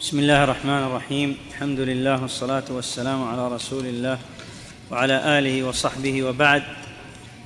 بسم 0.00 0.18
الله 0.18 0.44
الرحمن 0.44 0.82
الرحيم 0.82 1.38
الحمد 1.50 1.80
لله 1.80 2.22
والصلاه 2.22 2.64
والسلام 2.70 3.28
على 3.28 3.48
رسول 3.48 3.86
الله 3.86 4.18
وعلى 4.90 5.38
اله 5.38 5.62
وصحبه 5.62 6.22
وبعد 6.22 6.62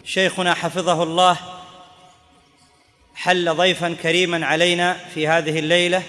شيخنا 0.05 0.55
حفظه 0.55 1.03
الله 1.03 1.37
حل 3.15 3.55
ضيفا 3.55 3.95
كريما 4.03 4.47
علينا 4.47 4.97
في 5.15 5.29
هذه 5.29 5.59
الليلة 5.59 6.03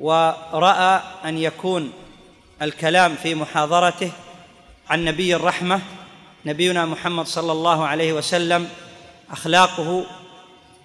وراى 0.00 1.02
ان 1.24 1.38
يكون 1.38 1.92
الكلام 2.62 3.14
في 3.22 3.34
محاضرته 3.34 4.10
عن 4.90 5.04
نبي 5.04 5.36
الرحمه 5.36 5.80
نبينا 6.46 6.86
محمد 6.86 7.26
صلى 7.26 7.52
الله 7.52 7.86
عليه 7.86 8.12
وسلم 8.12 8.68
اخلاقه 9.30 10.04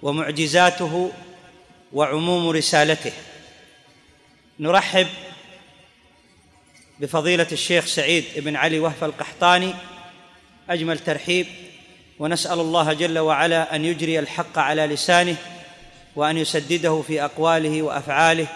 ومعجزاته 0.02 1.12
وعموم 1.92 2.48
رسالته 2.48 3.12
نرحب 4.60 5.06
بفضيلة 7.00 7.46
الشيخ 7.52 7.86
سعيد 7.86 8.24
بن 8.36 8.56
علي 8.56 8.78
وهف 8.78 9.04
القحطاني 9.04 9.74
أجمل 10.70 10.98
ترحيب 10.98 11.46
ونسأل 12.18 12.60
الله 12.60 12.92
جل 12.92 13.18
وعلا 13.18 13.76
أن 13.76 13.84
يجري 13.84 14.18
الحق 14.18 14.58
على 14.58 14.86
لسانه 14.86 15.36
وأن 16.16 16.38
يسدده 16.38 17.02
في 17.06 17.24
أقواله 17.24 17.82
وأفعاله 17.82 18.46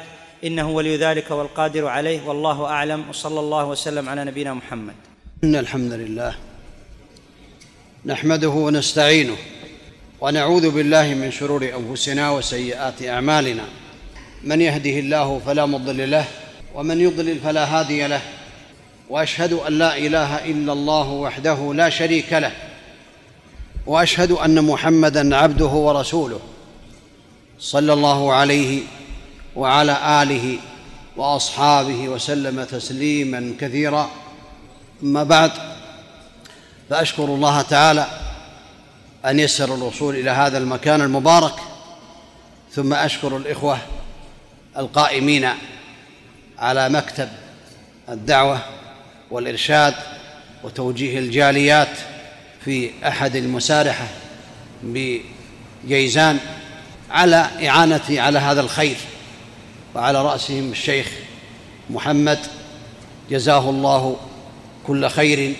إنه 0.44 0.70
ولي 0.70 0.96
ذلك 0.96 1.30
والقادر 1.30 1.86
عليه 1.86 2.22
والله 2.26 2.64
أعلم 2.64 3.08
وصلى 3.10 3.40
الله 3.40 3.64
وسلم 3.64 4.08
على 4.08 4.24
نبينا 4.24 4.54
محمد. 4.54 4.94
إن 5.44 5.56
الحمد 5.56 5.92
لله 5.92 6.34
نحمده 8.06 8.48
ونستعينه 8.48 9.36
ونعوذ 10.20 10.70
بالله 10.70 11.14
من 11.14 11.30
شرور 11.30 11.72
أنفسنا 11.76 12.30
وسيئات 12.30 13.02
أعمالنا. 13.02 13.64
من 14.44 14.60
يهده 14.60 14.90
الله 14.90 15.40
فلا 15.46 15.66
مضل 15.66 16.10
له 16.10 16.24
ومن 16.74 17.00
يضلل 17.00 17.38
فلا 17.38 17.64
هادي 17.64 18.06
له 18.06 18.20
وأشهد 19.10 19.52
أن 19.52 19.78
لا 19.78 19.98
إله 19.98 20.44
إلا 20.44 20.72
الله 20.72 21.08
وحده 21.08 21.74
لا 21.74 21.90
شريك 21.90 22.32
له 22.32 22.52
وأشهد 23.86 24.32
أن 24.32 24.64
محمدا 24.64 25.36
عبده 25.36 25.66
ورسوله 25.66 26.40
صلى 27.58 27.92
الله 27.92 28.32
عليه 28.32 28.82
وعلى 29.56 30.22
آله 30.22 30.58
وأصحابه 31.16 32.08
وسلم 32.08 32.64
تسليما 32.64 33.54
كثيرا. 33.60 34.10
أما 35.02 35.22
بعد 35.22 35.52
فأشكر 36.90 37.24
الله 37.24 37.62
تعالى 37.62 38.06
أن 39.26 39.40
يسر 39.40 39.74
الوصول 39.74 40.16
إلى 40.16 40.30
هذا 40.30 40.58
المكان 40.58 41.00
المبارك 41.00 41.54
ثم 42.72 42.94
أشكر 42.94 43.36
الإخوة 43.36 43.78
القائمين 44.78 45.48
على 46.58 46.88
مكتب 46.88 47.28
الدعوة 48.08 48.60
والإرشاد 49.30 49.94
وتوجيه 50.64 51.18
الجاليات 51.18 51.98
في 52.64 52.90
أحد 53.06 53.36
المسارحة 53.36 54.06
بجيزان 54.82 56.38
على 57.10 57.68
اعانتي 57.68 58.20
على 58.20 58.38
هذا 58.38 58.60
الخير 58.60 58.96
وعلى 59.94 60.22
رأسهم 60.22 60.70
الشيخ 60.70 61.12
محمد 61.90 62.38
جزاه 63.30 63.70
الله 63.70 64.16
كل 64.86 65.08
خير 65.08 65.54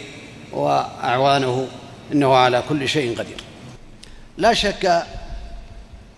وأعوانه 0.53 1.69
إنه 2.13 2.35
على 2.35 2.63
كل 2.69 2.89
شيء 2.89 3.19
قدير. 3.19 3.37
لا 4.37 4.55
شك 4.55 5.07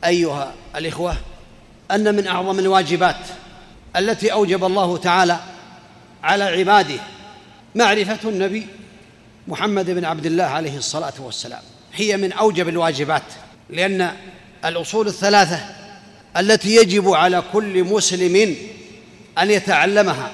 أيها 0.04 0.52
الإخوة 0.76 1.16
أن 1.90 2.14
من 2.14 2.26
أعظم 2.26 2.58
الواجبات 2.58 3.16
التي 3.96 4.32
أوجب 4.32 4.64
الله 4.64 4.96
تعالى 4.96 5.40
على 6.22 6.44
عباده 6.44 7.00
معرفة 7.74 8.28
النبي 8.28 8.66
محمد 9.48 9.90
بن 9.90 10.04
عبد 10.04 10.26
الله 10.26 10.44
عليه 10.44 10.76
الصلاة 10.76 11.12
والسلام. 11.18 11.62
هي 11.94 12.16
من 12.16 12.32
أوجب 12.32 12.68
الواجبات 12.68 13.22
لأن 13.70 14.12
الأصول 14.64 15.06
الثلاثة 15.06 15.60
التي 16.36 16.76
يجب 16.76 17.08
على 17.08 17.42
كل 17.52 17.84
مسلم 17.84 18.56
أن 19.38 19.50
يتعلمها 19.50 20.32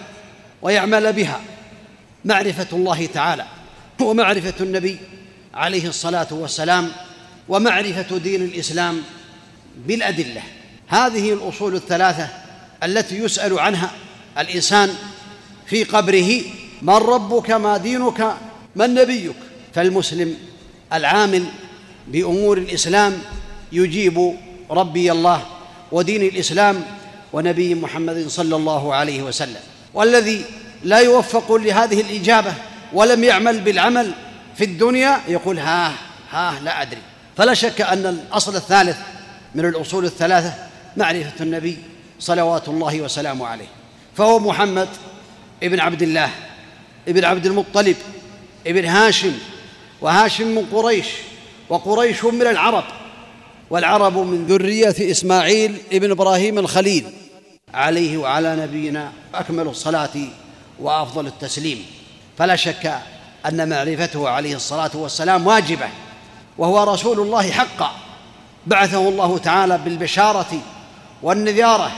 ويعمل 0.63 1.13
بها 1.13 1.41
معرفة 2.25 2.67
الله 2.73 3.07
تعالى 3.07 3.45
ومعرفه 4.01 4.55
النبي 4.61 4.99
عليه 5.55 5.89
الصلاة 5.89 6.27
والسلام 6.31 6.93
ومعرفة 7.49 8.19
دين 8.19 8.43
الإسلام 8.43 9.03
بالأدلة. 9.77 10.43
هذه 10.89 11.33
الأصول 11.33 11.75
الثلاثة 11.75 12.29
التي 12.83 13.19
يسأل 13.19 13.59
عنها 13.59 13.91
الإنسان 14.39 14.95
في 15.67 15.85
قبره 15.85 16.41
من 16.83 16.95
ربك؟ 16.95 17.51
ما 17.51 17.77
دينك؟ 17.77 18.37
من 18.77 18.95
نبيك؟ 18.95 19.37
فالمسلم 19.75 20.37
العامل 20.93 21.45
بأمور 22.09 22.59
الإسلام 22.59 23.19
يجيب 23.73 24.37
ربي 24.71 25.13
الله 25.13 25.43
ودين 25.93 26.23
الإسلام 26.23 26.83
ونبي 27.33 27.75
محمد 27.75 28.29
صلى 28.29 28.57
الله 28.57 28.95
عليه 28.95 29.23
وسلم. 29.23 29.61
والذي 29.95 30.45
لا 30.85 30.99
يوفق 30.99 31.53
لهذه 31.53 32.01
الإجابة 32.01 32.55
ولم 32.93 33.25
يعمل 33.25 33.61
بالعمل 33.61 34.13
في 34.57 34.65
الدنيا 34.65 35.21
يقول 35.29 35.59
ها 35.59 35.93
ها 36.31 36.61
لا 36.61 36.83
أدري. 36.83 37.01
فلا 37.37 37.55
شك 37.55 37.81
أن 37.81 38.07
الأصل 38.07 38.57
الثالث 38.57 38.97
من 39.55 39.65
الأصول 39.65 40.05
الثلاثة 40.05 40.66
معرفة 40.97 41.45
النبي 41.45 41.79
صلوات 42.19 42.69
الله 42.69 43.01
وسلامه 43.01 43.47
عليه. 43.47 43.67
فهو 44.17 44.39
محمد 44.39 44.89
ابن 45.63 45.81
عبد 45.81 46.03
الله 46.03 46.31
ابن 47.09 47.25
عبد 47.25 47.47
المطلب 47.47 47.97
ابن 48.67 48.85
هاشم 48.85 49.33
وهاشم 50.01 50.47
من 50.47 50.67
قريش 50.73 51.07
وقريش 51.69 52.25
من 52.25 52.43
العرب 52.43 52.85
والعرب 53.71 54.19
من 54.19 54.47
ذرية 54.47 55.11
إسماعيل 55.11 55.77
ابن 55.93 56.11
إبراهيم 56.11 56.59
الخليل. 56.59 57.13
عليه 57.75 58.17
وعلى 58.17 58.57
نبينا 58.57 59.13
أكمل 59.35 59.67
الصلاة 59.69 60.11
وأفضل 60.81 61.27
التسليم. 61.27 61.87
فلا 62.39 62.57
شك 62.57 62.99
أن 63.47 63.69
معرفته 63.69 64.29
عليه 64.29 64.57
الصلاة 64.57 64.91
والسلام 64.95 65.47
واجبة 65.47 65.89
وهو 66.59 66.93
رسول 66.93 67.21
الله 67.21 67.51
حقا. 67.51 67.91
بعثه 68.67 69.09
الله 69.09 69.39
تعالى 69.39 69.79
بالبشارة 69.79 70.61
والنذارة 71.27 71.93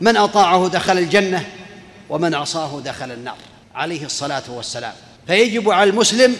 من 0.00 0.16
أطاعه 0.16 0.68
دخل 0.68 0.98
الجنة 0.98 1.44
ومن 2.10 2.34
عصاه 2.34 2.80
دخل 2.80 3.12
النار 3.12 3.36
عليه 3.74 4.04
الصلاة 4.04 4.42
والسلام. 4.48 4.92
فيجب 5.26 5.70
على 5.70 5.90
المسلم 5.90 6.36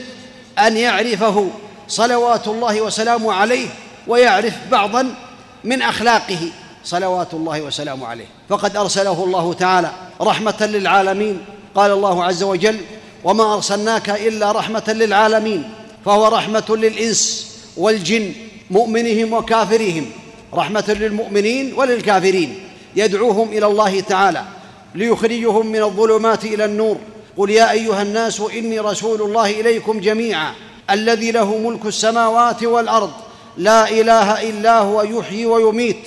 أن 0.58 0.76
يعرفه 0.76 1.50
صلوات 1.88 2.48
الله 2.48 2.80
وسلامه 2.80 3.32
عليه 3.32 3.68
ويعرف 4.06 4.54
بعضا 4.70 5.14
من 5.64 5.82
أخلاقه 5.82 6.38
صلوات 6.84 7.34
الله 7.34 7.62
وسلامه 7.62 8.06
عليه. 8.06 8.26
فقد 8.48 8.76
أرسله 8.76 9.24
الله 9.24 9.52
تعالى 9.52 9.92
رحمة 10.20 10.66
للعالمين. 10.66 11.44
قال 11.74 11.90
الله 11.90 12.24
عز 12.24 12.42
وجل 12.42 12.80
وما 13.24 13.54
أرسلناك 13.54 14.10
إلا 14.10 14.52
رحمة 14.52 14.84
للعالمين 14.88 15.70
فهو 16.04 16.28
رحمة 16.28 16.64
للإنس 16.68 17.52
والجن 17.76 18.32
مؤمنهم 18.70 19.32
وكافرهم. 19.32 20.10
رحمة 20.54 20.96
للمؤمنين 21.00 21.74
وللكافرين. 21.76 22.60
يدعوهم 22.96 23.48
إلى 23.48 23.66
الله 23.66 24.00
تعالى 24.00 24.44
ليخرجهم 24.94 25.66
من 25.66 25.82
الظلمات 25.82 26.44
إلى 26.44 26.64
النور. 26.64 26.96
قل 27.36 27.50
يا 27.50 27.70
أيها 27.70 28.02
الناس 28.02 28.40
إني 28.40 28.80
رسول 28.80 29.22
الله 29.22 29.60
إليكم 29.60 30.00
جميعا 30.00 30.52
الذي 30.90 31.30
له 31.30 31.58
ملك 31.58 31.86
السماوات 31.86 32.64
والأرض. 32.64 33.10
لا 33.56 33.90
إله 33.90 34.48
إلا 34.50 34.78
هو 34.78 35.02
يحيي 35.02 35.46
ويميت. 35.46 36.02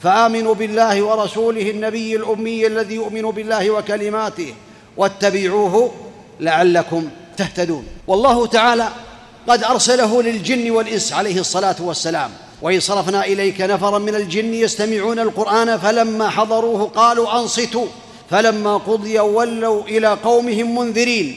فآمنوا 0.00 0.54
بالله 0.54 1.02
ورسوله 1.02 1.70
النبي 1.70 2.16
الأمي 2.16 2.66
الذي 2.66 2.94
يؤمن 2.94 3.22
بالله 3.22 3.70
وكلماته 3.70 4.54
واتبعوه 4.96 5.92
لعلكم 6.40 7.08
تهتدون. 7.36 7.86
والله 8.06 8.46
تعالى 8.46 8.88
قد 9.48 9.64
أرسله 9.64 10.22
للجن 10.22 10.70
والإنس 10.70 11.12
عليه 11.12 11.40
الصلاة 11.40 11.76
والسلام. 11.80 12.30
وإن 12.62 12.80
صرفنا 12.80 13.24
إليك 13.24 13.60
نفرا 13.60 13.98
من 13.98 14.14
الجن 14.14 14.54
يستمعون 14.54 15.18
القرآن 15.18 15.78
فلما 15.78 16.30
حضروه 16.30 16.88
قالوا 16.88 17.40
أنصتوا 17.40 17.86
فلما 18.30 18.76
قضي 18.76 19.18
ولوا 19.18 19.82
إلى 19.82 20.08
قومهم 20.08 20.78
منذرين. 20.78 21.36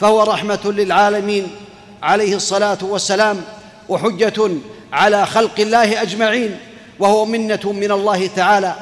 فهو 0.00 0.22
رحمة 0.22 0.60
للعالمين. 0.64 1.46
عليه 2.02 2.36
الصلاة 2.36 2.78
والسلام. 2.82 3.44
وحجة 3.88 4.50
على 4.92 5.26
خلق 5.26 5.60
الله 5.60 6.02
أجمعين. 6.02 6.58
وهو 6.98 7.24
منة 7.24 7.72
من 7.72 7.92
الله 7.92 8.26
تعالى 8.26 8.74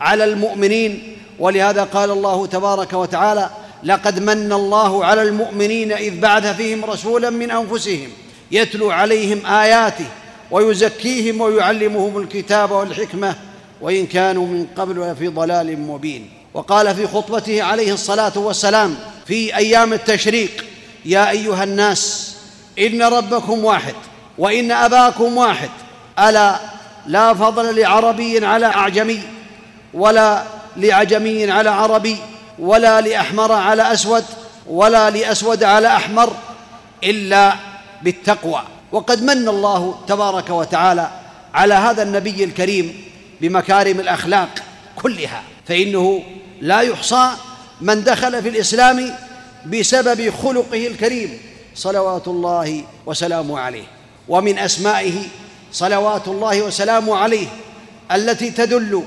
على 0.00 0.24
المؤمنين. 0.24 1.16
ولهذا 1.38 1.84
قال 1.84 2.10
الله 2.10 2.46
تبارك 2.46 2.92
وتعالى 2.92 3.50
لقد 3.84 4.18
من 4.18 4.52
الله 4.52 5.04
على 5.04 5.22
المؤمنين 5.22 5.92
إذ 5.92 6.20
بعث 6.20 6.56
فيهم 6.56 6.84
رسولا 6.84 7.30
من 7.30 7.50
أنفسهم 7.50 8.08
يتلو 8.50 8.90
عليهم 8.90 9.46
آياته 9.46 10.04
ويزكيهم 10.50 11.40
ويعلمهم 11.40 12.18
الكتاب 12.18 12.70
والحكمة 12.70 13.34
وإن 13.80 14.06
كانوا 14.06 14.46
من 14.46 14.66
قبل 14.76 15.10
لفي 15.12 15.28
ضلال 15.28 15.80
مبين. 15.80 16.30
وقال 16.54 16.94
في 16.94 17.06
خطبته 17.06 17.62
عليه 17.62 17.92
الصلاة 17.92 18.32
والسلام 18.38 18.96
في 19.26 19.56
أيام 19.56 19.92
التشريق 19.92 20.64
يا 21.04 21.30
أيها 21.30 21.64
الناس 21.64 22.34
إن 22.78 23.02
ربكم 23.02 23.64
واحد 23.64 23.94
وإن 24.38 24.72
أباكم 24.72 25.36
واحد 25.36 25.70
ألا 26.18 26.56
لا 27.06 27.34
فضل 27.34 27.80
لعربي 27.80 28.46
على 28.46 28.66
أعجمي 28.66 29.20
ولا 29.94 30.42
لعجمي 30.76 31.50
على 31.50 31.70
عربي 31.70 32.16
ولا 32.58 33.00
لأحمر 33.00 33.52
على 33.52 33.92
أسود 33.92 34.24
ولا 34.66 35.10
لأسود 35.10 35.64
على 35.64 35.88
أحمر 35.88 36.32
إلا 37.04 37.54
بالتقوى. 38.02 38.62
وقد 38.92 39.22
من 39.22 39.48
الله 39.48 39.94
تبارك 40.08 40.50
وتعالى 40.50 41.10
على 41.54 41.74
هذا 41.74 42.02
النبي 42.02 42.44
الكريم 42.44 43.04
بمكارم 43.40 44.00
الأخلاق 44.00 44.48
كلها 44.96 45.42
فإنه 45.68 46.22
لا 46.60 46.80
يحصى 46.80 47.30
من 47.80 48.04
دخل 48.04 48.42
في 48.42 48.48
الإسلام 48.48 49.14
بسبب 49.66 50.30
خلقه 50.42 50.86
الكريم 50.86 51.38
صلوات 51.74 52.28
الله 52.28 52.84
وسلامه 53.06 53.58
عليه 53.58 53.84
ومن 54.28 54.58
أسمائه 54.58 55.14
صلوات 55.72 56.28
الله 56.28 56.62
وسلامه 56.62 57.16
عليه 57.16 57.46
التي 58.12 58.50
تدل 58.50 59.02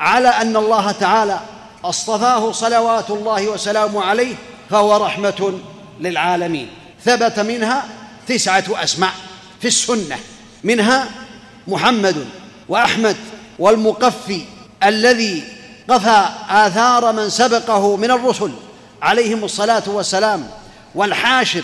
على 0.00 0.28
أن 0.28 0.56
الله 0.56 0.92
تعالى 0.92 1.40
اصطفاه 1.84 2.52
صلوات 2.52 3.10
الله 3.10 3.48
وسلامه 3.48 4.02
عليه 4.02 4.34
فهو 4.70 4.96
رحمة 4.96 5.58
للعالمين 6.00 6.68
ثبت 7.04 7.40
منها 7.40 7.84
تسعة 8.28 8.64
أسماء 8.70 9.12
في 9.60 9.68
السنة. 9.68 10.18
منها 10.64 11.08
محمد 11.68 12.26
وأحمد 12.68 13.16
والمقفي 13.58 14.40
الذي 14.84 15.44
قفى 15.88 16.28
آثار 16.48 17.12
من 17.12 17.30
سبقه 17.30 17.96
من 17.96 18.10
الرسل 18.10 18.52
عليهم 19.02 19.44
الصلاة 19.44 19.82
والسلام 19.86 20.50
والحاشر 20.94 21.62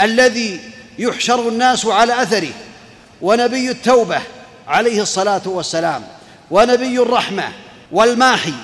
الذي 0.00 0.60
يحشر 0.98 1.48
الناس 1.48 1.86
على 1.86 2.22
أثره 2.22 2.52
ونبي 3.22 3.70
التوبة 3.70 4.20
عليه 4.68 5.02
الصلاة 5.02 5.42
والسلام 5.44 6.02
ونبي 6.50 6.98
الرحمة 6.98 7.44
والماحي 7.92 8.54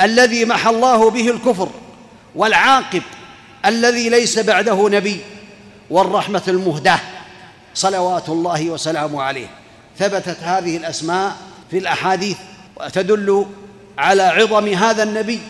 الذي 0.00 0.44
محى 0.44 0.70
الله 0.70 1.10
به 1.10 1.30
الكفر 1.30 1.68
والعاقب 2.34 3.02
الذي 3.66 4.08
ليس 4.08 4.38
بعده 4.38 4.88
نبي 4.88 5.20
والرحمة 5.92 6.42
المهداة 6.48 6.98
صلوات 7.74 8.28
الله 8.28 8.70
وسلامه 8.70 9.22
عليه. 9.22 9.46
ثبتت 9.98 10.36
هذه 10.42 10.76
الأسماء 10.76 11.36
في 11.70 11.78
الأحاديث 11.78 12.36
وتدل 12.76 13.46
على 13.98 14.22
عظم 14.22 14.68
هذا 14.68 15.02
النبي 15.02 15.40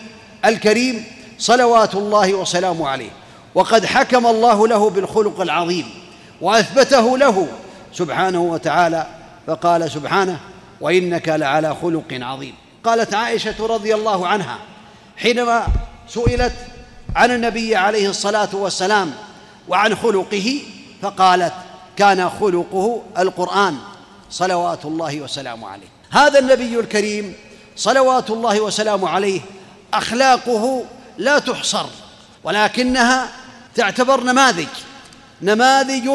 الكريم 0.45 1.05
صلوات 1.39 1.95
الله 1.95 2.35
وسلامه 2.35 2.89
عليه. 2.89 3.11
وقد 3.55 3.87
حكم 3.87 4.27
الله 4.27 4.69
له 4.69 4.91
بالخلق 4.91 5.41
العظيم 5.41 5.91
وأثبته 6.41 7.19
له 7.19 7.49
سبحانه 7.93 8.43
وتعالى 8.43 9.07
فقال 9.47 9.91
سبحانه 9.91 10.39
وإنك 10.81 11.29
لعلى 11.29 11.77
خلق 11.83 12.05
عظيم. 12.13 12.55
قالت 12.85 13.15
عائشة 13.15 13.67
رضي 13.67 13.95
الله 13.95 14.27
عنها 14.27 14.59
حينما 15.17 15.67
سئلت 16.09 16.53
عن 17.17 17.31
النبي 17.31 17.77
عليه 17.77 18.09
الصلاة 18.09 18.49
والسلام 18.53 19.13
وعن 19.69 19.97
خلقه 19.97 20.61
فقالت 21.03 21.53
كان 21.97 22.31
خلقه 22.31 23.03
القرآن 23.19 23.79
صلوات 24.31 24.85
الله 24.85 25.21
وسلامه 25.21 25.69
عليه. 25.69 25.89
هذا 26.11 26.39
النبي 26.39 26.81
الكريم 26.81 27.35
صلوات 27.77 28.31
الله 28.31 28.61
وسلامه 28.61 29.09
عليه 29.09 29.41
أخلاقه 29.95 30.85
لا 31.19 31.39
تحصر 31.39 31.87
ولكنها 32.45 33.29
تعتبر 33.75 34.25
نماذج 34.25 34.69
نماذج 35.43 36.09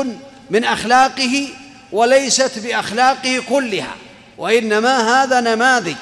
من 0.49 0.63
أخلاقه 0.63 1.47
وليست 1.91 2.59
بأخلاقه 2.59 3.43
كلها 3.49 3.95
وإنما 4.37 5.23
هذا 5.23 5.39
نماذج 5.39 5.95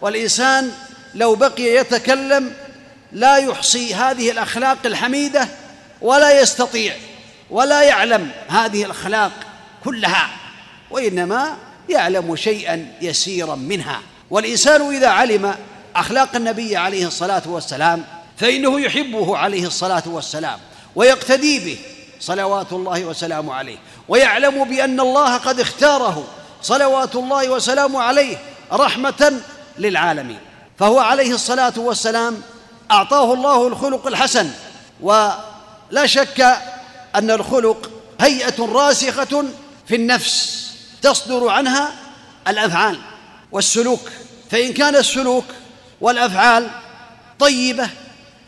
والإنسان 0.00 0.72
لو 1.14 1.34
بقي 1.34 1.62
يتكلم 1.62 2.52
لا 3.12 3.36
يحصي 3.36 3.94
هذه 3.94 4.30
الأخلاق 4.30 4.78
الحميدة 4.84 5.48
ولا 6.02 6.40
يستطيع 6.40 6.96
ولا 7.50 7.82
يعلم 7.82 8.30
هذه 8.48 8.84
الأخلاق 8.84 9.32
كلها 9.84 10.28
وإنما 10.90 11.56
يعلم 11.88 12.36
شيئا 12.36 12.92
يسيرا 13.00 13.54
منها. 13.54 14.00
والإنسان 14.30 14.94
إذا 14.94 15.08
علم 15.08 15.54
أخلاق 15.96 16.36
النبي 16.36 16.76
عليه 16.76 17.06
الصلاة 17.06 17.42
والسلام 17.46 18.04
فإنه 18.36 18.80
يحبه 18.80 19.36
عليه 19.36 19.66
الصلاة 19.66 20.02
والسلام 20.06 20.58
ويقتدي 20.96 21.58
به 21.58 21.78
صلوات 22.20 22.72
الله 22.72 23.04
وسلامه 23.04 23.54
عليه 23.54 23.78
ويعلم 24.08 24.64
بأن 24.64 25.00
الله 25.00 25.36
قد 25.36 25.60
اختاره 25.60 26.24
صلوات 26.62 27.16
الله 27.16 27.50
وسلامه 27.50 28.02
عليه 28.02 28.36
رحمة 28.72 29.40
للعالمين. 29.78 30.38
فهو 30.78 30.98
عليه 30.98 31.34
الصلاة 31.34 31.72
والسلام 31.76 32.42
أعطاه 32.90 33.34
الله 33.34 33.66
الخلق 33.66 34.06
الحسن 34.06 34.50
ولا 35.90 36.06
شك 36.06 36.40
أن 37.14 37.30
الخلق 37.30 37.90
هيئة 38.20 38.72
راسخة 38.72 39.44
في 39.86 39.94
النفس 39.94 40.68
تصدر 41.02 41.48
عنها 41.48 41.92
الأفعال 42.48 42.98
والسلوك 43.52 44.10
فإن 44.50 44.72
كان 44.72 44.96
السلوك 44.96 45.44
والأفعال 46.00 46.70
طيبة 47.38 47.90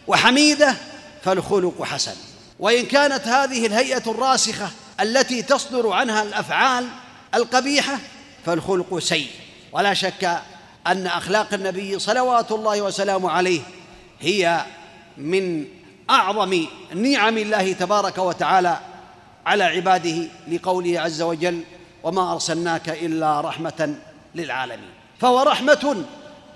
وحميدة 0.07 0.75
فالخلق 1.25 1.83
حسن. 1.83 2.15
وإن 2.59 2.87
كانت 2.87 3.29
هذه 3.29 3.67
الهيئة 3.67 4.11
الراسخة 4.11 4.71
التي 5.01 5.43
تصدر 5.43 5.91
عنها 5.93 6.23
الأفعال 6.23 6.89
القبيحة 7.35 7.99
فالخلق 8.47 8.99
سيء. 8.99 9.31
ولا 9.73 9.95
شك 9.95 10.41
أن 10.87 11.07
أخلاق 11.07 11.55
النبي 11.55 11.99
صلوات 11.99 12.53
الله 12.53 12.83
وسلامه 12.83 13.31
عليه 13.31 13.61
هي 14.21 14.65
من 15.17 15.67
أعظم 16.11 16.67
نعم 16.95 17.39
الله 17.39 17.73
تبارك 17.73 18.19
وتعالى 18.19 18.79
على 19.47 19.65
عباده 19.65 20.29
لقوله 20.49 21.01
عز 21.01 21.23
وجل 21.23 21.63
وما 22.03 22.33
أرسلناك 22.33 22.89
إلا 22.89 23.41
رحمة 23.41 23.95
للعالمين 24.35 24.91
فهو 25.21 25.43
رحمة 25.43 26.05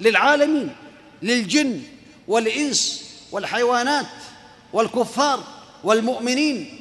للعالمين 0.00 0.74
للجن 1.22 1.82
والإنس 2.28 3.10
والحيوانات 3.32 4.06
والكفار 4.72 5.40
والمؤمنين 5.84 6.80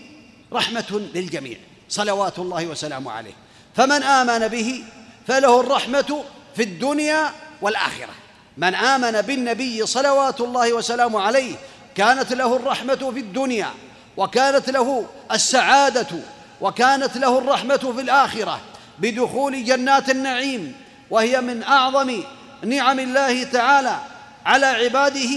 رحمة 0.54 1.02
للجميع. 1.16 1.58
صلوات 1.90 2.40
الله 2.40 2.68
وسلامه 2.68 3.12
عليه. 3.12 3.34
فمن 3.76 4.04
آمن 4.04 4.48
به 4.48 4.84
فله 5.28 5.60
الرحمة 5.60 6.24
في 6.56 6.64
الدنيا 6.64 7.32
والآخرة. 7.62 8.14
من 8.58 8.76
آمن 8.76 9.22
بالنبي 9.22 9.86
صلوات 9.86 10.42
الله 10.42 10.74
وسلامه 10.74 11.22
عليه 11.22 11.56
كانت 11.96 12.34
له 12.34 12.56
الرحمة 12.56 13.12
في 13.14 13.20
الدنيا 13.20 13.70
وكانت 14.18 14.70
له 14.70 15.06
السعادة 15.32 16.08
وكانت 16.62 17.18
له 17.18 17.38
الرحمة 17.38 17.94
في 17.96 18.02
الآخرة 18.02 18.60
بدخول 19.00 19.66
جنات 19.66 20.10
النعيم 20.10 20.76
وهي 21.10 21.42
من 21.42 21.64
أعظم 21.64 22.24
نعم 22.64 23.00
الله 23.00 23.44
تعالى 23.44 23.98
على 24.46 24.66
عباده 24.66 25.30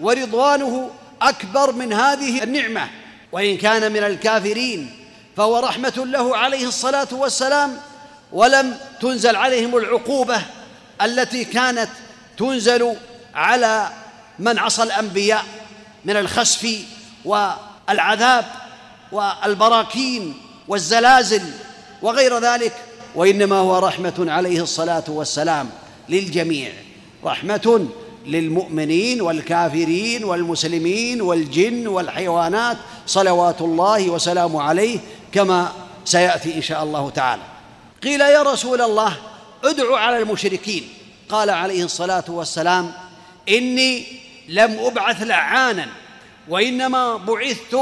ورضوانه 0.00 0.90
أكبر 1.22 1.72
من 1.72 1.92
هذه 1.92 2.42
النعمة. 2.42 2.88
وإن 3.32 3.56
كان 3.56 3.92
من 3.92 4.04
الكافرين 4.04 4.90
فهو 5.36 5.58
رحمة 5.58 5.92
له 5.96 6.36
عليه 6.36 6.68
الصلاة 6.68 7.08
والسلام 7.12 7.76
ولم 8.32 8.76
تنزل 9.00 9.36
عليهم 9.36 9.76
العقوبة 9.76 10.42
التي 11.02 11.44
كانت 11.44 11.88
تنزل 12.38 12.96
على 13.34 13.88
من 14.38 14.58
عصى 14.58 14.82
الأنبياء 14.82 15.44
من 16.04 16.16
الخسف 16.16 16.68
والعذاب 17.24 18.44
والبراكين 19.12 20.34
والزلازل 20.68 21.42
وغير 22.02 22.38
ذلك 22.38 22.72
وإنما 23.14 23.56
هو 23.56 23.78
رحمة 23.78 24.14
عليه 24.18 24.62
الصلاة 24.62 25.04
والسلام 25.08 25.70
للجميع 26.08 26.72
رحمة 27.24 27.88
للمؤمنين 28.26 29.20
والكافرين 29.20 30.24
والمسلمين 30.24 31.22
والجن 31.22 31.86
والحيوانات 31.86 32.76
صلوات 33.06 33.60
الله 33.60 34.10
وسلامه 34.10 34.62
عليه 34.62 34.98
كما 35.32 35.72
سيأتي 36.04 36.54
إن 36.56 36.62
شاء 36.62 36.82
الله 36.82 37.10
تعالى. 37.10 37.42
قيل 38.02 38.20
يا 38.20 38.42
رسول 38.42 38.80
الله 38.80 39.16
ادعو 39.64 39.94
على 39.94 40.18
المشركين. 40.18 40.88
قال 41.28 41.50
عليه 41.50 41.84
الصلاة 41.84 42.24
والسلام 42.28 42.92
إني 43.48 44.21
لم 44.48 44.78
أبعث 44.78 45.22
لعانا 45.22 45.88
وإنما 46.48 47.16
بعثت 47.16 47.76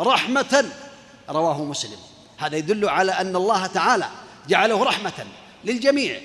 رحمة 0.00 0.64
رواه 1.30 1.64
مسلم. 1.64 1.98
هذا 2.38 2.56
يدل 2.56 2.88
على 2.88 3.12
أن 3.12 3.36
الله 3.36 3.66
تعالى 3.66 4.08
جعله 4.48 4.84
رحمة 4.84 5.26
للجميع 5.64 6.20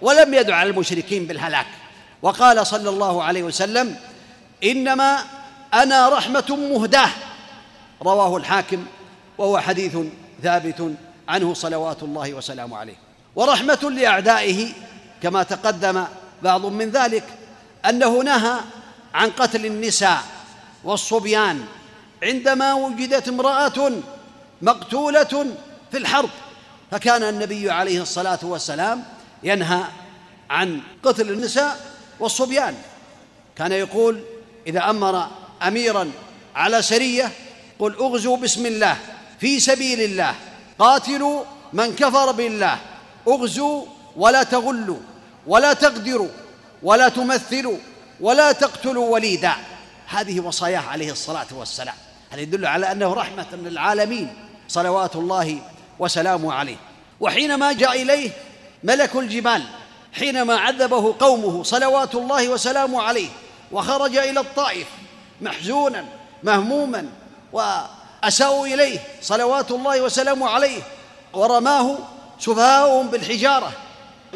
ولم 0.00 0.34
يدع 0.34 0.56
على 0.56 0.70
المشركين 0.70 1.26
بالهلاك. 1.26 1.66
وقال 2.22 2.66
صلى 2.66 2.88
الله 2.88 3.22
عليه 3.22 3.42
وسلم 3.42 3.96
إنما 4.64 5.18
أنا 5.74 6.08
رحمة 6.08 6.58
مهداة. 6.72 7.08
رواه 8.02 8.36
الحاكم 8.36 8.86
وهو 9.38 9.58
حديث 9.58 9.96
ثابت 10.42 10.94
عنه 11.28 11.54
صلوات 11.54 12.02
الله 12.02 12.34
وسلامه 12.34 12.76
عليه. 12.78 12.96
ورحمة 13.36 13.90
لأعدائه 13.90 14.68
كما 15.22 15.42
تقدم 15.42 16.04
بعض 16.42 16.66
من 16.66 16.90
ذلك 16.90 17.24
أنه 17.88 18.22
نهى 18.22 18.60
عن 19.14 19.30
قتل 19.30 19.66
النساء 19.66 20.22
والصبيان 20.84 21.64
عندما 22.22 22.74
وجدت 22.74 23.28
امرأة 23.28 23.92
مقتولة 24.62 25.46
في 25.90 25.98
الحرب 25.98 26.30
فكان 26.90 27.22
النبي 27.22 27.70
عليه 27.70 28.02
الصلاة 28.02 28.38
والسلام 28.42 29.04
ينهى 29.42 29.82
عن 30.50 30.80
قتل 31.02 31.30
النساء 31.30 31.94
والصبيان. 32.20 32.74
كان 33.56 33.72
يقول 33.72 34.20
إذا 34.66 34.90
أمر 34.90 35.28
اميرا 35.62 36.10
على 36.56 36.82
سرية 36.82 37.32
قل 37.78 37.94
اغزوا 37.94 38.36
بسم 38.36 38.66
الله 38.66 38.96
في 39.40 39.60
سبيل 39.60 40.00
الله 40.00 40.34
قاتلوا 40.78 41.44
من 41.72 41.94
كفر 41.94 42.32
بالله 42.32 42.78
اغزوا 43.28 43.84
ولا 44.16 44.42
تغلوا 44.42 44.98
ولا 45.46 45.72
تقدروا 45.72 46.28
ولا 46.82 47.08
تمثلوا 47.08 47.76
ولا 48.20 48.52
تقتلوا 48.52 49.08
وليدا. 49.08 49.52
هذه 50.06 50.40
وصاياه 50.40 50.80
عليه 50.80 51.12
الصلاة 51.12 51.46
والسلام. 51.52 51.94
هذا 52.30 52.40
يدل 52.40 52.66
على 52.66 52.92
أنه 52.92 53.12
رحمة 53.14 53.46
للعالمين؟ 53.52 54.34
صلوات 54.68 55.16
الله 55.16 55.58
وسلامه 55.98 56.52
عليه. 56.52 56.76
وحينما 57.20 57.72
جاء 57.72 58.02
إليه 58.02 58.30
ملك 58.84 59.16
الجبال 59.16 59.62
حينما 60.12 60.56
عذبه 60.56 61.14
قومه 61.20 61.62
صلوات 61.62 62.14
الله 62.14 62.48
وسلامه 62.48 63.02
عليه 63.02 63.28
وخرج 63.72 64.16
إلى 64.16 64.40
الطائف 64.40 64.86
محزونا 65.40 66.04
مهموما 66.42 67.08
وأساءوا 67.52 68.66
إليه 68.66 68.98
صلوات 69.22 69.70
الله 69.70 70.00
وسلامه 70.00 70.48
عليه. 70.48 70.82
ورماه 71.32 71.98
سفهاؤهم 72.38 73.08
بالحجارة 73.08 73.72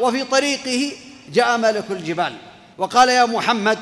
وفي 0.01 0.25
طريقه 0.25 0.93
جاء 1.29 1.59
ملك 1.59 1.85
الجبال. 1.91 2.37
وقال 2.79 3.09
يا 3.09 3.25
محمد 3.25 3.79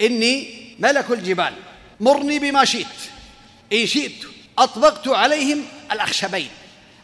إني 0.00 0.58
ملك 0.78 1.10
الجبال 1.10 1.52
مرني 2.00 2.38
بما 2.38 2.64
شئت. 2.64 2.86
إن 3.72 3.86
شئت 3.86 4.24
أطبقت 4.58 5.08
عليهم 5.08 5.62
الأخشبين. 5.92 6.50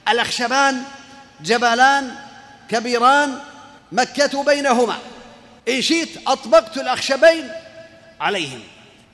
الأخشبان 0.09 0.83
جبلان 1.41 2.15
كبيران 2.71 3.39
مكة 3.93 4.45
بينهما. 4.45 4.99
إن 5.69 5.83
شئت 5.83 6.09
أطبقت 6.27 6.77
الأخشبين 6.77 7.51
عليهم. 8.21 8.61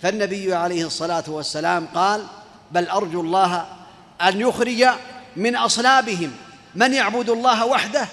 فالنبي 0.03 0.55
عليه 0.55 0.87
الصلاة 0.87 1.25
والسلام 1.29 1.87
قال 1.95 2.27
بل 2.73 2.89
أرجو 2.89 3.21
الله 3.21 3.67
أن 4.21 4.41
يخرج 4.41 4.87
من 5.37 5.57
أصلابهم 5.57 6.33
من 6.75 6.95
يعبد 6.95 7.31
الله 7.31 7.67
وحده 7.67 8.09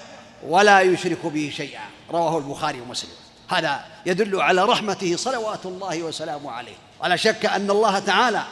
ولا 0.46 0.80
يشرك 0.80 1.26
به 1.26 1.52
شيئا. 1.56 1.80
رواه 2.10 2.38
البخاري 2.38 2.80
ومسلم. 2.80 3.27
هذا 3.48 3.84
يدل 4.06 4.40
على 4.40 4.64
رحمته 4.64 5.16
صلوات 5.16 5.66
الله 5.66 6.02
وسلامه 6.02 6.50
عليه. 6.50 6.76
ولا 7.00 7.16
شك 7.16 7.46
أن 7.46 7.70
الله 7.70 7.98
تعالى 7.98 8.42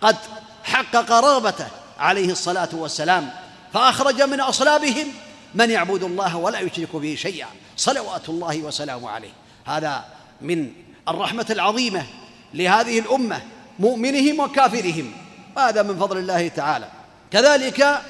قد 0.00 0.16
حقق 0.64 1.12
رغبته 1.12 1.66
عليه 1.98 2.32
الصلاة 2.32 2.68
والسلام 2.72 3.30
فأخرج 3.72 4.22
من 4.22 4.40
أصلابهم 4.40 5.06
من 5.54 5.70
يعبد 5.70 6.02
الله 6.02 6.36
ولا 6.36 6.60
يشرك 6.60 6.96
به 6.96 7.14
شيئا 7.18 7.46
صلوات 7.76 8.28
الله 8.28 8.58
وسلامه 8.58 9.10
عليه. 9.10 9.32
هذا 9.66 10.04
من 10.40 10.72
الرحمة 11.08 11.46
العظيمة 11.50 12.06
لهذه 12.54 12.98
الأمة 12.98 13.42
مؤمنهم 13.78 14.40
وكافرهم. 14.40 15.12
هذا 15.58 15.82
من 15.82 15.98
فضل 15.98 16.18
الله 16.18 16.48
تعالى. 16.48 16.88
كذلك 17.30 18.02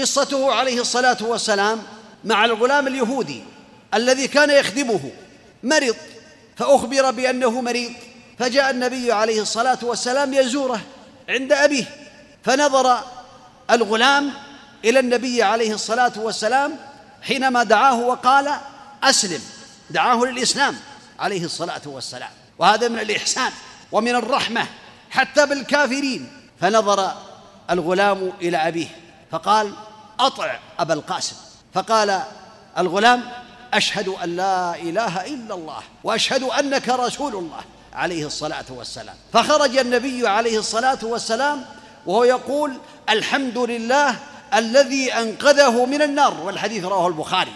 قصته 0.00 0.52
عليه 0.52 0.80
الصلاة 0.80 1.16
والسلام 1.20 1.82
مع 2.24 2.44
الغلام 2.44 2.86
اليهودي 2.86 3.42
الذي 3.94 4.28
كان 4.28 4.50
يخدمه 4.50 5.10
مرض 5.62 5.96
فأخبر 6.56 7.10
بأنه 7.10 7.60
مريض. 7.60 7.92
فجاء 8.38 8.70
النبي 8.70 9.12
عليه 9.12 9.42
الصلاة 9.42 9.78
والسلام 9.82 10.34
يزوره 10.34 10.80
عند 11.28 11.52
أبيه 11.52 11.84
فنظر 12.44 13.00
الغلام 13.70 14.32
إلى 14.84 15.00
النبي 15.00 15.42
عليه 15.42 15.74
الصلاة 15.74 16.12
والسلام 16.16 16.76
حينما 17.22 17.62
دعاه 17.62 18.00
وقال 18.00 18.56
أسلم. 19.02 19.40
دعاه 19.90 20.16
للإسلام 20.16 20.76
عليه 21.18 21.44
الصلاة 21.44 21.82
والسلام. 21.86 22.30
وهذا 22.58 22.88
من 22.88 22.98
الإحسان 22.98 23.52
ومن 23.92 24.14
الرحمة 24.14 24.66
حتى 25.10 25.46
بالكافرين. 25.46 26.32
فنظر 26.60 27.12
الغلام 27.70 28.32
إلى 28.40 28.56
أبيه 28.56 28.88
فقال 29.30 29.72
أطع 30.20 30.58
أبا 30.78 30.94
القاسم. 30.94 31.36
فقال 31.74 32.22
الغلام 32.78 33.22
أشهد 33.74 34.08
أن 34.08 34.36
لا 34.36 34.74
إله 34.76 35.26
إلا 35.26 35.54
الله 35.54 35.82
وأشهد 36.04 36.42
أنك 36.42 36.88
رسول 36.88 37.36
الله 37.36 37.60
عليه 37.94 38.26
الصلاة 38.26 38.64
والسلام. 38.70 39.14
فخرج 39.32 39.76
النبي 39.76 40.28
عليه 40.28 40.58
الصلاة 40.58 40.98
والسلام 41.02 41.64
وهو 42.06 42.24
يقول 42.24 42.72
الحمد 43.08 43.58
لله 43.58 44.16
الذي 44.54 45.12
أنقذه 45.12 45.84
من 45.86 46.02
النار 46.02 46.40
والحديث 46.40 46.84
رواه 46.84 47.08
البخاري. 47.08 47.52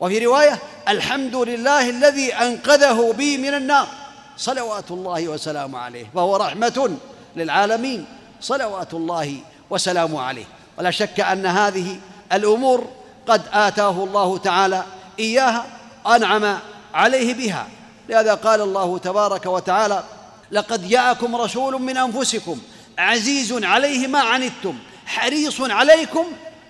وفي 0.00 0.26
رواية 0.26 0.58
الحمد 0.88 1.36
لله 1.36 1.90
الذي 1.90 2.34
أنقذه 2.34 3.12
بي 3.12 3.38
من 3.38 3.54
النار 3.54 3.88
صلوات 4.36 4.90
الله 4.90 5.28
وسلامه 5.28 5.78
عليه 5.78 6.06
فهو 6.14 6.36
رحمة 6.36 6.96
للعالمين 7.36 8.06
صلوات 8.40 8.94
الله 8.94 9.36
وسلامه 9.70 10.20
عليه. 10.20 10.44
ولا 10.78 10.90
شك 10.90 11.20
أن 11.20 11.46
هذه 11.46 12.00
الأمور 12.32 12.88
قد 13.28 13.42
آتاه 13.52 14.04
الله 14.04 14.38
تعالى 14.38 14.84
إياها 15.18 15.66
أنعم 16.06 16.58
عليه 16.94 17.34
بها. 17.34 17.68
لهذا 18.08 18.34
قال 18.34 18.60
الله 18.60 18.98
تبارك 18.98 19.46
وتعالى 19.46 20.04
لقد 20.50 20.88
جاءكم 20.88 21.36
رسول 21.36 21.82
من 21.82 21.96
أنفسكم 21.96 22.58
عزيز 22.98 23.64
عليه 23.64 24.06
ما 24.06 24.20
عنتم 24.20 24.78
حريص 25.06 25.60
عليكم 25.60 26.24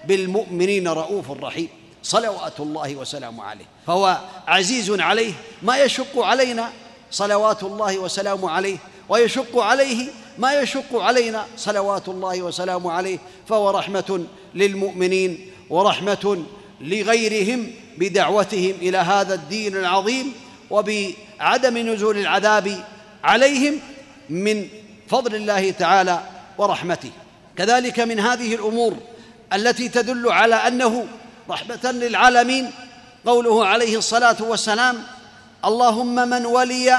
بالمؤمنين 0.04 0.88
رؤوف 0.88 1.30
رحيم. 1.30 1.68
صلوات 2.02 2.60
الله 2.60 2.96
وسلامه 2.96 3.44
عليه. 3.44 3.64
فهو 3.86 4.18
عزيز 4.46 4.90
عليه 4.90 5.32
ما 5.62 5.78
يشق 5.78 6.18
علينا 6.18 6.70
صلوات 7.10 7.62
الله 7.62 7.98
وسلامه 7.98 8.50
عليه. 8.50 8.78
ويشق 9.08 9.58
عليه 9.58 10.08
ما 10.38 10.60
يشق 10.60 10.96
علينا 10.96 11.44
صلوات 11.56 12.08
الله 12.08 12.42
وسلامه 12.42 12.92
عليه. 12.92 13.18
فهو 13.48 13.70
رحمة 13.70 14.26
للمؤمنين 14.54 15.52
ورحمة 15.70 16.44
لغيرهم 16.80 17.72
بدعوتهم 17.98 18.74
إلى 18.82 18.98
هذا 18.98 19.34
الدين 19.34 19.76
العظيم 19.76 20.32
وبعدم 20.70 21.78
نزول 21.78 22.18
العذاب 22.18 22.84
عليهم 23.24 23.80
من 24.30 24.68
فضل 25.08 25.34
الله 25.34 25.70
تعالى 25.70 26.20
ورحمته. 26.58 27.10
كذلك 27.56 28.00
من 28.00 28.20
هذه 28.20 28.54
الأمور 28.54 28.96
التي 29.52 29.88
تدل 29.88 30.32
على 30.32 30.54
أنه 30.54 31.06
رحمة 31.50 31.92
للعالمين 31.92 32.70
قوله 33.26 33.66
عليه 33.66 33.98
الصلاة 33.98 34.36
والسلام 34.40 35.02
اللهم 35.64 36.14
من 36.28 36.46
ولي 36.46 36.98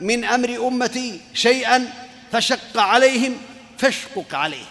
من 0.00 0.24
أمر 0.24 0.68
أمتي 0.68 1.20
شيئا 1.34 1.88
فشق 2.32 2.80
عليهم 2.80 3.36
فاشقق 3.78 4.34
عليه 4.34 4.64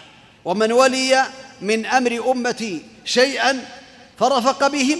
ومن 0.45 0.71
ولي 0.71 1.25
من 1.62 1.85
أمر 1.85 2.31
أمتي 2.31 2.81
شيئا 3.05 3.65
فرفق 4.19 4.67
بهم 4.67 5.00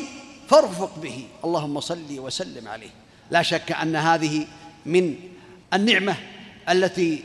فارفق 0.50 0.92
به. 1.02 1.28
اللهم 1.44 1.80
صل 1.80 2.20
وسلم 2.20 2.68
عليه. 2.68 2.90
لا 3.32 3.42
شك 3.42 3.72
أن 3.72 3.96
هذه 3.96 4.48
من 4.86 5.16
النعمة 5.74 6.16
التي 6.70 7.24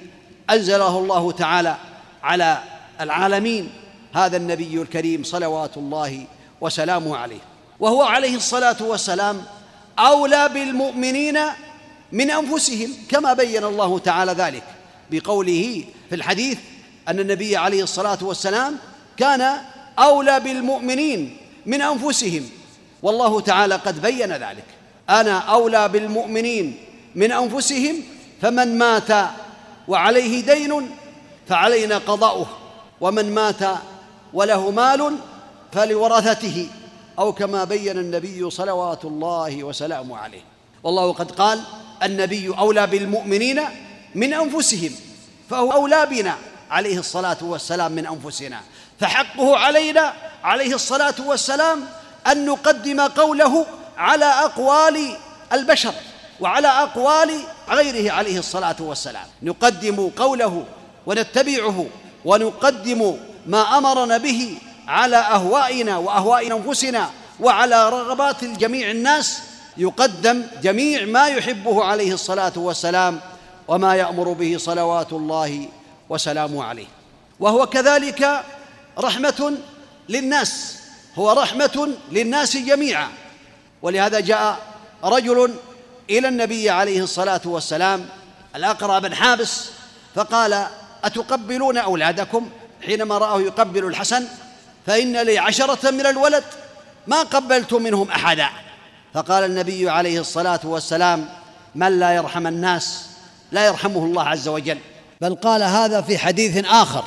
أنزله 0.51 0.99
الله 0.99 1.33
تعالى 1.33 1.77
على 2.23 2.63
العالمين. 3.01 3.71
هذا 4.15 4.37
النبي 4.37 4.83
الكريم 4.83 5.25
صلوات 5.25 5.77
الله 5.77 6.27
وسلامه 6.61 7.17
عليه. 7.17 7.41
وهو 7.81 8.03
عليه 8.03 8.37
الصلاة 8.37 8.77
والسلام 8.81 9.43
أولى 9.99 10.49
بالمؤمنين 10.49 11.39
من 12.13 12.31
أنفسهم 12.31 12.91
كما 13.09 13.33
بين 13.33 13.65
الله 13.65 13.99
تعالى 13.99 14.33
ذلك. 14.33 14.65
بقوله 15.11 15.85
في 16.09 16.15
الحديث 16.15 16.59
أن 17.09 17.21
النبي 17.21 17.57
عليه 17.57 17.83
الصلاة 17.83 18.19
والسلام 18.23 18.77
كان 19.17 19.59
أولى 19.99 20.41
بالمؤمنين 20.41 21.37
من 21.67 21.83
أنفسهم. 21.83 22.51
والله 23.03 23.41
تعالى 23.41 23.75
قد 23.75 24.03
بين 24.03 24.33
ذلك. 24.33 24.65
أنا 25.11 25.39
أولى 25.39 25.89
بالمؤمنين 25.89 26.77
من 27.15 27.33
أنفسهم 27.33 27.97
فمن 28.43 28.79
مات 28.79 29.29
وعليه 29.89 30.45
دين 30.55 30.91
فعلينا 31.49 31.99
قضاؤه 31.99 32.47
ومن 33.01 33.35
مات 33.35 33.63
وله 34.33 34.71
مال 34.71 35.17
فلورثته 35.73 36.69
أو 37.19 37.33
كما 37.33 37.65
بين 37.65 37.99
النبي 37.99 38.51
صلوات 38.51 39.05
الله 39.05 39.65
وسلامه 39.65 40.17
عليه. 40.17 40.43
والله 40.83 41.13
قد 41.13 41.31
قال 41.31 41.61
النبي 42.03 42.49
أولى 42.59 42.87
بالمؤمنين 42.87 43.61
من 44.15 44.35
أنفسهم 44.35 44.93
فهو 45.51 45.73
أولى 45.73 46.07
بنا. 46.07 46.37
عليه 46.71 46.99
الصلاة 46.99 47.37
والسلام 47.41 47.93
من 47.93 48.07
أنفسنا. 48.07 48.61
فحقه 49.01 49.57
علينا 49.57 50.13
عليه 50.45 50.75
الصلاة 50.75 51.15
والسلام 51.27 51.85
أن 52.27 52.47
نقدم 52.47 53.01
قوله 53.01 53.67
على 53.99 54.25
أقوال 54.25 55.17
البشر 55.53 55.95
وعلى 56.41 56.69
أقوال 56.69 57.31
غيره 57.69 58.13
عليه 58.13 58.39
الصلاة 58.39 58.77
والسلام. 58.81 59.27
نقدم 59.43 60.11
قوله 60.17 60.65
ونتبعه 61.07 61.87
ونقدم 62.25 63.17
ما 63.47 63.79
أمرنا 63.79 64.19
به 64.19 64.59
على 64.89 65.17
أهوائنا 65.17 65.97
وأهواء 65.97 66.57
أنفسنا 66.57 67.11
وعلى 67.41 67.89
رغبات 67.89 68.45
جميع 68.45 68.91
الناس. 68.91 69.39
يقدم 69.77 70.43
جميع 70.63 71.05
ما 71.05 71.29
يحبه 71.29 71.85
عليه 71.85 72.15
الصلاة 72.15 72.53
والسلام 72.57 73.21
وما 73.69 73.95
يأمر 73.95 74.33
به 74.33 74.57
صلوات 74.59 75.13
الله 75.13 75.69
وسلامه 76.11 76.65
عليه. 76.65 76.87
وهو 77.41 77.67
كذلك 77.67 78.45
رحمة 78.99 79.59
للناس 80.09 80.77
هو 81.19 81.33
رحمة 81.33 81.89
للناس 82.13 82.57
جميعا. 82.57 83.09
ولهذا 83.83 84.21
جاء 84.21 84.59
رجل 85.05 85.55
إلى 86.11 86.29
النبي 86.29 86.71
عليه 86.71 87.03
الصلاة 87.03 87.41
والسلام 87.45 88.07
الاقرع 88.57 88.99
بن 88.99 89.15
حابس 89.15 89.71
فقال 90.15 90.67
أتقبلون 91.05 91.79
أولادكم؟ 91.79 92.51
حينما 92.87 93.19
رآه 93.19 93.41
يقبل 93.41 93.85
الحسن 93.85 94.27
فإن 94.87 95.17
لي 95.17 95.39
عشرة 95.39 95.91
من 95.91 96.07
الولد 96.07 96.45
ما 97.07 97.23
قبلت 97.23 97.73
منهم 97.73 98.11
أحدا. 98.11 98.49
فقال 99.15 99.45
النبي 99.45 99.91
عليه 99.91 100.21
الصلاة 100.21 100.61
والسلام 100.65 101.29
من 101.75 101.99
لا 102.01 102.13
يرحم 102.13 102.47
الناس 102.47 103.07
لا 103.53 103.67
يرحمه 103.67 104.05
الله 104.05 104.29
عز 104.29 104.49
وجل. 104.49 104.79
بل 105.21 105.35
قال 105.35 105.63
هذا 105.63 106.01
في 106.01 106.19
حديث 106.19 106.65
آخر 106.67 107.05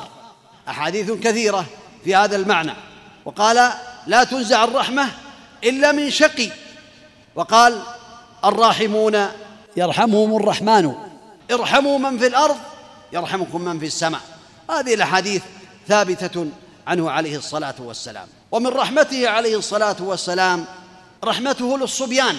أحاديث 0.68 1.10
كثيرة 1.10 1.64
في 2.04 2.16
هذا 2.16 2.36
المعنى. 2.36 2.72
وقال 3.24 3.72
لا 4.06 4.24
تنزع 4.24 4.64
الرحمة 4.64 5.08
إلا 5.64 5.92
من 5.92 6.10
شقي. 6.10 6.48
وقال 7.34 7.82
الراحمون 8.44 9.26
يرحمهم 9.76 10.36
الرحمن 10.36 10.94
ارحموا 11.52 11.98
من 11.98 12.18
في 12.18 12.26
الأرض 12.26 12.56
يرحمكم 13.12 13.60
من 13.60 13.78
في 13.78 13.86
السماء. 13.86 14.20
هذه 14.70 14.94
الأحاديث 14.94 15.42
ثابتة 15.88 16.46
عنه 16.86 17.10
عليه 17.10 17.36
الصلاة 17.36 17.74
والسلام. 17.78 18.28
ومن 18.52 18.66
رحمته 18.66 19.28
عليه 19.28 19.58
الصلاة 19.58 19.96
والسلام 20.00 20.64
رحمته 21.24 21.78
للصبيان. 21.78 22.36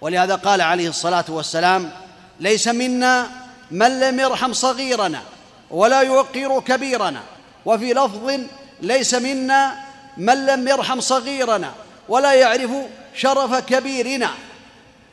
ولهذا 0.00 0.34
قال 0.34 0.60
عليه 0.60 0.88
الصلاة 0.88 1.24
والسلام 1.28 1.90
ليس 2.40 2.68
منا 2.68 3.47
من 3.70 4.00
لم 4.00 4.20
يرحم 4.20 4.52
صغيرنا 4.52 5.22
ولا 5.70 6.00
يوقر 6.00 6.60
كبيرنا. 6.60 7.20
وفي 7.66 7.92
لفظ 7.92 8.40
ليس 8.80 9.14
منا 9.14 9.74
من 10.16 10.46
لم 10.46 10.68
يرحم 10.68 11.00
صغيرنا 11.00 11.72
ولا 12.08 12.32
يعرف 12.32 12.70
شرف 13.14 13.54
كبيرنا 13.54 14.30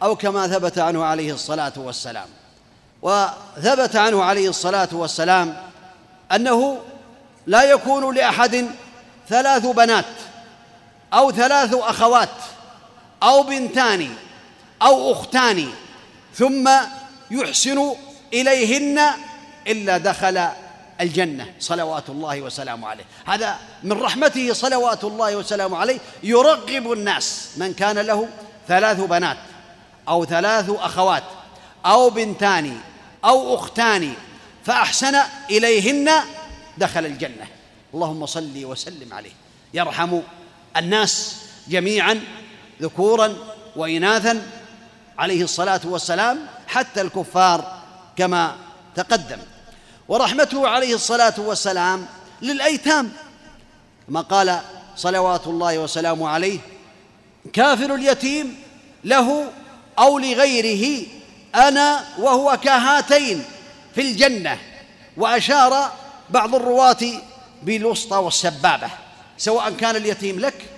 أو 0.04 0.16
كما 0.16 0.48
ثبت 0.48 0.80
عنه 0.80 1.04
عليه 1.04 1.34
الصلاة 1.34 1.74
والسلام. 1.78 2.28
وثبت 3.02 3.96
عنه 3.96 4.24
عليه 4.24 4.50
الصلاة 4.50 4.90
والسلام 4.92 5.58
أنه 6.32 6.80
لا 7.48 7.64
يكون 7.64 8.16
لأحد 8.16 8.68
ثلاث 9.30 9.66
بنات 9.66 10.06
أو 11.14 11.32
ثلاث 11.32 11.74
أخوات 11.74 12.30
أو 13.24 13.44
بنتان 13.44 14.10
أو 14.82 15.12
أختان 15.12 15.70
ثم 16.36 16.70
يحسن 17.32 17.96
إليهن 18.36 19.02
إلا 19.68 19.98
دخل 19.98 20.48
الجنة 21.02 21.54
صلوات 21.60 22.10
الله 22.10 22.42
وسلامه 22.42 22.88
عليه. 22.88 23.04
هذا 23.26 23.60
من 23.84 23.92
رحمته 23.92 24.54
صلوات 24.54 25.04
الله 25.04 25.36
وسلامه 25.36 25.78
عليه. 25.78 26.00
يرغب 26.24 26.92
الناس 26.92 27.50
من 27.58 27.74
كان 27.74 28.00
له 28.00 28.28
ثلاث 28.68 29.00
بنات 29.00 29.38
أو 30.08 30.26
ثلاث 30.26 30.70
أخوات 30.70 31.24
أو 31.86 32.10
بنتان 32.10 32.78
أو 33.26 33.56
أختان 33.56 34.14
فأحسن 34.66 35.16
إليهن 35.50 36.12
دخل 36.78 37.06
الجنة. 37.06 37.48
اللهم 37.94 38.26
صل 38.26 38.66
وسلم 38.66 39.14
عليه. 39.14 39.32
يرحم 39.74 40.20
الناس 40.78 41.36
جميعا 41.68 42.22
ذكورا 42.82 43.36
واناثا 43.76 44.48
عليه 45.18 45.44
الصلاة 45.44 45.82
والسلام 45.84 46.48
حتى 46.68 47.02
الكفار 47.02 47.85
كما 48.18 48.56
تقدم. 48.96 49.40
ورحمته 50.08 50.68
عليه 50.68 50.96
الصلاة 50.96 51.34
والسلام 51.38 52.06
للأيتام. 52.42 53.12
كما 54.08 54.22
قال 54.22 54.60
صلوات 54.96 55.48
الله 55.48 55.78
وسلامه 55.80 56.30
عليه 56.30 56.60
كافر 57.54 57.96
اليتيم 57.96 58.58
له 59.04 59.52
أو 60.00 60.20
لغيره 60.20 61.06
أنا 61.56 62.06
وهو 62.18 62.58
كهاتين 62.64 63.44
في 63.96 64.02
الجنة. 64.02 64.60
وأشار 65.18 65.92
بعض 66.30 66.56
الرواة 66.56 67.22
بالوسطى 67.64 68.18
والسبابة 68.18 68.90
سواء 69.38 69.72
كان 69.72 69.96
اليتيم 69.96 70.40
لك 70.40 70.70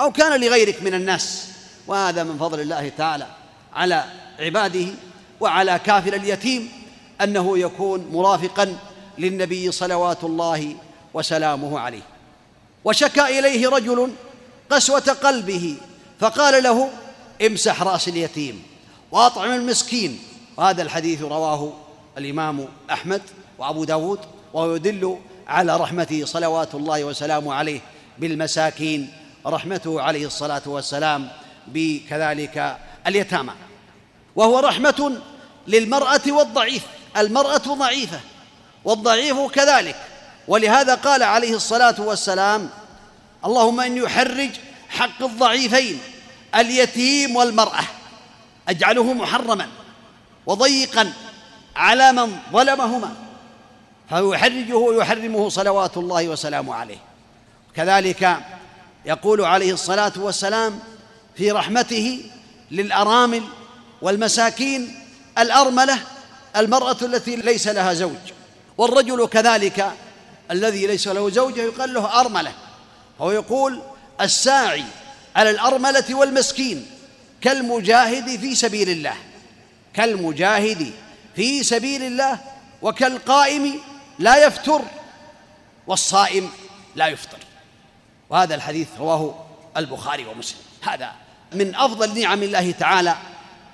أو 0.00 0.12
كان 0.12 0.40
لغيرك 0.40 0.82
من 0.82 0.94
الناس. 0.94 1.48
وهذا 1.86 2.24
من 2.24 2.38
فضل 2.38 2.60
الله 2.60 2.92
تعالى 2.98 3.26
على 3.74 4.04
عباده 4.38 4.86
وعلى 5.40 5.80
كافر 5.84 6.14
اليتيم. 6.14 6.85
أنه 7.22 7.58
يكون 7.58 8.08
مرافقا 8.12 8.76
للنبي 9.18 9.72
صلوات 9.72 10.24
الله 10.24 10.74
وسلامه 11.14 11.78
عليه. 11.78 12.02
وشكى 12.84 13.38
إليه 13.38 13.68
رجل 13.68 14.12
قسوة 14.70 15.00
قلبه 15.00 15.76
فقال 16.20 16.62
له 16.62 16.90
امسح 17.46 17.82
رأس 17.82 18.08
اليتيم 18.08 18.62
وأطعم 19.10 19.52
المسكين. 19.52 20.18
وهذا 20.56 20.82
الحديث 20.82 21.22
رواه 21.22 21.72
الإمام 22.18 22.68
أحمد 22.90 23.22
وأبو 23.58 23.84
داود 23.84 24.18
ويدل 24.54 25.18
على 25.48 25.76
رحمته 25.76 26.24
صلوات 26.24 26.74
الله 26.74 27.04
وسلامه 27.04 27.54
عليه 27.54 27.80
بالمساكين 28.18 29.12
رحمته 29.46 30.00
عليه 30.00 30.26
الصلاة 30.26 30.62
والسلام 30.66 31.28
بكذلك 31.66 32.76
اليتامى. 33.06 33.52
وهو 34.36 34.58
رحمة 34.58 35.12
للمرأة 35.66 36.20
والضعيف. 36.28 36.86
المرأة 37.16 37.56
ضعيفة 37.56 38.20
والضعيف 38.84 39.36
كذلك. 39.40 39.96
ولهذا 40.48 40.94
قال 40.94 41.22
عليه 41.22 41.54
الصلاة 41.56 41.94
والسلام 41.98 42.70
اللهم 43.44 43.80
إني 43.80 44.06
أحرج 44.06 44.50
حق 44.88 45.22
الضعيفين 45.22 46.00
اليتيم 46.54 47.36
والمرأة 47.36 47.84
أجعله 48.68 49.12
محرما 49.12 49.68
وضيقا 50.46 51.12
على 51.76 52.12
من 52.12 52.36
ظلمهما 52.52 53.14
فيحرجه 54.08 54.76
ويحرمه 54.76 55.48
صلوات 55.48 55.96
الله 55.96 56.28
وسلامه 56.28 56.74
عليه. 56.74 56.98
كذلك 57.74 58.36
يقول 59.06 59.44
عليه 59.44 59.72
الصلاة 59.72 60.12
والسلام 60.16 60.78
في 61.36 61.50
رحمته 61.50 62.30
للأرامل 62.70 63.42
والمساكين 64.02 64.98
الأرملة 65.38 65.98
المرأة 66.56 66.96
التي 67.02 67.36
ليس 67.36 67.68
لها 67.68 67.94
زوج 67.94 68.32
والرجل 68.78 69.26
كذلك 69.26 69.92
الذي 70.50 70.86
ليس 70.86 71.08
له 71.08 71.30
زوجه 71.30 71.60
يقال 71.60 71.94
له 71.94 72.20
أرملة 72.20 72.52
هو 73.20 73.30
يقول 73.30 73.82
الساعي 74.20 74.84
على 75.36 75.50
الأرملة 75.50 76.14
والمسكين 76.14 76.86
كالمجاهد 77.40 78.40
في 78.40 78.54
سبيل 78.54 78.88
الله 78.88 79.14
كالمجاهد 79.94 80.92
في 81.36 81.62
سبيل 81.62 82.02
الله 82.02 82.38
وكالقائم 82.82 83.80
لا 84.18 84.46
يفتر 84.46 84.82
والصائم 85.86 86.50
لا 86.96 87.06
يفطر. 87.06 87.38
وهذا 88.30 88.54
الحديث 88.54 88.88
رواه 88.98 89.34
البخاري 89.76 90.24
ومسلم. 90.24 90.60
هذا 90.82 91.12
من 91.52 91.74
أفضل 91.74 92.20
نعم 92.20 92.42
الله 92.42 92.70
تعالى 92.70 93.16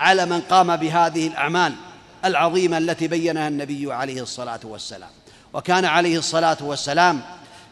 على 0.00 0.26
من 0.26 0.40
قام 0.40 0.76
بهذه 0.76 1.26
الأعمال. 1.26 1.74
العظيمة 2.24 2.78
التي 2.78 3.08
بينها 3.08 3.48
النبي 3.48 3.92
عليه 3.92 4.22
الصلاة 4.22 4.60
والسلام. 4.64 5.10
وكان 5.54 5.84
عليه 5.84 6.18
الصلاة 6.18 6.56
والسلام 6.60 7.22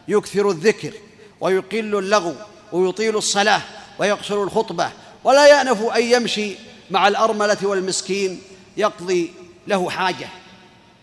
يكثر 0.07 0.49
الذكر 0.49 0.93
ويقل 1.41 1.95
اللغو 1.95 2.33
ويطيل 2.71 3.17
الصلاة 3.17 3.61
ويقصر 3.99 4.43
الخطبة 4.43 4.89
ولا 5.23 5.47
يأنف 5.47 5.83
أن 5.83 6.03
يمشي 6.03 6.55
مع 6.91 7.07
الأرملة 7.07 7.57
والمسكين 7.63 8.41
يقضي 8.77 9.31
له 9.67 9.89
حاجة. 9.89 10.27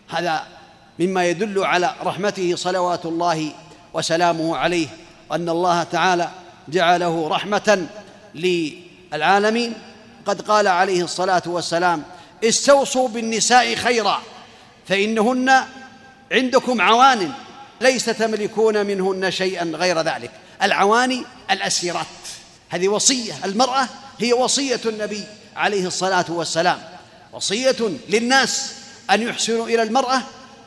هذا 0.09 0.43
مما 0.99 1.25
يدل 1.25 1.63
على 1.63 1.95
رحمته 2.03 2.55
صلوات 2.55 3.05
الله 3.05 3.51
وسلامه 3.93 4.57
عليه 4.57 4.87
وأن 5.29 5.49
الله 5.49 5.83
تعالى 5.83 6.29
جعله 6.67 7.27
رحمة 7.27 7.87
للعالمين. 8.35 9.73
قد 10.25 10.41
قال 10.41 10.67
عليه 10.67 11.03
الصلاة 11.03 11.43
والسلام 11.45 12.03
استوصوا 12.43 13.07
بالنساء 13.07 13.75
خيرا 13.75 14.21
فإنهن 14.87 15.63
عندكم 16.31 16.81
عوان 16.81 17.31
ليس 17.81 18.05
تملكون 18.05 18.85
منهن 18.85 19.31
شيئا 19.31 19.63
غير 19.63 20.01
ذلك. 20.01 20.31
العواني 20.63 21.25
الأسيرات. 21.51 22.05
هذه 22.69 22.87
وصية 22.87 23.33
المرأة 23.45 23.87
هي 24.19 24.33
وصية 24.33 24.81
النبي 24.85 25.23
عليه 25.55 25.87
الصلاة 25.87 26.25
والسلام. 26.29 26.81
وصية 27.33 27.75
للناس 28.09 28.73
أن 29.11 29.21
يحسنوا 29.21 29.67
إلى 29.67 29.83
المرأة 29.83 30.21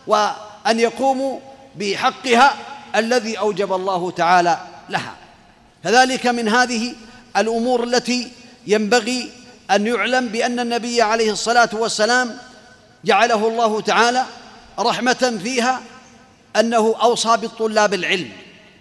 وأن 0.06 0.80
يقوموا 0.80 1.40
بحقها 1.76 2.56
الذي 2.96 3.38
أوجب 3.38 3.72
الله 3.72 4.10
تعالى 4.10 4.60
لها. 4.88 5.14
كذلك 5.84 6.26
من 6.26 6.48
هذه 6.48 6.94
الأمور 7.36 7.84
التي 7.84 8.32
ينبغي 8.66 9.30
أن 9.70 9.86
يعلم 9.86 10.28
بأن 10.28 10.60
النبي 10.60 11.02
عليه 11.02 11.32
الصلاة 11.32 11.70
والسلام 11.72 12.38
جعله 13.04 13.48
الله 13.48 13.80
تعالى 13.80 14.24
رحمة 14.78 15.38
فيها 15.42 15.80
أنه 16.56 16.94
أوصى 17.02 17.36
بالطلاب 17.36 17.94
العلم 17.94 18.30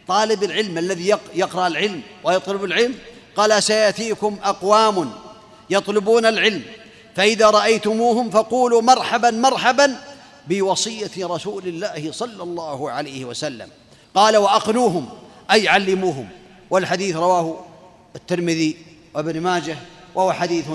طالب 0.08 0.44
العلم 0.44 0.78
الذي 0.78 1.18
يقرأ 1.34 1.68
العلم 1.68 2.02
ويطلب 2.24 2.64
العلم 2.64 2.96
قال 3.36 3.64
سيأتيكم 3.64 4.38
أقوام 4.44 5.12
يطلبون 5.70 6.26
العلم 6.26 6.62
فإذا 7.16 7.50
رأيتموهم 7.50 8.30
فقولوا 8.30 8.82
مرحبا 8.82 9.32
مرحبا 9.32 9.96
بوصية 10.48 11.12
رسول 11.18 11.68
الله 11.68 12.12
صلى 12.12 12.44
الله 12.44 12.92
عليه 12.92 13.26
وسلم. 13.26 13.70
قال 14.16 14.38
وأقنوهم 14.38 15.10
أي 15.52 15.68
علموهم. 15.68 16.30
والحديث 16.70 17.16
رواه 17.16 17.66
الترمذي 18.16 18.78
وابن 19.14 19.42
ماجه 19.42 19.78
وهو 20.16 20.34
حديث 20.34 20.66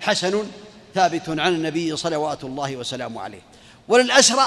حسن 0.00 0.46
ثابت 0.94 1.28
عن 1.28 1.54
النبي 1.54 1.96
صلوات 1.96 2.44
الله 2.44 2.76
وسلامه 2.76 3.20
عليه. 3.20 3.42
وللأسرى 3.88 4.44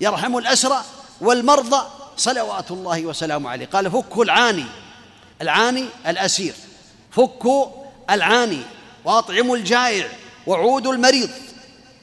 يرحم 0.00 0.36
الأسرى 0.36 0.84
والمرضى 1.20 1.86
صلوات 2.16 2.70
الله 2.70 3.06
وسلامه 3.06 3.50
عليه. 3.50 3.66
قال 3.66 3.90
فكوا 3.90 4.24
العاني 4.24 4.64
العاني 5.42 5.84
الأسير. 6.06 6.54
فكوا 7.10 7.66
العاني 8.10 8.62
وأطعموا 9.04 9.56
الجائع 9.56 10.08
وعودوا 10.46 10.92
المريض 10.92 11.30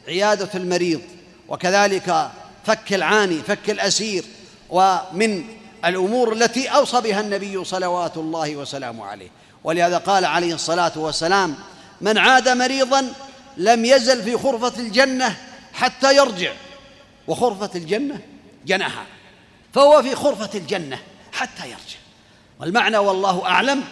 عيادة 0.07 0.49
المريض. 0.55 1.01
وكذلك 1.47 2.31
فك 2.65 2.93
العاني 2.93 3.41
فك 3.41 3.69
الأسير. 3.69 4.25
ومن 4.69 5.43
الأمور 5.85 6.33
التي 6.33 6.67
أوصى 6.67 7.01
بها 7.01 7.21
النبي 7.21 7.65
صلوات 7.65 8.17
الله 8.17 8.55
وسلامه 8.55 9.05
عليه. 9.05 9.29
ولهذا 9.63 9.97
قال 9.97 10.25
عليه 10.25 10.53
الصلاة 10.53 10.91
والسلام 10.95 11.55
من 12.01 12.17
عاد 12.17 12.49
مريضا 12.49 13.13
لم 13.57 13.85
يزل 13.85 14.23
في 14.23 14.37
خرفة 14.37 14.79
الجنة 14.79 15.35
حتى 15.73 16.15
يرجع. 16.15 16.51
وخرفة 17.27 17.69
الجنة 17.75 18.19
جناها. 18.65 19.05
فهو 19.73 20.01
في 20.01 20.15
خرفة 20.15 20.49
الجنة 20.55 20.99
حتى 21.33 21.63
يرجع. 21.63 21.97
والمعنى 22.59 22.97
والله 22.97 23.45
أعلم 23.45 23.83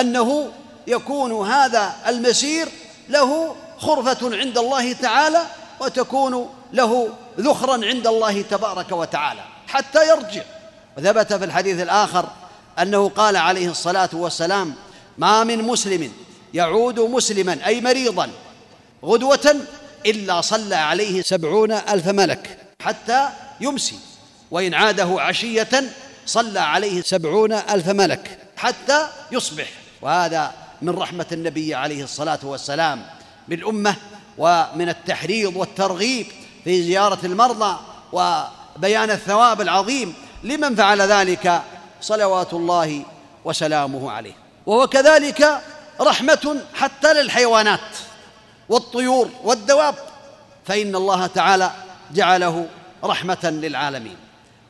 أنه 0.00 0.52
يكون 0.86 1.48
هذا 1.48 1.94
المسير 2.06 2.68
له 3.08 3.56
خرفة 3.78 4.36
عند 4.36 4.58
الله 4.58 4.92
تعالى 4.92 5.42
وتكون 5.80 6.48
له 6.72 7.08
ذخرا 7.40 7.86
عند 7.86 8.06
الله 8.06 8.42
تبارك 8.42 8.92
وتعالى 8.92 9.44
حتى 9.68 10.08
يرجع. 10.08 10.42
وثبت 10.98 11.32
في 11.32 11.44
الحديث 11.44 11.80
الآخر 11.82 12.28
أنه 12.78 13.08
قال 13.08 13.36
عليه 13.36 13.70
الصلاة 13.70 14.08
والسلام 14.12 14.74
ما 15.18 15.44
من 15.44 15.58
مسلم 15.62 16.12
يعود 16.54 17.00
مسلما 17.00 17.66
أي 17.66 17.80
مريضا 17.80 18.30
غدوة 19.04 19.56
إلا 20.06 20.40
صلى 20.40 20.74
عليه 20.74 21.22
سبعون 21.22 21.72
ألف 21.72 22.08
ملك 22.08 22.58
حتى 22.80 23.28
يمسي 23.60 23.98
وإن 24.50 24.74
عاده 24.74 25.20
عشية 25.20 25.82
صلى 26.26 26.60
عليه 26.60 27.02
سبعون 27.02 27.52
ألف 27.52 27.88
ملك 27.88 28.38
حتى 28.56 29.08
يصبح. 29.32 29.68
وهذا 30.02 30.52
من 30.82 30.90
رحمة 30.90 31.26
النبي 31.32 31.74
عليه 31.74 32.04
الصلاة 32.04 32.38
والسلام 32.42 33.06
بالأمة 33.48 33.96
ومن 34.38 34.88
التحريض 34.88 35.56
والترغيب 35.56 36.26
في 36.64 36.82
زيارة 36.82 37.18
المرضى 37.26 37.78
وبيان 38.12 39.10
الثواب 39.10 39.60
العظيم 39.60 40.14
لمن 40.42 40.74
فعل 40.74 41.02
ذلك 41.02 41.62
صلوات 42.00 42.54
الله 42.54 43.02
وسلامه 43.44 44.10
عليه. 44.10 44.43
وهو 44.66 44.86
كذلك 44.86 45.60
رحمة 46.00 46.62
حتى 46.74 47.14
للحيوانات 47.14 47.80
والطيور 48.68 49.30
والدواب 49.44 49.94
فإن 50.66 50.96
الله 50.96 51.26
تعالى 51.26 51.70
جعله 52.12 52.68
رحمة 53.04 53.38
للعالمين. 53.44 54.16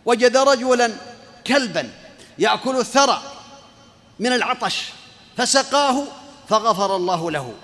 وجد 0.05 0.37
رجلا 0.37 0.93
كلبا 1.47 1.91
يأكل 2.39 2.77
الثرى 2.77 3.23
من 4.19 4.33
العطش 4.33 4.83
فسقاه 5.37 6.05
فغفر 6.49 6.97
الله 6.97 7.31
له. 7.31 7.55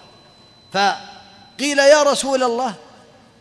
فقيل 0.73 1.79
يا 1.79 2.03
رسول 2.03 2.43
الله 2.43 2.75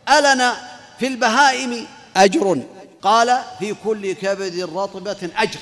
ألنا 0.09 0.57
في 0.99 1.07
البهائم 1.07 1.87
أجر؟ 2.15 2.63
قال 3.01 3.41
في 3.59 3.75
كل 3.83 4.13
كبد 4.13 4.69
رطبة 4.75 5.29
أجر. 5.37 5.59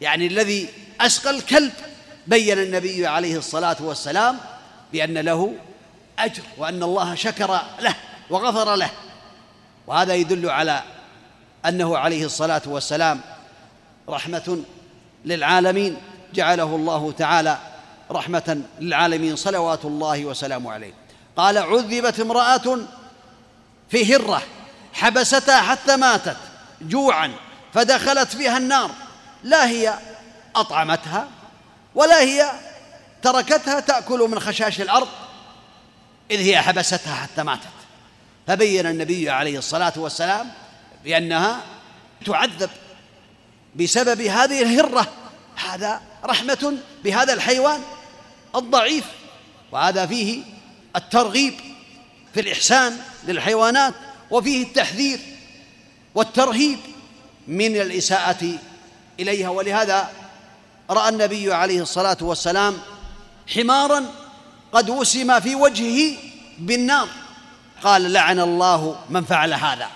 يعني 0.00 0.26
الذي 0.26 0.68
أسقى 1.00 1.30
الكلب 1.30 1.72
بين 2.28 2.58
النبي 2.58 3.06
عليه 3.06 3.36
الصلاة 3.38 3.76
والسلام 3.80 4.38
بأن 4.92 5.18
له 5.18 5.54
أجر 6.18 6.42
وأن 6.58 6.82
الله 6.82 7.14
شكر 7.14 7.60
له 7.80 7.94
وغفر 8.30 8.74
له. 8.74 8.90
وهذا 9.86 10.14
يدل 10.14 10.50
على 10.50 10.82
أنه 11.66 11.98
عليه 11.98 12.24
الصلاة 12.24 12.62
والسلام 12.66 13.20
رحمة 14.08 14.62
للعالمين 15.24 15.96
جعله 16.34 16.76
الله 16.76 17.12
تعالى 17.12 17.58
رحمة 18.10 18.62
للعالمين 18.80 19.36
صلوات 19.36 19.84
الله 19.84 20.24
وسلامه 20.24 20.72
عليه. 20.72 20.92
قال 21.36 21.58
عذبت 21.58 22.20
امرأة 22.20 22.78
في 23.90 24.16
هرة 24.16 24.42
حبستها 24.92 25.60
حتى 25.60 25.96
ماتت 25.96 26.36
جوعا 26.82 27.32
فدخلت 27.74 28.36
بها 28.36 28.56
النار. 28.56 28.90
لا 29.44 29.68
هي 29.68 29.94
أطعمتها 30.56 31.28
ولا 31.98 32.20
هي 32.20 32.50
تركتها 33.22 33.80
تأكل 33.80 34.18
من 34.18 34.40
خشاش 34.40 34.80
الأرض؟ 34.80 35.08
إذ 36.30 36.40
هي 36.40 36.62
حبستها 36.62 37.14
حتى 37.14 37.42
ماتت. 37.42 37.62
فبين 38.46 38.86
النبي 38.86 39.30
عليه 39.30 39.58
الصلاة 39.58 39.92
والسلام 39.96 40.50
بأنها 41.04 41.60
تعذب 42.26 42.70
بسبب 43.76 44.20
هذه 44.20 44.62
الهرة. 44.62 45.06
هذا 45.56 46.00
رحمة 46.24 46.78
بهذا 47.04 47.32
الحيوان 47.32 47.80
الضعيف 48.56 49.04
وهذا 49.72 50.06
فيه 50.06 50.42
الترغيب 50.96 51.54
في 52.34 52.40
الإحسان 52.40 52.96
للحيوانات 53.24 53.94
وفيه 54.30 54.62
التحذير 54.62 55.20
والترهيب 56.14 56.78
من 57.48 57.76
الإساءة 57.76 58.58
إليها. 59.20 59.48
ولهذا 59.48 60.10
رأى 60.90 61.08
النبي 61.08 61.54
عليه 61.54 61.82
الصلاة 61.82 62.16
والسلام 62.20 62.78
حمارا 63.54 64.04
قد 64.72 64.90
وسم 64.90 65.40
في 65.40 65.54
وجهه 65.54 66.16
بالنار. 66.58 67.08
قال 67.82 68.12
لعن 68.12 68.40
الله 68.40 68.96
من 69.10 69.24
فعل 69.24 69.54
هذا. 69.54 69.88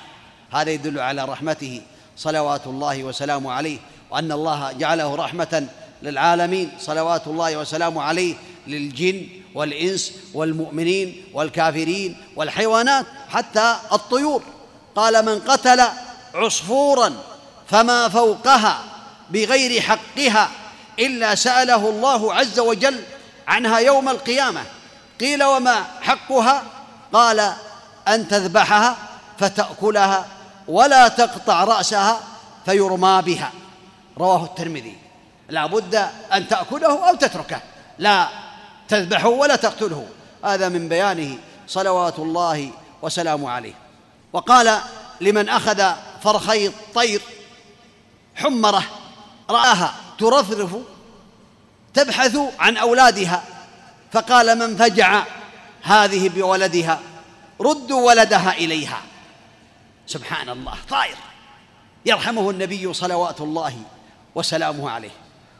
هذا 0.52 0.70
يدل 0.70 1.00
على 1.00 1.24
رحمته. 1.24 1.82
صلوات 2.16 2.66
الله 2.66 3.04
وسلامه 3.04 3.52
عليه. 3.52 3.78
وأن 4.10 4.32
الله 4.32 4.72
جعله 4.72 5.14
رحمة 5.14 5.66
للعالمين. 6.02 6.70
صلوات 6.80 7.26
الله 7.26 7.56
وسلامه 7.56 8.02
عليه 8.02 8.34
للجن 8.66 9.26
والإنس 9.54 10.12
والمؤمنين 10.34 11.24
والكافرين 11.34 12.16
والحيوانات 12.36 13.06
حتى 13.28 13.76
الطيور. 13.92 14.42
قال 14.96 15.24
من 15.24 15.38
قتل 15.38 15.82
عصفورا 16.34 17.12
فما 17.68 18.08
فوقها 18.08 18.84
بغير 19.30 19.80
حقها 19.80 20.50
إلا 20.98 21.34
سأله 21.34 21.88
الله 21.88 22.34
عز 22.34 22.58
وجل 22.58 23.02
عنها 23.48 23.78
يوم 23.78 24.08
القيامة. 24.08 24.62
قيل 25.20 25.44
وما 25.44 25.84
حقها؟ 26.00 26.62
قال 27.12 27.52
أن 28.08 28.28
تذبحها 28.28 28.96
فتأكلها 29.38 30.26
ولا 30.68 31.08
تقطع 31.08 31.64
رأسها 31.64 32.20
فيرمى 32.64 33.22
بها. 33.22 33.52
رواه 34.18 34.44
الترمذي. 34.44 34.96
لا 35.48 35.66
بد 35.66 36.08
أن 36.32 36.48
تأكله 36.48 37.08
أو 37.08 37.14
تتركه. 37.14 37.60
لا 37.98 38.28
تذبحه 38.88 39.28
ولا 39.28 39.56
تقتله. 39.56 40.06
هذا 40.44 40.68
من 40.68 40.88
بيانه. 40.88 41.38
صلوات 41.68 42.18
الله 42.18 42.70
وسلامه 43.02 43.50
عليه. 43.50 43.74
وقال 44.32 44.78
لمن 45.20 45.48
أخذ 45.48 45.92
فرخي 46.22 46.66
الطير 46.66 47.22
حمرة 48.34 48.82
رآها. 49.50 49.94
ترفرف 50.22 50.76
تبحث 51.94 52.38
عن 52.58 52.76
أولادها. 52.76 53.42
فقال 54.12 54.58
من 54.58 54.76
فجع 54.76 55.22
هذه 55.82 56.28
بولدها 56.28 57.00
ردوا 57.60 58.06
ولدها 58.06 58.52
إليها. 58.52 59.02
سبحان 60.06 60.48
الله 60.48 60.74
طائر 60.90 61.16
يرحمه 62.06 62.50
النبي 62.50 62.92
صلوات 62.92 63.40
الله 63.40 63.74
وسلامه 64.34 64.90
عليه. 64.90 65.10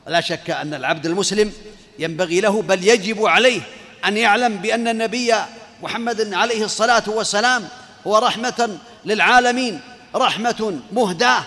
ولا 0.07 0.21
شك 0.21 0.51
أن 0.51 0.75
العبد 0.75 1.07
المسلم 1.07 1.53
ينبغي 1.99 2.41
له 2.41 2.63
بل 2.63 2.89
يجب 2.89 3.27
عليه 3.27 3.61
أن 4.05 4.17
يعلم 4.17 4.57
بأن 4.57 4.89
النبي 4.89 5.35
محمد 5.83 6.35
عليه 6.35 6.65
الصلاة 6.65 7.05
والسلام 7.07 7.69
هو 8.07 8.19
رحمة 8.19 8.79
للعالمين 9.05 9.81
رحمة 10.15 10.81
مهداة 10.93 11.45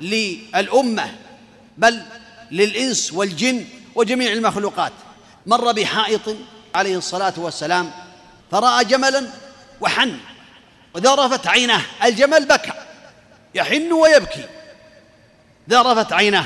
للأمة. 0.00 1.14
بل 1.78 2.02
للإنس 2.50 3.12
والجن 3.12 3.66
وجميع 3.94 4.32
المخلوقات. 4.32 4.92
مر 5.46 5.72
بحائط 5.72 6.36
عليه 6.74 6.96
الصلاة 6.96 7.34
والسلام 7.36 7.90
فرأى 8.50 8.84
جملا 8.84 9.28
وحن 9.80 10.18
وذرفت 10.94 11.46
عيناه 11.46 11.82
الجمل 12.04 12.44
بكى 12.46 12.72
يحن 13.54 13.92
ويبكي. 13.92 14.44
ذرفت 15.70 16.12
عيناه 16.12 16.44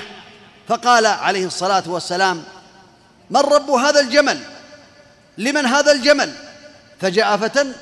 فقال 0.69 1.07
عليه 1.07 1.47
الصلاة 1.47 1.83
والسلام 1.87 2.45
من 3.31 3.41
رب 3.41 3.71
هذا 3.71 4.01
الجمل؟ 4.01 4.41
لمن 5.39 5.67
هذا 5.67 5.93
الجمل؟ 5.93 6.33
فجاء 7.01 7.37
فتى 7.37 7.73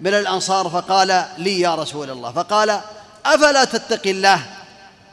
من 0.00 0.14
الأنصار 0.14 0.68
فقال 0.68 1.24
لي 1.38 1.60
يا 1.60 1.74
رسول 1.74 2.10
الله 2.10 2.32
فقال 2.32 2.80
أفلا 3.26 3.64
تتقي 3.64 4.10
الله 4.10 4.40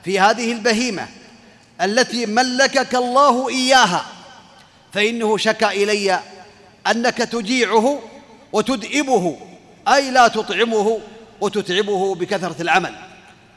في 0.04 0.20
هذه 0.20 0.52
البهيمة؟ 0.52 1.08
التي 1.82 2.26
ملكك 2.26 2.96
الله 2.96 3.50
إياها. 3.50 4.06
فإنه 4.94 5.38
شكا 5.38 5.72
إلي 5.72 6.20
أنك 6.88 7.18
تجيعه 7.18 8.00
وتدئبه 8.54 9.38
أي 9.88 10.12
لا 10.12 10.28
تطعمه 10.28 11.00
وتتعبه 11.42 12.16
بكثرة 12.16 12.62
العمل. 12.62 12.96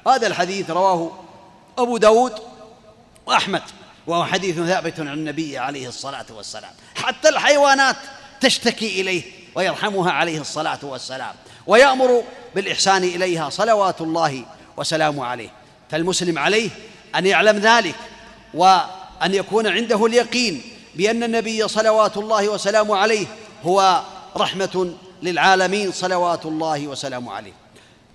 هذا 0.08 0.26
الحديث 0.26 0.70
رواه 0.70 1.12
أبو 1.78 1.96
داود 1.96 2.32
وأحمد 3.26 3.62
وهو 4.06 4.24
حديث 4.24 4.56
ثابت 4.56 5.00
عن 5.00 5.08
النبي 5.08 5.58
عليه 5.58 5.88
الصلاة 5.88 6.26
والسلام. 6.30 6.72
حتى 6.94 7.28
الحيوانات 7.28 7.96
تشتكي 8.40 9.00
إليه 9.00 9.22
ويرحمها 9.54 10.12
عليه 10.12 10.40
الصلاة 10.40 10.78
والسلام 10.82 11.34
ويأمر 11.66 12.24
بالإحسان 12.54 13.04
إليها 13.04 13.50
صلوات 13.50 14.00
الله 14.00 14.44
وسلامه 14.76 15.24
عليه. 15.24 15.50
فالمسلم 15.90 16.38
عليه 16.38 16.70
أن 17.16 17.26
يعلم 17.26 17.58
ذلك 17.58 17.94
وأن 18.54 19.34
يكون 19.34 19.66
عنده 19.66 20.06
اليقين 20.06 20.62
بأن 20.94 21.22
النبي 21.22 21.68
صلوات 21.68 22.16
الله 22.16 22.48
وسلامه 22.48 22.96
عليه 22.96 23.26
هو 23.64 24.02
رحمة 24.36 24.94
للعالمين 25.22 25.92
صلوات 25.92 26.46
الله 26.46 26.86
وسلامه 26.86 27.32
عليه. 27.32 27.52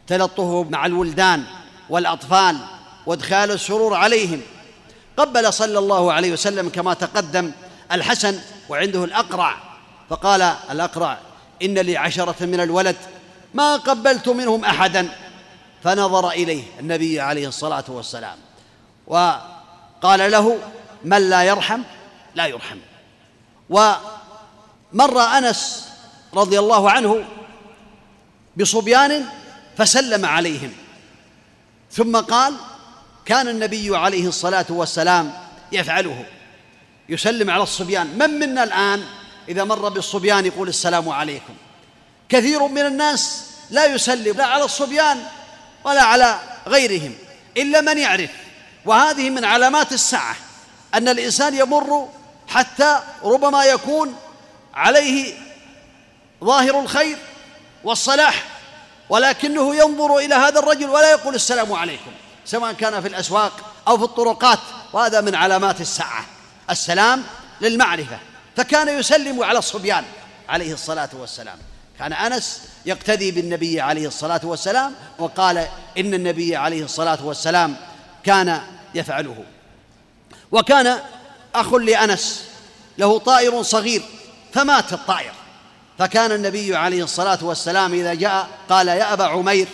تلطفه 0.08 0.64
مع 0.70 0.86
الولدان 0.86 1.44
والأطفال 1.90 2.58
وإدخال 3.06 3.52
السرور 3.52 3.96
عليهم. 3.96 4.42
قبل 5.18 5.54
صلى 5.54 5.80
الله 5.80 6.14
عليه 6.14 6.34
وسلم 6.34 6.70
كما 6.70 6.94
تقدم 6.94 7.52
الحسن 7.92 8.40
وعنده 8.70 9.04
الأقرع 9.04 9.56
فقال 10.10 10.42
الأقرع 10.72 11.18
إن 11.62 11.78
لي 11.78 11.98
عشرة 11.98 12.46
من 12.46 12.60
الولد 12.60 12.96
ما 13.54 13.76
قبلت 13.76 14.30
منهم 14.30 14.66
أحدا. 14.66 15.10
فنظر 15.84 16.30
إليه 16.30 16.64
النبي 16.80 17.20
عليه 17.20 17.48
الصلاة 17.48 17.84
والسلام. 17.88 18.38
وقال 20.04 20.32
له 20.32 20.60
من 21.06 21.30
لا 21.30 21.44
يرحم 21.44 21.82
لا 22.36 22.46
يرحم. 22.46 22.78
ومر 23.70 25.22
أنس 25.22 25.88
رضي 26.34 26.60
الله 26.60 26.92
عنه 26.92 27.26
بصبيان 28.58 29.26
فسلم 29.78 30.26
عليهم. 30.26 30.74
ثم 31.92 32.18
قال 32.18 32.56
كان 33.26 33.48
النبي 33.48 33.98
عليه 33.98 34.28
الصلاة 34.28 34.66
والسلام 34.70 35.34
يفعله 35.72 36.26
يسلم 37.10 37.50
على 37.50 37.64
الصبيان. 37.64 38.08
من 38.18 38.30
منا 38.30 38.64
الآن 38.64 39.04
إذا 39.50 39.64
مر 39.64 39.90
بالصبيان 39.90 40.46
يقول 40.46 40.68
السلام 40.68 41.10
عليكم؟ 41.10 41.54
كثير 42.30 42.68
من 42.68 42.86
الناس 42.86 43.46
لا 43.70 43.86
يسلم 43.86 44.38
لا 44.38 44.46
على 44.46 44.64
الصبيان 44.64 45.24
ولا 45.84 46.02
على 46.02 46.40
غيرهم 46.68 47.14
إلا 47.58 47.82
من 47.82 47.98
يعرف. 47.98 48.32
وهذه 48.90 49.30
من 49.30 49.46
علامات 49.46 49.92
الساعة 49.92 50.36
أن 50.94 51.08
الإنسان 51.08 51.56
يمر 51.56 52.10
حتى 52.48 53.00
ربما 53.24 53.64
يكون 53.64 54.16
عليه 54.74 55.34
ظاهر 56.44 56.80
الخير 56.80 57.18
والصلاح 57.84 58.44
ولكنه 59.10 59.76
ينظر 59.76 60.18
إلى 60.18 60.36
هذا 60.36 60.60
الرجل 60.60 60.90
ولا 60.90 61.12
يقول 61.12 61.36
السلام 61.36 61.74
عليكم 61.74 62.12
سواء 62.46 62.74
كان 62.74 63.02
في 63.02 63.08
الأسواق 63.08 63.52
أو 63.88 63.98
في 63.98 64.04
الطرقات 64.04 64.60
وهذا 64.94 65.22
من 65.22 65.36
علامات 65.36 65.82
الساعة. 65.82 66.26
السلام 66.70 67.24
للمعرفة 67.62 68.20
فكان 68.58 69.00
يسلم 69.00 69.44
على 69.44 69.60
الصبيان 69.60 70.04
عليه 70.50 70.74
الصلاة 70.74 71.10
والسلام. 71.14 71.58
كان 72.00 72.14
أنس 72.14 72.62
يقتدي 72.86 73.32
بالنبي 73.32 73.82
عليه 73.82 74.08
الصلاة 74.08 74.42
والسلام 74.44 74.96
وقال 75.20 75.58
إن 75.98 76.14
النبي 76.14 76.56
عليه 76.56 76.84
الصلاة 76.84 77.26
والسلام 77.26 77.76
كان 78.24 78.62
يفعله. 78.96 79.44
وكان 80.52 81.00
أخ 81.56 81.74
لأنس 81.74 82.46
له 82.98 83.20
طائر 83.20 83.62
صغير 83.62 84.02
فمات 84.54 84.94
الطائر. 84.94 85.34
فكان 86.00 86.32
النبي 86.32 86.76
عليه 86.76 87.04
الصلاة 87.04 87.40
والسلام 87.42 87.94
إذا 87.94 88.14
جاء 88.14 88.50
قال 88.70 88.88
يا 88.88 89.14
أبا 89.14 89.24
عمير 89.24 89.68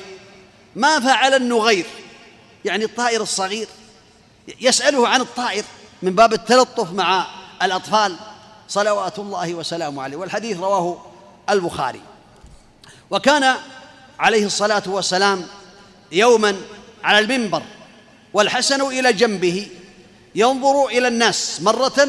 ما 0.75 0.99
فعل 0.99 1.33
النغير؟ 1.33 1.85
يعني 2.65 2.85
الطائر 2.85 3.21
الصغير 3.21 3.67
يسأله 4.61 5.07
عن 5.07 5.21
الطائر 5.21 5.63
من 6.01 6.15
باب 6.15 6.33
التلطف 6.33 6.91
مع 6.91 7.27
الأطفال. 7.61 8.15
صلوات 8.67 9.19
الله 9.19 9.53
وسلامه 9.53 10.03
عليه. 10.03 10.17
والحديث 10.17 10.57
رواه 10.57 11.05
البخاري. 11.49 12.01
وكان 13.09 13.55
عليه 14.19 14.45
الصلاة 14.45 14.83
والسلام 14.87 15.47
يوما 16.11 16.55
على 17.03 17.19
المنبر 17.19 17.63
والحسن 18.35 18.81
إلى 18.81 19.13
جنبه 19.13 19.67
ينظر 20.35 20.87
إلى 20.87 21.07
الناس 21.07 21.61
مرة 21.61 22.07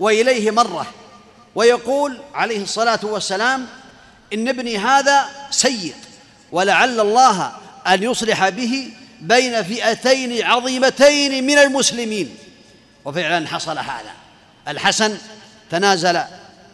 وإليه 0.00 0.50
مرة 0.50 0.86
ويقول 1.54 2.18
عليه 2.34 2.62
الصلاة 2.62 3.00
والسلام 3.02 3.66
إن 4.32 4.48
ابني 4.48 4.78
هذا 4.78 5.28
سيء 5.50 5.94
ولعل 6.52 7.00
الله 7.00 7.52
أن 7.86 8.02
يصلح 8.02 8.48
به 8.48 8.90
بين 9.20 9.62
فئتين 9.62 10.42
عظيمتين 10.42 11.46
من 11.46 11.58
المسلمين. 11.58 12.36
وفعلا 13.04 13.48
حصل 13.48 13.78
هذا. 13.78 14.12
الحسن 14.68 15.18
تنازل 15.70 16.20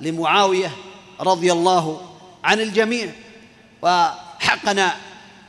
لمعاوية 0.01 0.71
رضي 1.21 1.53
الله 1.53 2.15
عن 2.45 2.61
الجميع 2.61 3.13
وحقن 3.83 4.89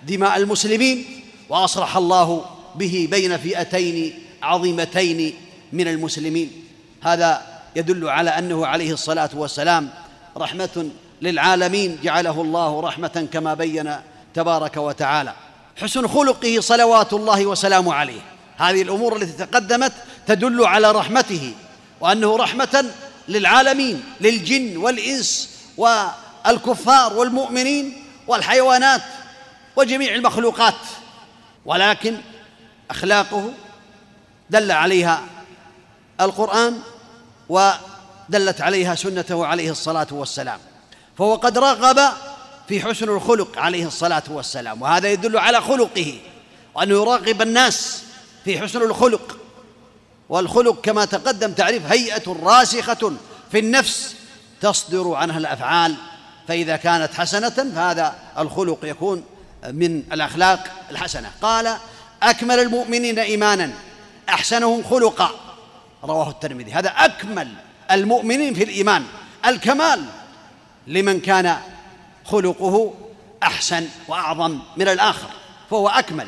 دماء 0.04 0.38
المسلمين 0.38 1.24
وأصلح 1.50 1.98
الله 1.98 2.57
به 2.78 3.08
بين 3.12 3.38
فئتين 3.38 4.20
عظيمتين 4.44 5.34
من 5.74 5.88
المسلمين. 5.88 6.64
هذا 7.02 7.42
يدل 7.76 8.10
على 8.10 8.30
أنه 8.30 8.66
عليه 8.66 8.94
الصلاة 8.94 9.30
والسلام 9.34 9.90
رحمة 10.38 10.90
للعالمين 11.22 12.00
جعله 12.04 12.42
الله 12.42 12.82
رحمة 12.82 13.28
كما 13.34 13.54
بين 13.54 13.96
تبارك 14.34 14.78
وتعالى. 14.78 15.34
حسن 15.76 16.08
خلقه 16.08 16.60
صلوات 16.60 17.14
الله 17.14 17.46
وسلامه 17.46 17.94
عليه. 17.94 18.22
هذه 18.58 18.82
الأمور 18.82 19.16
التي 19.16 19.46
تقدمت 19.46 19.94
تدل 20.28 20.66
على 20.66 20.92
رحمته 20.92 21.54
وأنه 22.02 22.36
رحمة 22.36 22.86
للعالمين 23.28 24.04
للجن 24.22 24.78
والإنس 24.78 25.50
والكفار 25.78 27.14
والمؤمنين 27.14 28.04
والحيوانات 28.28 29.02
وجميع 29.76 30.16
المخلوقات. 30.16 30.74
ولكن 31.66 32.18
أخلاقه 32.92 33.52
دل 34.50 34.72
عليها 34.72 35.22
القرآن 36.22 36.80
ودلت 37.50 38.62
عليها 38.62 38.96
سنته 38.96 39.46
عليه 39.46 39.72
الصلاة 39.72 40.08
والسلام. 40.12 40.60
فهو 41.18 41.36
قد 41.36 41.58
رغب 41.58 42.00
في 42.68 42.82
حسن 42.82 43.10
الخلق 43.10 43.60
عليه 43.60 43.88
الصلاة 43.88 44.24
والسلام 44.30 44.82
وهذا 44.82 45.12
يدل 45.12 45.38
على 45.38 45.62
خلقه 45.62 46.20
وأنه 46.76 46.96
يراقب 46.96 47.42
الناس 47.42 48.04
في 48.46 48.62
حسن 48.62 48.82
الخلق. 48.82 49.38
والخلق 50.30 50.82
كما 50.82 51.06
تقدم 51.06 51.52
تعريف 51.52 51.86
هيئة 51.86 52.38
راسخة 52.44 53.14
في 53.52 53.60
النفس 53.60 54.16
تصدر 54.62 55.14
عنها 55.14 55.38
الأفعال 55.38 55.96
فإذا 56.48 56.76
كانت 56.76 57.14
حسنة 57.14 57.50
فهذا 57.50 58.16
الخلق 58.38 58.80
يكون 58.84 59.24
من 59.72 60.04
الأخلاق 60.12 60.64
الحسنة. 60.92 61.32
قال 61.42 61.78
أكمل 62.24 62.60
المؤمنين 62.60 63.20
إيمانا. 63.20 63.72
أحسنهم 64.30 64.84
خلقا. 64.84 65.32
رواه 66.04 66.30
الترمذي. 66.30 66.72
هذا 66.72 66.90
أكمل 66.90 67.54
المؤمنين 67.92 68.54
في 68.54 68.64
الإيمان. 68.64 69.06
الكمال 69.46 70.06
لمن 70.88 71.20
كان 71.20 71.58
خلقه 72.26 72.94
أحسن 73.44 73.88
وأعظم 74.08 74.60
من 74.78 74.88
الآخر. 74.88 75.30
فهو 75.70 75.90
أكمل. 75.90 76.28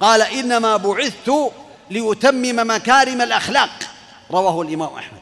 قال 0.00 0.22
إنما 0.22 0.76
بعثت 0.76 1.52
لأتمم 1.90 2.74
مكارم 2.74 3.20
الأخلاق. 3.20 3.70
رواه 4.30 4.62
الإمام 4.62 4.94
أحمد. 4.94 5.20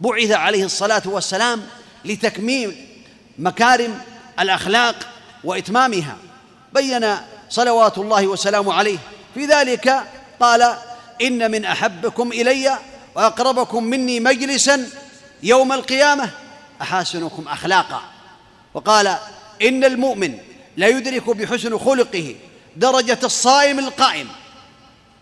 بعث 0.00 0.30
عليه 0.30 0.64
الصلاة 0.64 1.02
والسلام 1.04 1.66
لتكميم 2.04 2.86
مكارم 3.38 4.00
الأخلاق 4.40 4.94
وإتمامها. 5.44 6.16
بين 6.72 7.16
صلوات 7.50 7.98
الله 7.98 8.26
وسلامه 8.26 8.74
عليه. 8.74 8.98
في 9.36 9.46
ذلك 9.46 10.02
قال 10.40 10.76
إن 11.22 11.50
من 11.50 11.64
أحبكم 11.64 12.32
إلي 12.32 12.78
وأقربكم 13.14 13.84
مني 13.84 14.20
مجلسا 14.20 14.88
يوم 15.42 15.72
القيامة 15.72 16.30
أحاسنكم 16.82 17.48
أخلاقا. 17.48 18.02
وقال 18.74 19.16
إن 19.62 19.84
المؤمن 19.84 20.38
لا 20.76 20.86
يدرك 20.86 21.30
بحسن 21.30 21.78
خلقه 21.78 22.34
درجة 22.76 23.18
الصائم 23.24 23.78
القائم. 23.78 24.28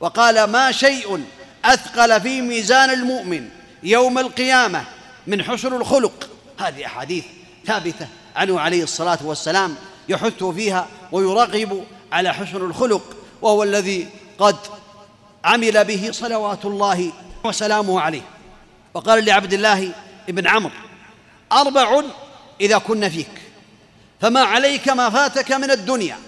وقال 0.00 0.44
ما 0.44 0.72
شيء 0.72 1.24
أثقل 1.64 2.20
في 2.20 2.40
ميزان 2.40 2.90
المؤمن 2.90 3.48
يوم 3.82 4.18
القيامة 4.18 4.84
من 5.26 5.42
حسن 5.42 5.72
الخلق. 5.72 6.30
هذه 6.58 6.86
أحاديث 6.86 7.24
ثابتة 7.66 8.08
عنه 8.36 8.60
عليه 8.60 8.82
الصلاة 8.82 9.18
والسلام 9.22 9.76
يحث 10.08 10.44
فيها 10.44 10.88
ويرغب 11.12 11.84
على 12.12 12.34
حسن 12.34 12.56
الخلق. 12.56 13.23
وهو 13.44 13.62
الذي 13.62 14.08
قد 14.38 14.56
عمل 15.44 15.84
به 15.84 16.08
صلوات 16.12 16.64
الله 16.64 17.12
وسلامه 17.44 18.00
عليه. 18.00 18.22
وقال 18.94 19.24
لعبد 19.24 19.52
الله 19.52 19.92
بن 20.28 20.46
عمرو 20.46 20.72
أربع 21.52 22.02
إذا 22.60 22.78
كن 22.78 23.08
فيك 23.08 23.30
فما 24.20 24.40
عليك 24.40 24.88
ما 24.88 25.10
فاتك 25.10 25.52
من 25.52 25.70
الدنيا 25.70 26.18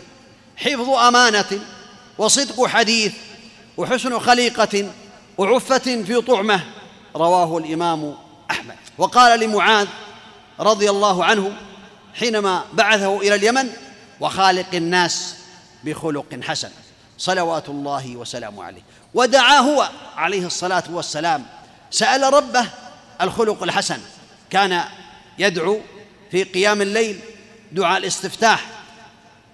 حفظ 0.57 0.91
أمانة 0.91 1.61
وصدق 2.19 2.67
حديث 2.67 3.13
وحسن 3.77 4.19
خليقة 4.19 4.93
وعفة 5.39 5.79
في 5.79 6.21
طعمة 6.21 6.65
رواه 7.17 7.59
الإمام 7.59 8.15
أحمد. 8.51 8.77
وقال 8.99 9.41
لمعاذ 9.41 9.87
رضي 10.61 10.91
الله 10.91 11.25
عنه 11.25 11.53
حينما 12.15 12.65
بعثه 12.73 13.21
إلى 13.21 13.35
اليمن 13.35 13.71
وخالق 14.21 14.75
الناس 14.75 15.35
بخلق 15.85 16.41
حسن. 16.43 16.71
صلوات 17.19 17.69
الله 17.69 18.17
وسلامه 18.17 18.65
عليه. 18.65 18.83
ودعا 19.15 19.59
هو 19.59 19.89
عليه 20.17 20.47
الصلاة 20.47 20.85
والسلام. 20.91 21.47
سأل 21.91 22.35
ربه 22.35 22.67
الخلق 23.21 23.63
الحسن. 23.63 23.99
كان 24.51 24.85
يدعو 25.39 25.81
في 26.31 26.45
قيام 26.45 26.83
الليل 26.83 27.21
دعاء 27.73 27.99
الاستفتاح. 27.99 28.67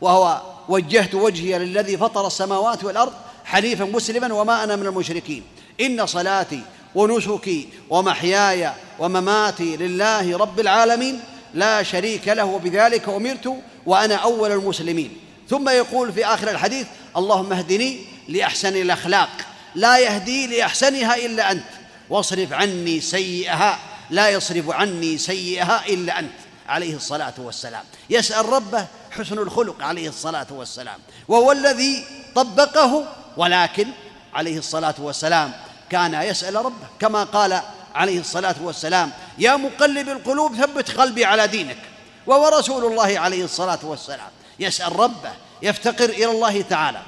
وهو 0.01 0.43
وجهت 0.69 1.15
وجهي 1.15 1.59
للذي 1.59 1.97
فطر 1.97 2.27
السماوات 2.27 2.85
والأرض 2.85 3.13
حنيفا 3.45 3.85
مسلما 3.85 4.35
وما 4.35 4.65
أنا 4.65 4.77
من 4.77 4.87
المشركين. 4.87 5.45
إن 5.81 6.07
صلاتي 6.07 6.63
ونسكي 6.95 7.69
ومحياي 7.91 8.73
ومماتي 8.99 9.77
لله 9.77 10.39
رب 10.39 10.61
العالمين 10.61 11.21
لا 11.55 11.83
شريك 11.83 12.29
له. 12.29 12.45
وبذلك 12.45 13.09
أمرت 13.09 13.57
وأنا 13.87 14.15
أول 14.15 14.53
المسلمين. 14.53 15.19
ثم 15.51 15.69
يقول 15.69 16.13
في 16.13 16.27
آخر 16.27 16.51
الحديث 16.51 16.87
اللهم 17.17 17.53
اهدني 17.53 18.05
لأحسن 18.29 18.77
الأخلاق 18.77 19.29
لا 19.75 19.99
يهدي 19.99 20.47
لأحسنها 20.47 21.17
إلا 21.17 21.51
أنت. 21.51 21.65
واصرف 22.11 22.53
عني 22.53 23.01
سيئها 23.01 23.79
لا 24.11 24.29
يصرف 24.31 24.71
عني 24.71 25.19
سيئها 25.19 25.87
إلا 25.87 26.19
أنت. 26.19 26.33
عليه 26.69 26.97
الصلاة 26.97 27.35
والسلام. 27.39 27.85
يسأل 28.11 28.49
ربه 28.49 28.87
حسن 29.11 29.39
الخلق 29.39 29.83
عليه 29.83 30.09
الصلاة 30.09 30.47
والسلام. 30.51 30.99
وهو 31.29 31.53
الذي 31.53 32.05
طبقه 32.35 33.07
ولكن 33.37 33.87
عليه 34.35 34.59
الصلاة 34.59 34.95
والسلام 34.99 35.53
كان 35.91 36.15
يسأل 36.15 36.55
ربه. 36.55 36.87
كما 37.01 37.25
قال 37.25 37.63
عليه 37.95 38.21
الصلاة 38.21 38.57
والسلام 38.63 39.11
يا 39.39 39.57
مقلب 39.57 40.09
القلوب 40.09 40.57
ثبت 40.57 40.91
قلبي 40.91 41.25
على 41.25 41.47
دينك. 41.47 41.79
وهو 42.27 42.49
رسول 42.49 42.85
الله 42.85 43.19
عليه 43.19 43.45
الصلاة 43.45 43.79
والسلام. 43.83 44.31
يسأل 44.61 44.97
ربه 44.97 45.33
يفتقر 45.63 46.05
إلى 46.09 46.31
الله 46.31 46.63
تعالى. 46.63 47.01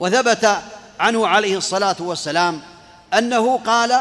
وثبت 0.00 0.58
عنه 1.00 1.26
عليه 1.26 1.56
الصلاة 1.56 1.96
والسلام 1.98 2.60
أنه 3.18 3.58
قال 3.58 4.00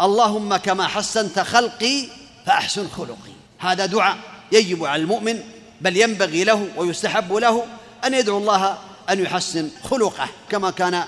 اللهم 0.00 0.56
كما 0.56 0.86
حسنت 0.86 1.40
خلقي 1.40 2.06
فأحسن 2.46 2.88
خلقي. 2.88 3.34
هذا 3.58 3.86
دعاء 3.86 4.16
يجب 4.52 4.84
على 4.84 5.02
المؤمن 5.02 5.40
بل 5.80 5.96
ينبغي 5.96 6.44
له 6.44 6.68
ويستحب 6.76 7.32
له 7.32 7.66
أن 8.04 8.14
يدعو 8.14 8.38
الله 8.38 8.78
أن 9.10 9.20
يحسن 9.20 9.70
خلقه 9.90 10.28
كما 10.50 10.70
كان 10.70 11.04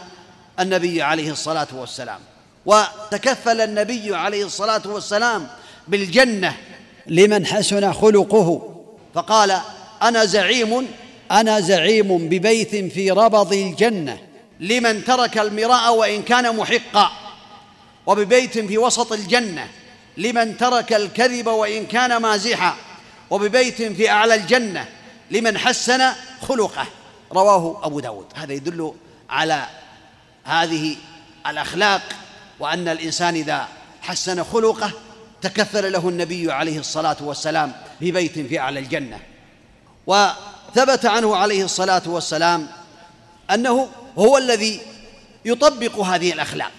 النبي 0.60 1.02
عليه 1.02 1.30
الصلاة 1.30 1.68
والسلام. 1.72 2.20
وتكفل 2.66 3.60
النبي 3.60 4.16
عليه 4.16 4.44
الصلاة 4.44 4.82
والسلام 4.84 5.48
بالجنة 5.88 6.56
لمن 7.06 7.46
حسن 7.46 7.92
خلقه. 7.92 8.76
فقال 9.14 9.60
أنا 10.02 10.24
زعيم 10.24 10.88
أنا 11.32 11.60
زعيم 11.60 12.28
ببيت 12.28 12.76
في 12.92 13.10
ربض 13.10 13.52
الجنة. 13.52 14.18
لمن 14.60 15.04
ترك 15.04 15.38
المراء 15.38 15.94
وإن 15.94 16.22
كان 16.22 16.56
محقا. 16.56 17.10
وببيت 18.06 18.58
في 18.58 18.78
وسط 18.78 19.12
الجنة. 19.12 19.68
لمن 20.16 20.56
ترك 20.56 20.92
الكذب 20.92 21.46
وإن 21.46 21.86
كان 21.86 22.16
مازحا. 22.16 22.76
وببيت 23.30 23.82
في 23.82 24.10
أعلى 24.10 24.34
الجنة. 24.34 24.88
لمن 25.30 25.58
حسن 25.58 26.12
خلقه. 26.48 26.86
رواه 27.32 27.80
أبو 27.86 28.00
داود. 28.00 28.26
هذا 28.34 28.52
يدل 28.52 28.94
على 29.30 29.66
هذه 30.44 30.96
الأخلاق. 31.46 32.02
وأن 32.60 32.88
الإنسان 32.88 33.34
إذا 33.34 33.68
حسن 34.02 34.44
خلقه 34.44 34.92
تكفل 35.42 35.92
له 35.92 36.08
النبي 36.08 36.52
عليه 36.52 36.78
الصلاة 36.78 37.16
والسلام 37.20 37.72
ببيت 38.00 38.38
في 38.38 38.58
أعلى 38.58 38.80
الجنة. 38.80 39.20
وثبت 40.76 41.06
عنه 41.06 41.36
عليه 41.36 41.64
الصلاة 41.64 42.02
والسلام 42.06 42.68
أنه 43.50 43.88
هو 44.18 44.38
الذي 44.38 44.80
يطبق 45.44 45.98
هذه 45.98 46.32
الأخلاق 46.32 46.72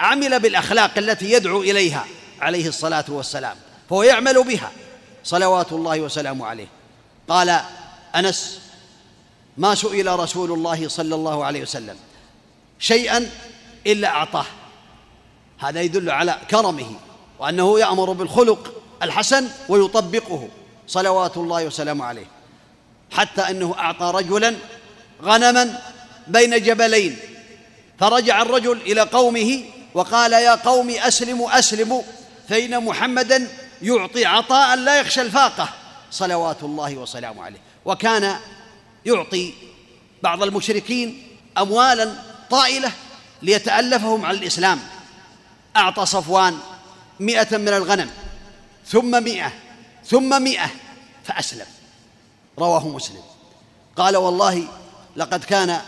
عمل 0.00 0.40
بالأخلاق 0.40 0.98
التي 0.98 1.32
يدعو 1.32 1.62
إليها 1.62 2.04
عليه 2.40 2.68
الصلاة 2.68 3.04
والسلام 3.08 3.56
فهو 3.90 4.02
يعمل 4.02 4.44
بها 4.44 4.70
صلوات 5.24 5.72
الله 5.72 6.00
وسلامه 6.00 6.46
عليه. 6.46 6.66
قال 7.28 7.60
أنس 8.14 8.60
ما 9.56 9.74
سئل 9.74 10.18
رسول 10.18 10.52
الله 10.52 10.88
صلى 10.88 11.14
الله 11.14 11.44
عليه 11.44 11.62
وسلم 11.62 11.96
شيئا 12.78 13.30
إلا 13.86 14.08
أعطاه. 14.08 14.46
هذا 15.58 15.82
يدل 15.82 16.10
على 16.10 16.38
كرمه 16.50 16.92
وأنه 17.38 17.80
يأمر 17.80 18.12
بالخلق 18.12 18.72
الحسن 19.02 19.48
ويطبقه 19.68 20.48
صلوات 20.86 21.36
الله 21.36 21.66
وسلامه 21.66 22.04
عليه. 22.04 22.35
حتى 23.10 23.40
أنه 23.40 23.74
أعطى 23.78 24.12
رجلا 24.14 24.56
غنما 25.22 25.82
بين 26.26 26.62
جبلين. 26.62 27.16
فرجع 28.00 28.42
الرجل 28.42 28.80
إلى 28.80 29.00
قومه 29.00 29.64
وقال 29.94 30.32
يا 30.32 30.54
قوم 30.54 30.90
أسلموا 30.90 31.58
أسلموا 31.58 32.02
فإن 32.48 32.84
محمدا 32.84 33.48
يعطي 33.82 34.24
عطاء 34.24 34.76
لا 34.76 35.00
يخشى 35.00 35.20
الفاقة. 35.20 35.68
صلوات 36.10 36.62
الله 36.62 36.96
وسلامه 36.96 37.44
عليه. 37.44 37.60
وكان 37.84 38.36
يعطي 39.06 39.54
بعض 40.22 40.42
المشركين 40.42 41.22
اموالا 41.58 42.12
طائلة 42.50 42.92
ليتألفهم 43.42 44.26
على 44.26 44.38
الإسلام. 44.38 44.80
أعطى 45.76 46.06
صفوان 46.06 46.58
مئة 47.20 47.56
من 47.56 47.68
الغنم 47.68 48.10
ثم 48.86 49.24
مئة 49.24 49.52
ثم 50.04 50.42
مئة 50.42 50.70
فأسلم. 51.24 51.66
رواه 52.58 52.88
مسلم. 52.88 53.22
قال 53.96 54.16
والله 54.16 54.64
لقد 55.16 55.44
كان 55.44 55.80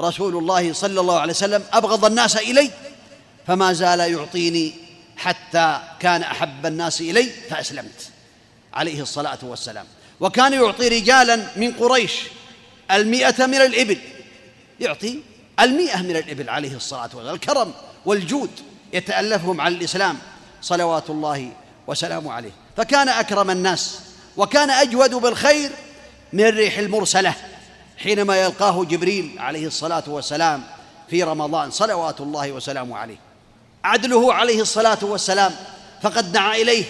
رسول 0.00 0.36
الله 0.36 0.72
صلى 0.72 1.00
الله 1.00 1.20
عليه 1.20 1.32
وسلم 1.32 1.64
أبغض 1.72 2.04
الناس 2.04 2.36
إلي 2.36 2.70
فما 3.46 3.72
زال 3.72 4.00
يعطيني 4.00 4.74
حتى 5.16 5.80
كان 6.00 6.22
أحب 6.22 6.66
الناس 6.66 7.00
إلي 7.00 7.30
فأسلمت. 7.50 8.10
عليه 8.74 9.02
الصلاة 9.02 9.38
والسلام. 9.42 9.86
وكان 10.20 10.52
يعطي 10.52 10.88
رجالا 10.88 11.46
من 11.56 11.72
قريش 11.72 12.12
المئة 12.90 13.46
من 13.46 13.54
الإبل. 13.54 13.98
يعطي 14.80 15.20
المئة 15.60 16.02
من 16.02 16.16
الإبل 16.16 16.50
عليه 16.50 16.76
الصلاة 16.76 17.02
والسلام. 17.02 17.34
الكرم 17.34 17.72
والجود 18.06 18.50
يتألفهم 18.92 19.60
على 19.60 19.74
الإسلام 19.74 20.18
صلوات 20.62 21.10
الله 21.10 21.52
وسلامه 21.86 22.32
عليه. 22.32 22.52
فكان 22.76 23.08
أكرم 23.08 23.50
الناس 23.50 24.00
وكان 24.38 24.70
أجود 24.70 25.14
بالخير 25.14 25.70
من 26.32 26.46
الريح 26.46 26.78
المرسلة 26.78 27.34
حينما 27.96 28.36
يلقاه 28.36 28.84
جبريل 28.84 29.36
عليه 29.38 29.66
الصلاة 29.66 30.02
والسلام 30.06 30.62
في 31.10 31.22
رمضان 31.22 31.70
صلوات 31.70 32.20
الله 32.20 32.52
وسلامه 32.52 32.96
عليه. 32.96 33.16
عدله 33.84 34.34
عليه 34.34 34.60
الصلاة 34.62 34.98
والسلام 35.02 35.54
فقد 36.02 36.32
دعا 36.32 36.56
إليه. 36.56 36.84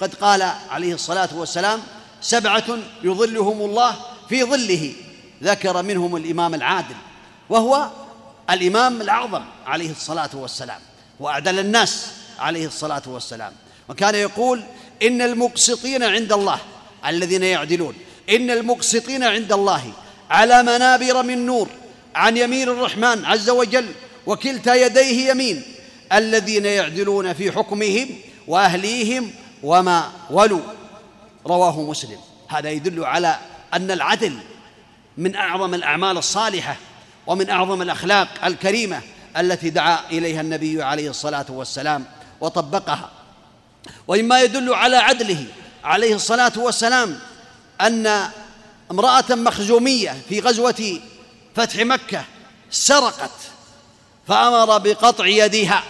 قد 0.00 0.14
قال 0.14 0.42
عليه 0.70 0.94
الصلاة 0.94 1.28
والسلام 1.34 1.82
سبعة 2.20 2.64
يظلهم 3.02 3.60
الله 3.60 3.96
في 4.28 4.44
ظله. 4.44 4.92
ذكر 5.42 5.82
منهم 5.82 6.16
الإمام 6.16 6.54
العادل 6.54 6.96
وهو 7.48 7.90
الإمام 8.50 9.00
الأعظم 9.00 9.44
عليه 9.66 9.90
الصلاة 9.90 10.30
والسلام 10.34 10.80
وأعدل 11.20 11.58
الناس 11.58 12.06
عليه 12.38 12.66
الصلاة 12.66 13.02
والسلام. 13.06 13.52
وكان 13.88 14.14
يقول 14.14 14.62
إن 15.02 15.22
المقسطين 15.22 16.02
عند 16.02 16.32
الله. 16.32 16.60
الذين 17.08 17.42
يعدلون. 17.42 17.94
إن 18.30 18.50
المقسطين 18.50 19.22
عند 19.22 19.52
الله 19.52 19.92
على 20.30 20.62
منابر 20.62 21.22
من 21.22 21.46
نور 21.46 21.68
عن 22.14 22.36
يمين 22.36 22.68
الرحمن 22.68 23.24
عز 23.24 23.50
وجل 23.50 23.88
وكلتا 24.26 24.74
يديه 24.74 25.30
يمين 25.30 25.62
الذين 26.12 26.66
يعدلون 26.66 27.32
في 27.32 27.52
حكمهم 27.52 28.08
وأهليهم 28.48 29.30
وما 29.62 30.10
ولوا. 30.30 30.60
رواه 31.46 31.80
مسلم. 31.82 32.18
هذا 32.48 32.70
يدل 32.70 33.04
على 33.04 33.38
أن 33.74 33.90
العدل 33.90 34.38
من 35.18 35.36
أعظم 35.36 35.74
الأعمال 35.74 36.18
الصالحة 36.18 36.76
ومن 37.26 37.50
أعظم 37.50 37.82
الأخلاق 37.82 38.28
الكريمة 38.44 39.00
التي 39.36 39.70
دعا 39.70 39.98
إليها 40.10 40.40
النبي 40.40 40.82
عليه 40.82 41.10
الصلاة 41.10 41.46
والسلام 41.48 42.04
وطبقها. 42.40 43.10
ومما 44.08 44.42
يدل 44.42 44.74
على 44.74 44.96
عدله 44.96 45.44
عليه 45.86 46.14
الصلاة 46.14 46.52
والسلام 46.56 47.18
أن 47.80 48.28
امرأة 48.90 49.24
مخزومية 49.30 50.16
في 50.28 50.40
غزوة 50.40 51.00
فتح 51.56 51.76
مكة 51.76 52.24
سرقت 52.70 53.30
فأمر 54.28 54.78
بقطع 54.78 55.26
يدها 55.26 55.82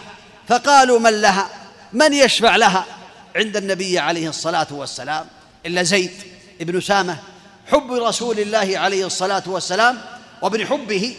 فقالوا 0.48 0.98
من 0.98 1.20
لها؟ 1.20 1.48
من 1.92 2.12
يشفع 2.12 2.56
لها؟ 2.56 2.84
عند 3.36 3.56
النبي 3.56 3.98
عليه 3.98 4.28
الصلاة 4.28 4.66
والسلام 4.70 5.26
إلا 5.66 5.82
زيد 5.82 6.10
بن 6.60 6.80
سامة 6.80 7.18
حب 7.66 7.92
رسول 7.92 8.40
الله 8.40 8.78
عليه 8.78 9.06
الصلاة 9.06 9.42
والسلام 9.46 10.00
وابن 10.42 10.66
حبه 10.66 11.16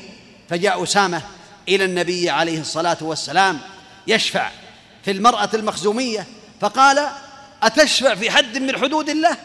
فجاء 0.50 0.84
أسامة 0.84 1.22
إلى 1.70 1.86
النبي 1.86 2.30
عليه 2.30 2.62
الصلاة 2.62 2.98
والسلام 3.02 3.60
يشفع 4.08 4.50
في 5.06 5.12
المرأة 5.12 5.50
المخزومية 5.54 6.28
فقال 6.62 7.10
أتشفع 7.64 8.16
في 8.16 8.32
حد 8.32 8.58
من 8.58 8.78
حدود 8.78 9.10
الله؟ 9.10 9.38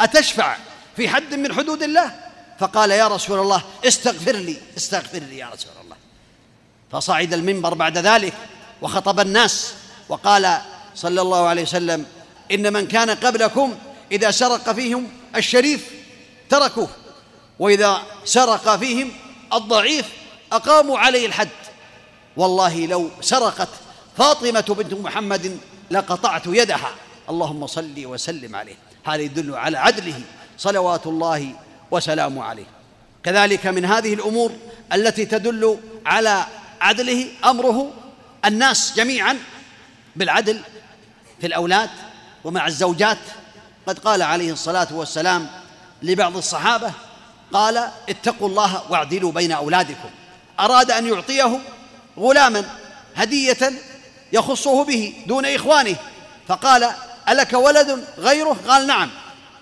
أتشفع 0.00 0.56
في 0.96 1.08
حد 1.08 1.34
من 1.34 1.54
حدود 1.54 1.82
الله؟ 1.82 2.14
فقال 2.58 2.90
يا 2.90 3.08
رسول 3.08 3.38
الله 3.38 3.62
استغفر 3.84 4.32
لي 4.32 4.56
استغفر 4.76 5.18
لي 5.18 5.38
يا 5.38 5.46
رسول 5.46 5.72
الله. 5.84 5.96
فصعد 6.92 7.32
المنبر 7.32 7.74
بعد 7.74 7.98
ذلك 7.98 8.34
وخطب 8.82 9.20
الناس 9.20 9.74
وقال 10.08 10.58
صلى 10.94 11.20
الله 11.20 11.46
عليه 11.46 11.62
وسلم 11.62 12.06
إن 12.52 12.72
من 12.72 12.86
كان 12.86 13.10
قبلكم 13.10 13.78
إذا 14.12 14.30
سرق 14.30 14.72
فيهم 14.72 15.10
الشريف 15.36 15.90
تركوه 16.50 16.88
وإذا 17.58 18.02
سرق 18.24 18.76
فيهم 18.76 19.12
الضعيف 19.52 20.06
أقاموا 20.52 20.98
عليه 20.98 21.26
الحد. 21.26 21.48
والله 22.36 22.86
لو 22.86 23.10
سرقت 23.20 23.68
فاطمة 24.18 24.60
بنت 24.78 24.94
محمد 24.94 25.58
لقطعت 25.90 26.42
يدها. 26.46 26.90
اللهم 27.30 27.66
صل 27.66 28.06
وسلم 28.06 28.56
عليه. 28.56 28.76
هذا 29.04 29.22
يدل 29.22 29.54
على 29.54 29.78
عدله 29.78 30.20
صلوات 30.58 31.06
الله 31.06 31.52
وسلامه 31.90 32.44
عليه. 32.44 32.66
كذلك 33.22 33.66
من 33.66 33.84
هذه 33.84 34.14
الأمور 34.14 34.52
التي 34.92 35.24
تدل 35.24 35.78
على 36.06 36.44
عدله 36.80 37.26
أمره 37.44 37.90
الناس 38.44 38.92
جميعا 38.96 39.38
بالعدل 40.16 40.60
في 41.40 41.46
الأولاد 41.46 41.90
ومع 42.44 42.66
الزوجات. 42.66 43.18
قد 43.86 43.98
قال 43.98 44.22
عليه 44.22 44.52
الصلاة 44.52 44.88
والسلام 44.90 45.46
لبعض 46.02 46.36
الصحابة 46.36 46.92
قال 47.52 47.90
اتقوا 48.08 48.48
الله 48.48 48.82
واعدلوا 48.90 49.32
بين 49.32 49.52
أولادكم. 49.52 50.10
أراد 50.60 50.90
أن 50.90 51.06
يعطيه 51.06 51.60
غلاما 52.18 52.64
هدية 53.16 53.72
يخصه 54.32 54.84
به 54.84 55.14
دون 55.26 55.46
إخوانه 55.46 55.96
فقال 56.48 56.90
ألك 57.32 57.52
ولد 57.52 58.04
غيره؟ 58.18 58.56
قال 58.68 58.86
نعم. 58.86 59.10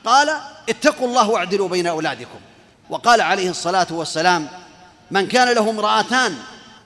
قال 0.04 0.36
اتقوا 0.68 1.08
الله 1.08 1.30
واعدلوا 1.30 1.68
بين 1.68 1.86
أولادكم. 1.86 2.38
وقال 2.90 3.20
عليه 3.20 3.50
الصلاة 3.50 3.86
والسلام 3.90 4.48
من 5.10 5.26
كان 5.26 5.48
له 5.48 5.70
امرأتان 5.70 6.36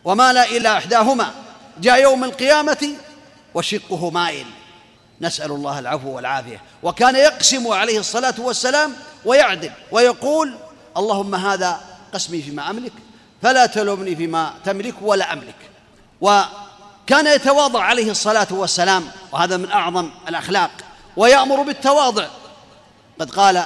ومال 0.04 0.36
إلى 0.36 0.78
إحداهما 0.78 1.30
جاء 1.80 2.02
يوم 2.02 2.24
القيامة 2.24 2.88
وشقه 3.54 4.10
مائل. 4.10 4.46
نسأل 5.20 5.50
الله 5.50 5.78
العفو 5.78 6.08
والعافية. 6.16 6.62
وكان 6.82 7.16
يقسم 7.16 7.68
عليه 7.68 7.98
الصلاة 7.98 8.34
والسلام 8.38 8.92
ويعدل 9.24 9.70
ويقول 9.92 10.54
اللهم 10.96 11.34
هذا 11.34 11.80
قسمي 12.14 12.42
فيما 12.42 12.70
أملك 12.70 12.92
فلا 13.42 13.66
تلومني 13.66 14.16
فيما 14.16 14.54
تملك 14.64 14.94
ولا 15.02 15.32
أملك. 15.32 15.54
وكان 17.10 17.26
يتواضع 17.26 17.82
عليه 17.82 18.10
الصلاة 18.10 18.46
والسلام 18.50 19.10
وهذا 19.32 19.56
من 19.56 19.70
أعظم 19.70 20.10
الأخلاق 20.28 20.70
ويأمر 21.16 21.62
بالتواضع. 21.62 22.26
قد 23.20 23.30
قال 23.30 23.64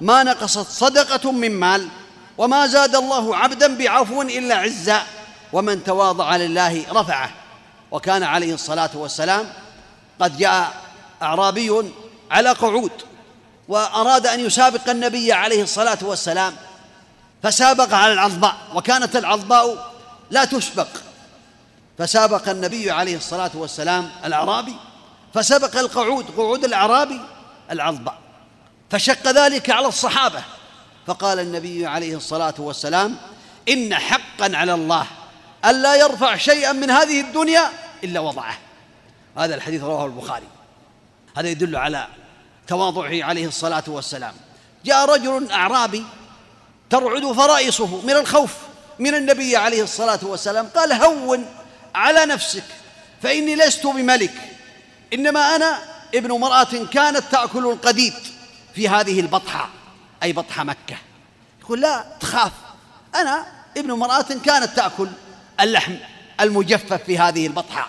ما 0.00 0.22
نقصت 0.22 0.70
صدقة 0.70 1.32
من 1.32 1.50
مال 1.50 1.88
وما 2.38 2.66
زاد 2.66 2.94
الله 2.96 3.36
عبدا 3.36 3.76
بعفو 3.76 4.22
إلا 4.22 4.54
عزا 4.54 5.02
ومن 5.52 5.84
تواضع 5.84 6.36
لله 6.36 6.84
رفعه. 6.90 7.30
وكان 7.90 8.22
عليه 8.22 8.54
الصلاة 8.54 8.90
والسلام 8.94 9.52
قد 10.20 10.38
جاء 10.38 10.72
أعرابي 11.22 11.92
على 12.30 12.50
قعود 12.50 12.92
وأراد 13.68 14.26
أن 14.26 14.40
يسابق 14.40 14.88
النبي 14.88 15.32
عليه 15.32 15.62
الصلاة 15.62 15.98
والسلام 16.02 16.56
فسابق 17.42 17.94
على 17.94 18.12
العظباء 18.12 18.56
وكانت 18.74 19.16
العظباء 19.16 19.92
لا 20.30 20.44
تسبق. 20.44 20.88
فسابق 21.98 22.48
النبي 22.48 22.90
عليه 22.90 23.16
الصلاة 23.16 23.50
والسلام 23.54 24.10
الأعرابي 24.24 24.76
فسبق 25.34 25.78
القعود 25.78 26.30
قعود 26.36 26.64
الأعرابي 26.64 27.20
العظباء 27.70 28.18
فشق 28.90 29.30
ذلك 29.30 29.70
على 29.70 29.88
الصحابة 29.88 30.42
فقال 31.06 31.40
النبي 31.40 31.86
عليه 31.86 32.16
الصلاة 32.16 32.54
والسلام 32.58 33.16
إن 33.68 33.94
حقا 33.94 34.56
على 34.56 34.74
الله 34.74 35.06
الا 35.64 35.94
يرفع 35.94 36.36
شيئا 36.36 36.72
من 36.72 36.90
هذه 36.90 37.20
الدنيا 37.20 37.70
إلا 38.04 38.20
وضعه. 38.20 38.58
هذا 39.36 39.54
الحديث 39.54 39.82
رواه 39.82 40.06
البخاري. 40.06 40.46
هذا 41.36 41.48
يدل 41.48 41.76
على 41.76 42.06
تواضعه 42.66 43.24
عليه 43.24 43.46
الصلاة 43.46 43.84
والسلام. 43.86 44.34
جاء 44.84 45.04
رجل 45.04 45.50
أعرابي 45.50 46.04
ترعد 46.90 47.32
فرائصه 47.32 48.02
من 48.02 48.10
الخوف 48.10 48.54
من 48.98 49.14
النبي 49.14 49.56
عليه 49.56 49.82
الصلاة 49.82 50.18
والسلام 50.22 50.66
قال 50.66 50.92
هون 50.92 51.46
على 51.94 52.26
نفسك 52.26 52.64
فإني 53.22 53.56
لست 53.56 53.86
بملك 53.86 54.34
إنما 55.14 55.56
أنا 55.56 55.78
ابن 56.14 56.32
امرأة 56.32 56.86
كانت 56.92 57.22
تأكل 57.32 57.66
القديد 57.66 58.14
في 58.74 58.88
هذه 58.88 59.20
البطحة 59.20 59.68
أي 60.22 60.32
بطحة 60.32 60.64
مكة. 60.64 60.96
يقول 61.60 61.80
لا 61.80 62.04
تخاف 62.20 62.52
أنا 63.14 63.46
ابن 63.76 63.90
امرأة 63.90 64.26
كانت 64.44 64.76
تأكل 64.76 65.08
اللحم 65.60 65.94
المجفف 66.40 67.02
في 67.02 67.18
هذه 67.18 67.46
البطحة 67.46 67.88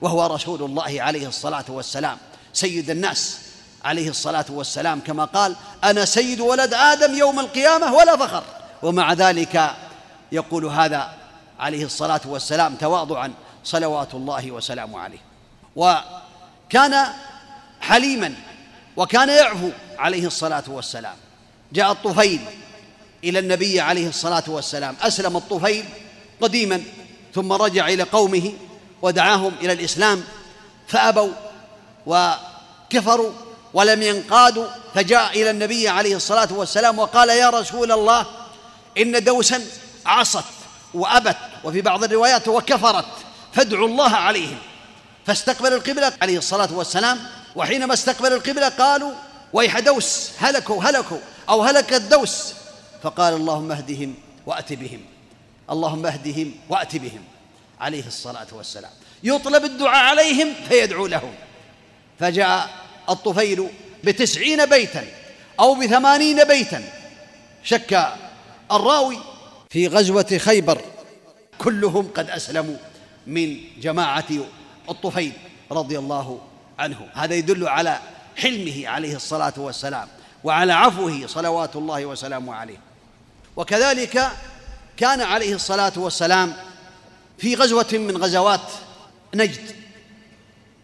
وهو 0.00 0.26
رسول 0.34 0.62
الله 0.62 1.02
عليه 1.02 1.28
الصلاة 1.28 1.64
والسلام 1.68 2.18
سيد 2.52 2.90
الناس 2.90 3.38
عليه 3.84 4.08
الصلاة 4.08 4.44
والسلام 4.48 5.00
كما 5.00 5.24
قال 5.24 5.56
أنا 5.84 6.04
سيد 6.04 6.40
ولد 6.40 6.74
آدم 6.74 7.14
يوم 7.14 7.40
القيامة 7.40 7.94
ولا 7.94 8.16
فخر. 8.16 8.44
ومع 8.82 9.12
ذلك 9.12 9.70
يقول 10.32 10.64
هذا 10.64 11.14
عليه 11.58 11.84
الصلاة 11.84 12.20
والسلام 12.24 12.74
تواضعا 12.74 13.32
صلوات 13.64 14.14
الله 14.14 14.50
وسلامه 14.50 14.98
عليه. 14.98 15.18
وكان 15.76 17.06
حليما 17.80 18.34
وكان 18.96 19.28
يعفو 19.28 19.70
عليه 19.98 20.26
الصلاة 20.26 20.64
والسلام. 20.68 21.16
جاء 21.72 21.92
الطفيل 21.92 22.40
إلى 23.24 23.38
النبي 23.38 23.80
عليه 23.80 24.08
الصلاة 24.08 24.44
والسلام. 24.48 24.96
أسلم 25.02 25.36
الطفيل 25.36 25.84
قديما 26.40 26.82
ثم 27.34 27.52
رجع 27.52 27.88
إلى 27.88 28.02
قومه 28.02 28.52
ودعاهم 29.02 29.52
إلى 29.60 29.72
الإسلام 29.72 30.24
فأبوا 30.88 31.32
وكفروا 32.06 33.32
ولم 33.74 34.02
ينقادوا 34.02 34.66
فجاء 34.94 35.30
إلى 35.30 35.50
النبي 35.50 35.88
عليه 35.88 36.16
الصلاة 36.16 36.48
والسلام 36.50 36.98
وقال 36.98 37.28
يا 37.28 37.50
رسول 37.50 37.92
الله 37.92 38.26
إن 38.98 39.24
دوسا 39.24 39.64
عصت 40.06 40.44
وأبت 40.94 41.36
وفي 41.64 41.80
بعض 41.80 42.04
الروايات 42.04 42.48
وكفرت 42.48 43.06
فادعوا 43.52 43.88
الله 43.88 44.16
عليهم. 44.16 44.58
فاستقبل 45.26 45.72
القبلة 45.72 46.12
عليه 46.22 46.38
الصلاة 46.38 46.72
والسلام 46.72 47.18
وحينما 47.56 47.94
استقبل 47.94 48.32
القبلة 48.32 48.68
قالوا 48.68 49.12
ويح 49.52 49.78
دوس 49.78 50.30
هلكوا 50.38 50.84
هلكوا 50.84 51.18
أو 51.48 51.62
هلك 51.62 51.92
الدوس. 51.92 52.54
فقال 53.02 53.34
اللهم 53.34 53.72
اهدهم 53.72 54.14
وأت 54.46 54.72
بهم 54.72 55.00
اللهم 55.70 56.06
اهدهم 56.06 56.54
وأت 56.68 56.96
بهم. 56.96 57.24
عليه 57.80 58.06
الصلاة 58.06 58.46
والسلام. 58.52 58.90
يطلب 59.22 59.64
الدعاء 59.64 60.04
عليهم 60.04 60.54
فيدعو 60.68 61.06
لهم. 61.06 61.34
فجاء 62.20 62.70
الطفيل 63.08 63.68
بتسعين 64.04 64.66
بيتا 64.66 65.04
أو 65.60 65.74
بثمانين 65.74 66.44
بيتا. 66.44 66.92
شك 67.64 68.12
الراوي 68.72 69.18
في 69.70 69.86
غزوة 69.88 70.38
خيبر. 70.38 70.80
كلهم 71.58 72.08
قد 72.14 72.30
أسلموا 72.30 72.76
من 73.26 73.56
جماعة 73.80 74.24
الطفيل 74.90 75.32
رضي 75.72 75.98
الله 75.98 76.40
عنه. 76.78 77.08
هذا 77.14 77.34
يدل 77.34 77.68
على 77.68 77.98
حلمه 78.36 78.88
عليه 78.88 79.16
الصلاة 79.16 79.52
والسلام 79.56 80.08
وعلى 80.44 80.72
عفوه 80.72 81.26
صلوات 81.26 81.76
الله 81.76 82.06
وسلامه 82.06 82.54
عليه. 82.54 82.80
وكذلك 83.56 84.28
كان 84.96 85.20
عليه 85.20 85.54
الصلاة 85.54 85.92
والسلام 85.96 86.54
في 87.38 87.54
غزوة 87.54 87.88
من 87.92 88.16
غزوات 88.16 88.70
نجد. 89.34 89.76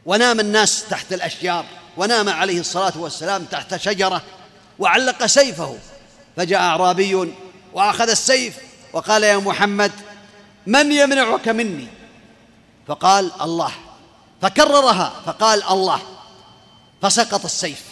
ونام 0.06 0.40
الناس 0.40 0.88
تحت 0.88 1.12
الأشجار 1.12 1.64
ونام 1.96 2.28
عليه 2.28 2.60
الصلاة 2.60 2.98
والسلام 2.98 3.44
تحت 3.44 3.76
شجرة 3.76 4.22
وعلق 4.78 5.26
سيفه. 5.26 5.78
فجاء 6.36 6.60
أعرابي 6.60 7.32
وأخذ 7.72 8.10
السيف 8.10 8.71
وقال 8.92 9.22
يا 9.22 9.36
محمد 9.36 9.92
من 10.66 10.92
يمنعك 10.92 11.48
مني؟ 11.48 11.86
فقال 12.86 13.30
الله. 13.42 13.72
فكررها 14.42 15.12
فقال 15.26 15.62
الله. 15.62 16.00
فسقط 17.02 17.44
السيف 17.44 17.82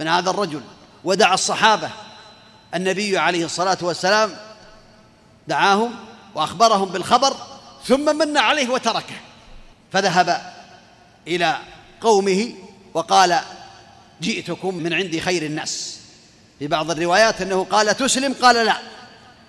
من 0.00 0.08
هذا 0.08 0.30
الرجل 0.30 0.62
ودعا 1.04 1.34
الصحابة. 1.34 1.90
النبي 2.74 3.18
عليه 3.18 3.44
الصلاة 3.44 3.78
والسلام 3.82 4.36
دعاهم 5.48 5.94
وأخبرهم 6.34 6.88
بالخبر 6.88 7.36
ثم 7.84 8.16
من 8.16 8.38
عليه 8.38 8.68
وتركه. 8.68 9.16
فذهب 9.92 10.54
إلى 11.28 11.58
قومه 12.00 12.54
وقال 12.94 13.40
جئتكم 14.20 14.74
من 14.74 14.92
عند 14.92 15.18
خير 15.18 15.42
الناس. 15.42 15.98
في 16.58 16.66
بعض 16.66 16.90
الروايات 16.90 17.40
أنه 17.40 17.64
قال 17.70 17.96
تسلم؟ 17.96 18.34
قال 18.42 18.66
لا. 18.66 18.93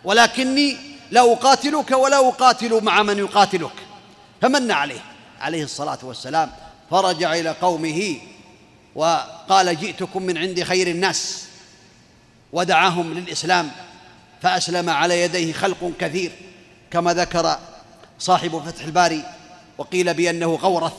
ولكني 0.06 0.78
لا 1.12 1.34
أقاتلك 1.34 1.92
ولا 1.92 2.30
أقاتل 2.30 2.84
مع 2.84 3.04
من 3.04 3.18
يقاتلك. 3.18 3.72
فمن 4.42 4.72
عليه. 4.72 5.02
عليه 5.42 5.64
الصلاة 5.64 5.98
والسلام. 6.04 6.52
فرجع 6.92 7.34
إلى 7.34 7.50
قومه 7.50 8.18
وقال 8.96 9.80
جئتكم 9.80 10.24
من 10.24 10.38
عند 10.38 10.64
خير 10.64 10.88
الناس. 10.88 11.46
ودعاهم 12.54 13.14
للإسلام. 13.14 13.72
فأسلم 14.42 14.90
على 14.90 15.22
يديه 15.22 15.54
خلق 15.54 15.92
كثير. 16.00 16.32
كما 16.92 17.14
ذكر 17.14 17.58
صاحب 18.20 18.62
فتح 18.66 18.84
الباري. 18.84 19.24
وقيل 19.78 20.14
بأنه 20.14 20.56
غورث. 20.56 20.94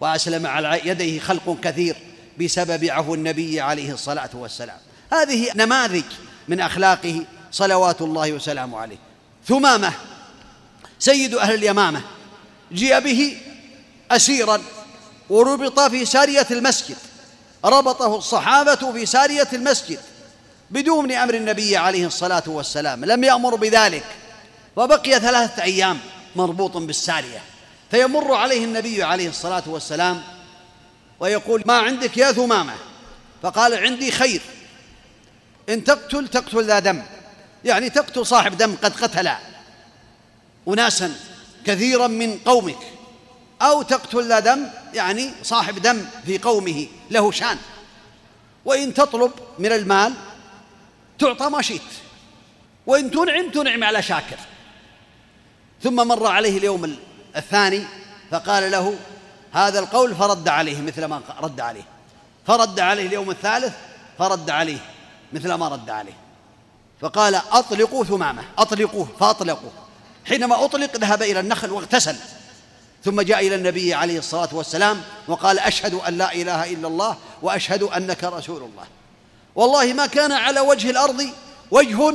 وأسلم 0.00 0.46
على 0.46 0.80
يديه 0.84 1.20
خلق 1.20 1.56
كثير 1.62 1.96
بسبب 2.40 2.84
عفو 2.84 3.14
النبي 3.14 3.60
عليه 3.60 3.92
الصلاة 3.92 4.30
والسلام. 4.34 4.78
هذه 5.12 5.50
نماذج 5.56 6.04
من 6.48 6.60
أخلاقه 6.60 7.24
صلوات 7.52 8.02
الله 8.02 8.32
وسلامه 8.32 8.78
عليه. 8.78 8.98
ثمامة 9.48 9.92
سيد 10.98 11.34
أهل 11.34 11.54
اليمامة 11.54 12.02
جيء 12.72 13.00
به 13.00 13.36
أسيرا 14.10 14.62
وربط 15.30 15.80
في 15.80 16.04
سارية 16.04 16.46
المسجد 16.50 16.96
ربطه 17.64 18.16
الصحابة 18.16 18.92
في 18.92 19.06
سارية 19.06 19.48
المسجد 19.52 19.98
بدون 20.70 21.12
أمر 21.12 21.34
النبي 21.34 21.76
عليه 21.76 22.06
الصلاة 22.06 22.42
والسلام 22.46 23.04
لم 23.04 23.24
يأمر 23.24 23.54
بذلك 23.54 24.04
وبقي 24.76 25.20
ثلاثة 25.20 25.62
أيام 25.62 25.98
مربوط 26.36 26.76
بالسارية 26.76 27.42
فيمر 27.90 28.34
عليه 28.34 28.64
النبي 28.64 29.02
عليه 29.02 29.28
الصلاة 29.28 29.62
والسلام 29.66 30.22
ويقول 31.20 31.62
ما 31.66 31.78
عندك 31.78 32.16
يا 32.16 32.32
ثمامة؟ 32.32 32.74
فقال 33.42 33.74
عندي 33.74 34.10
خير 34.10 34.40
إن 35.68 35.84
تقتل 35.84 36.28
تقتل 36.28 36.64
ذا 36.64 36.78
دم. 36.78 37.02
يعني 37.64 37.90
تقتل 37.90 38.26
صاحب 38.26 38.56
دم 38.56 38.76
قد 38.82 38.92
قتل 39.02 39.30
أناسا 40.68 41.14
كثيرا 41.66 42.06
من 42.06 42.38
قومك. 42.38 42.78
أو 43.62 43.82
تقتل 43.82 44.28
ذا 44.28 44.38
دم 44.38 44.66
يعني 44.94 45.30
صاحب 45.42 45.82
دم 45.82 46.06
في 46.26 46.38
قومه 46.38 46.86
له 47.10 47.30
شان. 47.30 47.58
وإن 48.64 48.94
تطلب 48.94 49.32
من 49.58 49.72
المال 49.72 50.14
تعطى 51.18 51.48
ما 51.48 51.62
شئت. 51.62 51.80
وإن 52.86 53.10
تنعم 53.10 53.50
تنعم 53.50 53.84
على 53.84 54.02
شاكر. 54.02 54.38
ثم 55.82 56.08
مر 56.08 56.26
عليه 56.26 56.58
اليوم 56.58 56.96
الثاني 57.36 57.84
فقال 58.30 58.70
له 58.70 58.96
هذا 59.52 59.78
القول 59.78 60.14
فرد 60.14 60.48
عليه 60.48 60.80
مثل 60.80 61.04
ما 61.04 61.22
رد 61.40 61.60
عليه. 61.60 61.84
فرد 62.46 62.80
عليه 62.80 63.06
اليوم 63.06 63.30
الثالث 63.30 63.74
فرد 64.18 64.50
عليه 64.50 64.78
مثل 65.32 65.54
ما 65.54 65.68
رد 65.68 65.90
عليه. 65.90 66.29
فقال 67.00 67.34
أطلقوا 67.34 68.04
ثمامة 68.04 68.42
أطلقوه 68.58 69.08
فأطلقوه. 69.20 69.72
حينما 70.24 70.64
أطلق 70.64 70.96
ذهب 70.96 71.22
إلى 71.22 71.40
النخل 71.40 71.70
واغتسل 71.70 72.16
ثم 73.04 73.20
جاء 73.20 73.46
إلى 73.46 73.54
النبي 73.54 73.94
عليه 73.94 74.18
الصلاة 74.18 74.48
والسلام 74.52 75.02
وقال 75.28 75.58
أشهد 75.58 75.94
أن 75.94 76.18
لا 76.18 76.34
إله 76.34 76.72
إلا 76.72 76.88
الله 76.88 77.16
وأشهد 77.42 77.82
أنك 77.82 78.24
رسول 78.24 78.56
الله. 78.56 78.84
والله 79.54 79.92
ما 79.92 80.06
كان 80.06 80.32
على 80.32 80.60
وجه 80.60 80.90
الأرض 80.90 81.30
وجه 81.70 82.14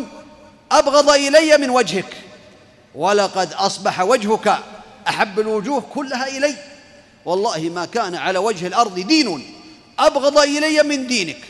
أبغض 0.71 1.09
إلي 1.09 1.57
من 1.57 1.69
وجهك 1.69 2.17
ولقد 2.95 3.53
أصبح 3.53 4.01
وجهك 4.01 4.59
أحب 5.07 5.39
الوجوه 5.39 5.83
كلها 5.93 6.27
إلي. 6.27 6.55
والله 7.25 7.59
ما 7.59 7.85
كان 7.85 8.15
على 8.15 8.39
وجه 8.39 8.67
الأرض 8.67 8.99
دين 8.99 9.55
أبغض 9.99 10.37
إلي 10.37 10.83
من 10.83 11.07
دينك 11.07 11.41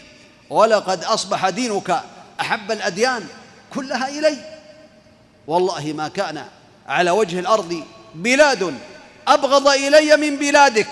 ولقد 0.49 1.03
أصبح 1.03 1.49
دينك 1.49 2.03
أحب 2.41 2.71
الأديان 2.71 3.27
كلها 3.73 4.09
إلي. 4.09 4.37
والله 5.47 5.93
ما 5.93 6.07
كان 6.07 6.45
على 6.87 7.11
وجه 7.11 7.39
الأرض 7.39 7.83
بلاد 8.15 8.73
أبغض 9.27 9.67
إلي 9.67 10.17
من 10.17 10.37
بلادك 10.37 10.87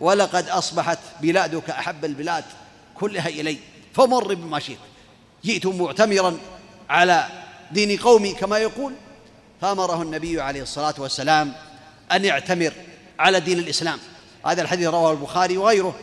ولقد 0.00 0.48
أصبحت 0.48 0.98
بلادك 1.20 1.70
أحب 1.70 2.04
البلاد 2.04 2.44
كلها 2.94 3.28
إلي. 3.28 3.58
فمر 3.94 4.34
بما 4.34 4.58
شئت. 4.58 4.78
جئت 5.44 5.66
معتمرا 5.66 6.38
على 6.90 7.26
دين 7.70 7.98
قومي 7.98 8.32
كما 8.32 8.58
يقول. 8.58 8.94
فأمره 9.60 10.02
النبي 10.02 10.40
عليه 10.40 10.62
الصلاة 10.62 10.94
والسلام 10.98 11.52
أن 12.12 12.24
يعتمر 12.24 12.72
على 13.18 13.40
دين 13.40 13.58
الإسلام. 13.58 13.98
هذا 14.46 14.62
الحديث 14.62 14.88
رواه 14.88 15.12
البخاري 15.12 15.56
وغيره. 15.56 15.94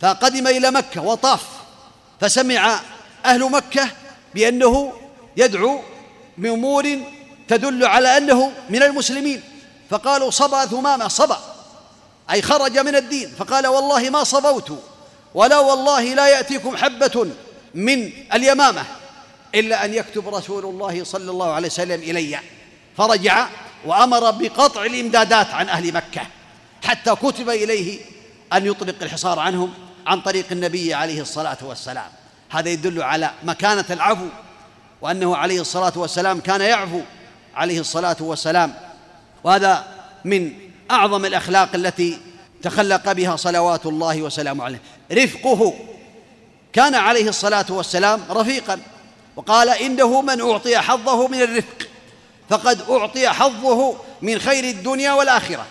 فقدم 0.00 0.46
إلى 0.46 0.70
مكة 0.70 1.02
وطاف 1.02 1.46
فسمع 2.20 2.80
أهل 3.24 3.50
مكة 3.50 3.88
بأنه 4.34 4.92
يدعو 5.36 5.80
بأمور 6.38 6.98
تدل 7.48 7.84
على 7.84 8.16
أنه 8.16 8.52
من 8.70 8.82
المسلمين. 8.82 9.42
فقالوا 9.90 10.30
صبأ 10.30 10.66
ثمامة 10.66 11.08
صبأ 11.08 11.38
أي 12.30 12.42
خرج 12.42 12.78
من 12.78 12.96
الدين. 12.96 13.28
فقال 13.38 13.66
والله 13.66 14.10
ما 14.10 14.24
صبوت 14.24 14.82
ولا 15.34 15.58
والله 15.58 16.14
لا 16.14 16.26
يأتيكم 16.28 16.76
حبة 16.76 17.26
من 17.74 18.12
اليمامة 18.34 18.84
إلا 19.54 19.84
أن 19.84 19.94
يكتب 19.94 20.34
رسول 20.34 20.64
الله 20.64 21.04
صلى 21.04 21.30
الله 21.30 21.52
عليه 21.52 21.68
وسلم 21.68 22.00
إلي. 22.00 22.38
فرجع 22.96 23.48
وأمر 23.86 24.30
بقطع 24.30 24.84
الإمدادات 24.84 25.46
عن 25.46 25.68
أهل 25.68 25.92
مكة 25.92 26.22
حتى 26.84 27.14
كتب 27.14 27.50
إليه 27.50 28.00
أن 28.52 28.66
يطلق 28.66 28.94
الحصار 29.02 29.38
عنهم 29.38 29.74
عن 30.06 30.20
طريق 30.20 30.46
النبي 30.52 30.94
عليه 30.94 31.20
الصلاة 31.20 31.58
والسلام. 31.62 32.19
هذا 32.50 32.68
يدل 32.68 33.02
على 33.02 33.30
مكانة 33.42 33.84
العفو 33.90 34.26
وأنه 35.00 35.36
عليه 35.36 35.60
الصلاة 35.60 35.92
والسلام 35.96 36.40
كان 36.40 36.60
يعفو 36.60 37.00
عليه 37.54 37.80
الصلاة 37.80 38.16
والسلام. 38.20 38.74
وهذا 39.44 39.84
من 40.24 40.52
أعظم 40.90 41.24
الأخلاق 41.24 41.68
التي 41.74 42.18
تخلق 42.62 43.12
بها 43.12 43.36
صلوات 43.36 43.86
الله 43.86 44.22
وسلامه 44.22 44.64
عليه. 44.64 44.80
رفقه 45.12 45.74
كان 46.72 46.94
عليه 46.94 47.28
الصلاة 47.28 47.66
والسلام 47.68 48.20
رفيقا 48.30 48.80
وقال 49.36 49.68
إنه 49.68 50.22
من 50.22 50.40
أعطي 50.40 50.78
حظه 50.78 51.28
من 51.28 51.42
الرفق 51.42 51.86
فقد 52.48 52.80
أعطي 52.90 53.28
حظه 53.28 53.94
من 54.22 54.38
خير 54.38 54.64
الدنيا 54.64 55.12
والآخرة. 55.12 55.66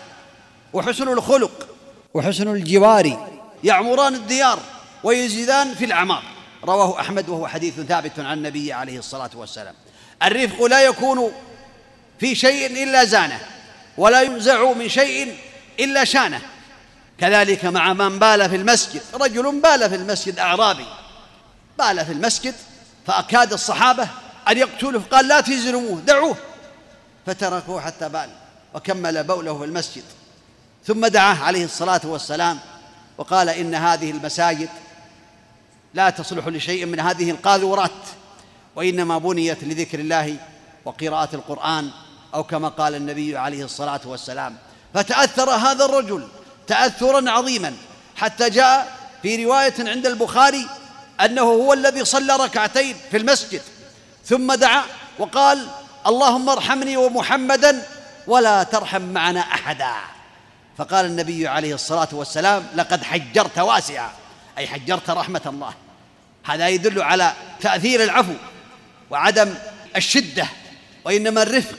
وحسن 0.73 1.07
الخلق 1.07 1.67
وحسن 2.13 2.47
الجوار 2.47 3.27
يعمران 3.63 4.15
الديار 4.15 4.59
ويزيدان 5.03 5.73
في 5.73 5.85
الأعمار. 5.85 6.23
رواه 6.63 6.99
أحمد 6.99 7.29
وهو 7.29 7.47
حديث 7.47 7.79
ثابت 7.79 8.19
عن 8.19 8.37
النبي 8.37 8.73
عليه 8.73 8.99
الصلاة 8.99 9.29
والسلام. 9.35 9.75
الرفق 10.23 10.63
لا 10.63 10.81
يكون 10.81 11.31
في 12.19 12.35
شيء 12.35 12.83
إلا 12.83 13.03
زانه 13.03 13.39
ولا 13.97 14.21
ينزع 14.21 14.71
من 14.71 14.89
شيء 14.89 15.37
إلا 15.79 16.05
شانه. 16.05 16.41
كذلك 17.17 17.65
مع 17.65 17.93
من 17.93 18.19
بال 18.19 18.49
في 18.49 18.55
المسجد 18.55 19.01
رجل 19.13 19.61
بال 19.61 19.89
في 19.89 19.95
المسجد 19.95 20.39
أعرابي 20.39 20.85
بال 21.79 22.05
في 22.05 22.11
المسجد 22.11 22.55
فأكاد 23.07 23.53
الصحابة 23.53 24.07
أن 24.47 24.57
يقتلوه 24.57 25.03
قال 25.11 25.27
لا 25.27 25.41
تزلموه 25.41 25.99
دعوه. 25.99 26.35
فتركوه 27.25 27.81
حتى 27.81 28.09
بال 28.09 28.29
وكمل 28.73 29.23
بوله 29.23 29.57
في 29.57 29.65
المسجد. 29.65 30.03
ثم 30.87 31.07
دعاه 31.07 31.35
عليه 31.35 31.65
الصلاة 31.65 32.01
والسلام 32.03 32.59
وقال 33.17 33.49
إن 33.49 33.75
هذه 33.75 34.11
المساجد 34.11 34.69
لا 35.93 36.09
تصلح 36.09 36.47
لشيء 36.47 36.85
من 36.85 36.99
هذه 36.99 37.31
القاذورات 37.31 37.91
وإنما 38.75 39.17
بنيت 39.17 39.63
لذكر 39.63 39.99
الله 39.99 40.37
وقراءة 40.85 41.35
القرآن 41.35 41.89
أو 42.33 42.43
كما 42.43 42.67
قال 42.67 42.95
النبي 42.95 43.37
عليه 43.37 43.65
الصلاة 43.65 44.01
والسلام 44.05 44.57
فتأثر 44.93 45.49
هذا 45.49 45.85
الرجل 45.85 46.27
تأثرا 46.67 47.31
عظيما 47.31 47.73
حتى 48.15 48.49
جاء 48.49 48.97
في 49.21 49.45
رواية 49.45 49.73
عند 49.79 50.05
البخاري 50.05 50.65
أنه 51.21 51.41
هو 51.41 51.73
الذي 51.73 52.05
صلى 52.05 52.35
ركعتين 52.35 52.95
في 53.11 53.17
المسجد 53.17 53.61
ثم 54.25 54.53
دعا 54.53 54.83
وقال 55.19 55.67
اللهم 56.07 56.49
ارحمني 56.49 56.97
ومحمدا 56.97 57.85
ولا 58.27 58.63
ترحم 58.63 59.01
معنا 59.01 59.39
أحدا 59.39 59.93
فقال 60.77 61.05
النبي 61.05 61.47
عليه 61.47 61.73
الصلاة 61.73 62.07
والسلام 62.11 62.67
لقد 62.75 63.03
حجرت 63.03 63.59
واسعا 63.59 64.09
أي 64.59 64.67
حجرت 64.67 65.09
رحمة 65.09 65.41
الله. 65.45 65.73
هذا 66.45 66.69
يدل 66.69 67.01
على 67.01 67.33
تأثير 67.61 68.03
العفو 68.03 68.33
وعدم 69.09 69.55
الشدة 69.95 70.47
وإنما 71.05 71.43
الرفق 71.43 71.77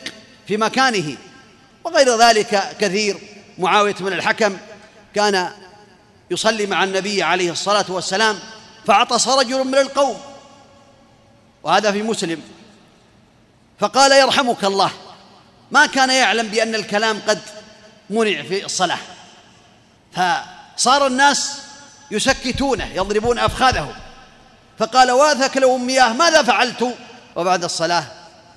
في 0.48 0.56
مكانه. 0.56 1.16
وغير 1.84 2.18
ذلك 2.18 2.76
كثير. 2.80 3.18
معاوية 3.58 3.94
بن 3.94 4.12
الحكم 4.12 4.56
كان 5.14 5.50
يصلي 6.30 6.66
مع 6.66 6.84
النبي 6.84 7.22
عليه 7.22 7.50
الصلاة 7.50 7.84
والسلام 7.88 8.38
فعطس 8.86 9.28
رجل 9.28 9.64
من 9.64 9.74
القوم. 9.74 10.20
وهذا 11.62 11.92
في 11.92 12.02
مسلم. 12.02 12.42
فقال 13.78 14.12
يرحمك 14.12 14.64
الله. 14.64 14.90
ما 15.70 15.86
كان 15.86 16.10
يعلم 16.10 16.48
بأن 16.48 16.74
الكلام 16.74 17.20
قد 17.28 17.40
منع 18.10 18.42
في 18.42 18.64
الصلاة. 18.64 18.98
فصار 20.12 21.06
الناس 21.06 21.69
يسكتونه 22.10 22.84
يضربون 22.84 23.38
أفخاذهم. 23.38 23.94
فقال 24.78 25.10
واثك 25.10 25.56
لو 25.56 25.78
مياه 25.78 26.12
ماذا 26.12 26.42
فعلت؟ 26.42 26.94
وبعد 27.36 27.64
الصلاة 27.64 28.04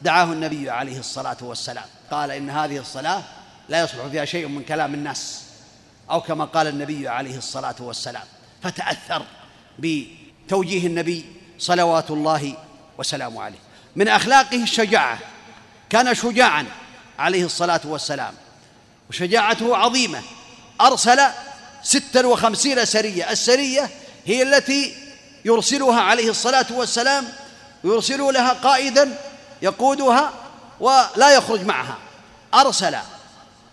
دعاه 0.02 0.24
النبي 0.24 0.70
عليه 0.70 1.00
الصلاة 1.00 1.38
والسلام. 1.42 1.86
قال 2.12 2.32
إن 2.32 2.50
هذه 2.50 2.78
الصلاة 2.78 3.22
لا 3.70 3.84
يصلح 3.84 4.08
فيها 4.08 4.26
شيء 4.26 4.48
من 4.48 4.64
كلام 4.64 4.94
الناس 4.94 5.42
أو 6.12 6.22
كما 6.22 6.46
قال 6.46 6.68
النبي 6.68 7.08
عليه 7.08 7.38
الصلاة 7.38 7.76
والسلام. 7.80 8.24
فتأثر 8.64 9.26
بتوجيه 9.80 10.88
النبي 10.88 11.26
صلوات 11.60 12.12
الله 12.12 12.56
وسلامه 12.98 13.44
عليه. 13.44 13.60
من 13.96 14.08
أخلاقه 14.08 14.64
الشجاعة 14.64 15.20
كان 15.90 16.16
شجاعا 16.16 16.66
عليه 17.20 17.46
الصلاة 17.46 17.82
والسلام. 17.86 18.34
وشجاعته 19.10 19.78
عظيمة. 19.78 20.22
أرسل 20.82 21.20
ستا 21.84 22.26
وخمسين 22.26 22.86
سرية. 22.86 23.32
السرية 23.32 23.90
هي 24.26 24.44
التي 24.44 24.96
يرسلها 25.46 26.02
عليه 26.02 26.30
الصلاة 26.30 26.66
والسلام 26.72 27.28
ويرسل 27.84 28.20
لها 28.22 28.54
قائدا 28.54 29.18
يقودها 29.62 30.34
ولا 30.80 31.36
يخرج 31.36 31.66
معها. 31.66 31.98
أرسل 32.54 32.96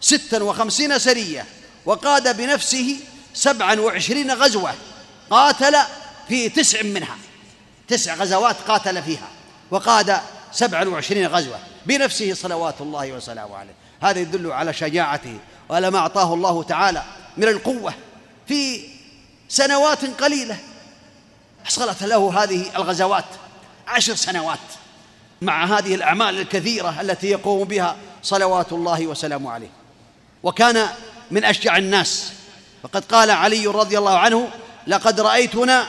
ستا 0.00 0.42
وخمسين 0.42 0.98
سرية 0.98 1.46
وقاد 1.84 2.36
بنفسه 2.36 2.96
سبعا 3.34 3.80
وعشرين 3.80 4.30
غزوة 4.30 4.74
قاتل 5.30 5.76
في 6.28 6.48
تسع 6.48 6.82
منها. 6.82 7.16
تسع 7.88 8.14
غزوات 8.14 8.56
قاتل 8.68 9.02
فيها 9.02 9.28
وقاد 9.70 10.20
سبعا 10.52 10.84
وعشرين 10.84 11.26
غزوة 11.26 11.58
بنفسه 11.86 12.34
صلوات 12.34 12.80
الله 12.80 13.12
وسلامه 13.12 13.56
عليه. 13.56 13.74
هذا 14.02 14.18
يدل 14.18 14.52
على 14.52 14.72
شجاعته 14.72 15.38
وعلى 15.68 15.90
ما 15.90 15.98
أعطاه 15.98 16.34
الله 16.34 16.62
تعالى. 16.62 17.02
من 17.40 17.48
القوة 17.48 17.94
في 18.48 18.80
سنوات 19.48 20.04
قليلة. 20.22 20.56
حصلت 21.64 22.02
له 22.02 22.42
هذه 22.42 22.76
الغزوات 22.76 23.24
عشر 23.88 24.14
سنوات 24.14 24.58
مع 25.42 25.64
هذه 25.64 25.94
الأعمال 25.94 26.38
الكثيرة 26.38 27.00
التي 27.00 27.26
يقوم 27.26 27.64
بها 27.64 27.96
صلوات 28.22 28.72
الله 28.72 29.06
وسلامه 29.06 29.50
عليه. 29.52 29.70
وكان 30.42 30.88
من 31.30 31.44
أشجع 31.44 31.76
الناس. 31.76 32.32
فقد 32.82 33.04
قال 33.04 33.30
علي 33.30 33.66
رضي 33.66 33.98
الله 33.98 34.18
عنه 34.18 34.50
لقد 34.86 35.20
رأيتنا 35.20 35.86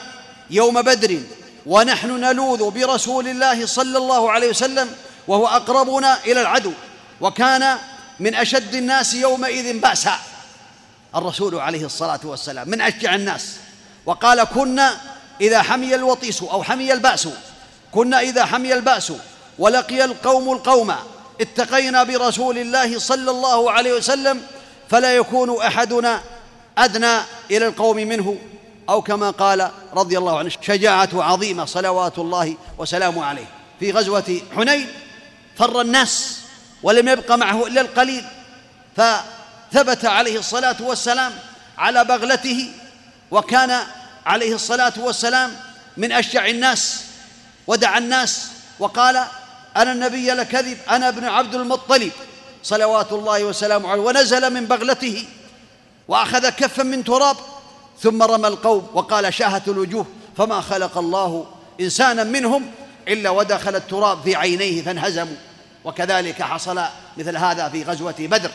يوم 0.50 0.82
بدر 0.82 1.20
ونحن 1.66 2.20
نلوذ 2.20 2.70
برسول 2.70 3.28
الله 3.28 3.66
صلى 3.66 3.98
الله 3.98 4.30
عليه 4.30 4.48
وسلم 4.48 4.90
وهو 5.28 5.46
أقربنا 5.46 6.24
إلى 6.24 6.40
العدو. 6.40 6.72
وكان 7.20 7.78
من 8.20 8.34
أشد 8.34 8.74
الناس 8.74 9.14
يومئذ 9.14 9.80
بأسا. 9.80 10.18
الرسول 11.16 11.54
عليه 11.54 11.86
الصلاة 11.86 12.20
والسلام 12.24 12.68
من 12.68 12.80
أشجع 12.80 13.14
الناس. 13.14 13.56
وقال 14.06 14.44
كنا 14.44 15.00
إذا 15.40 15.62
حمي 15.62 15.94
الوطيس 15.94 16.42
أو 16.42 16.62
حمي 16.62 16.92
البأس 16.92 17.28
كنا 17.92 18.20
إذا 18.20 18.44
حمي 18.44 18.74
البأس 18.74 19.12
ولقي 19.58 20.04
القوم 20.04 20.52
القوم 20.52 20.94
اتقينا 21.40 22.02
برسول 22.02 22.58
الله 22.58 22.98
صلى 22.98 23.30
الله 23.30 23.70
عليه 23.70 23.92
وسلم 23.92 24.42
فلا 24.90 25.16
يكون 25.16 25.62
أحدنا 25.62 26.22
أدنى 26.78 27.18
إلى 27.50 27.66
القوم 27.66 27.96
منه. 27.96 28.38
أو 28.88 29.02
كما 29.02 29.30
قال 29.30 29.70
رضي 29.94 30.18
الله 30.18 30.38
عنه 30.38 30.50
شجاعة 30.60 31.08
عظيمة 31.14 31.64
صلوات 31.64 32.18
الله 32.18 32.56
وسلامه 32.78 33.24
عليه. 33.24 33.46
في 33.80 33.92
غزوة 33.92 34.40
حنين 34.56 34.86
فر 35.56 35.80
الناس 35.80 36.38
ولم 36.82 37.08
يبق 37.08 37.32
معه 37.32 37.66
إلا 37.66 37.80
القليل 37.80 38.24
فثبت 39.72 40.04
عليه 40.04 40.38
الصلاة 40.38 40.76
والسلام 40.80 41.32
على 41.78 42.04
بغلته 42.04 42.72
وكان 43.30 43.78
عليه 44.26 44.54
الصلاة 44.54 44.92
والسلام 44.98 45.56
من 45.96 46.12
أشجع 46.12 46.46
الناس 46.46 47.04
ودعا 47.66 47.98
الناس 47.98 48.48
وقال 48.78 49.24
أنا 49.76 49.92
النبي 49.92 50.30
لكذب 50.30 50.78
أنا 50.90 51.08
ابن 51.08 51.24
عبد 51.24 51.54
المطلب. 51.54 52.12
صلوات 52.62 53.12
الله 53.12 53.44
وسلامه 53.44 53.88
عليه. 53.88 54.02
ونزل 54.02 54.52
من 54.52 54.66
بغلته 54.66 55.26
وأخذ 56.08 56.48
كفا 56.48 56.82
من 56.82 57.04
تراب 57.04 57.36
ثم 58.00 58.22
رمى 58.22 58.48
القوم 58.48 58.88
وقال 58.94 59.34
شاهت 59.34 59.68
الوجوه 59.68 60.06
فما 60.36 60.60
خلق 60.60 60.98
الله 60.98 61.46
إنسانا 61.80 62.24
منهم 62.24 62.70
إلا 63.08 63.30
ودخل 63.30 63.76
التراب 63.76 64.22
في 64.22 64.36
عينيه 64.36 64.82
فانهزموا. 64.82 65.36
وكذلك 65.84 66.42
حصل 66.42 66.82
مثل 67.16 67.36
هذا 67.36 67.68
في 67.68 67.82
غزوة 67.82 68.14
بدر. 68.18 68.50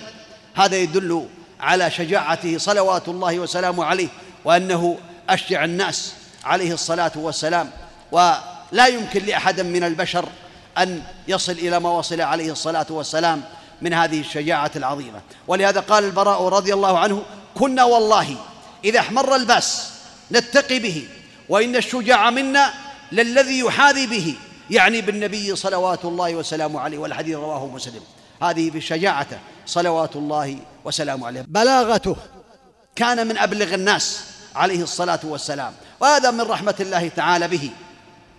هذا 0.57 0.75
يدل 0.75 1.27
على 1.59 1.91
شجاعته 1.91 2.57
صلوات 2.57 3.07
الله 3.07 3.39
وسلامه 3.39 3.85
عليه 3.85 4.07
وأنه 4.45 4.97
أشجع 5.29 5.63
الناس 5.63 6.13
عليه 6.43 6.73
الصلاة 6.73 7.11
والسلام. 7.15 7.71
ولا 8.11 8.87
يمكن 8.87 9.25
لأحد 9.25 9.61
من 9.61 9.83
البشر 9.83 10.29
أن 10.77 11.03
يصل 11.27 11.51
إلى 11.51 11.79
ما 11.79 11.89
وصل 11.89 12.21
عليه 12.21 12.51
الصلاة 12.51 12.85
والسلام 12.89 13.43
من 13.81 13.93
هذه 13.93 14.19
الشجاعة 14.19 14.71
العظيمة. 14.75 15.21
ولهذا 15.47 15.79
قال 15.79 16.03
البراء 16.03 16.47
رضي 16.47 16.73
الله 16.73 16.99
عنه 16.99 17.23
كنا 17.55 17.83
والله 17.83 18.35
إذا 18.85 18.99
احمر 18.99 19.35
الباس 19.35 19.91
نتقي 20.31 20.79
به 20.79 21.07
وإن 21.49 21.75
الشجاع 21.75 22.29
منا 22.29 22.73
للذي 23.11 23.59
يحاذي 23.59 24.07
به. 24.07 24.35
يعني 24.69 25.01
بالنبي 25.01 25.55
صلوات 25.55 26.05
الله 26.05 26.35
وسلامه 26.35 26.79
عليه 26.79 26.97
والحديث 26.97 27.35
رواه 27.35 27.65
مسلم. 27.65 28.01
هذه 28.41 28.69
بشجاعته. 28.69 29.39
صلوات 29.65 30.15
الله 30.15 30.57
وسلامه 30.85 31.27
عليه. 31.27 31.45
بلاغته 31.47 32.15
كان 32.95 33.27
من 33.27 33.37
أبلغ 33.37 33.73
الناس 33.73 34.21
عليه 34.55 34.83
الصلاة 34.83 35.19
والسلام 35.23 35.73
وهذا 35.99 36.31
من 36.31 36.41
رحمة 36.41 36.75
الله 36.79 37.07
تعالى 37.07 37.47
به. 37.47 37.69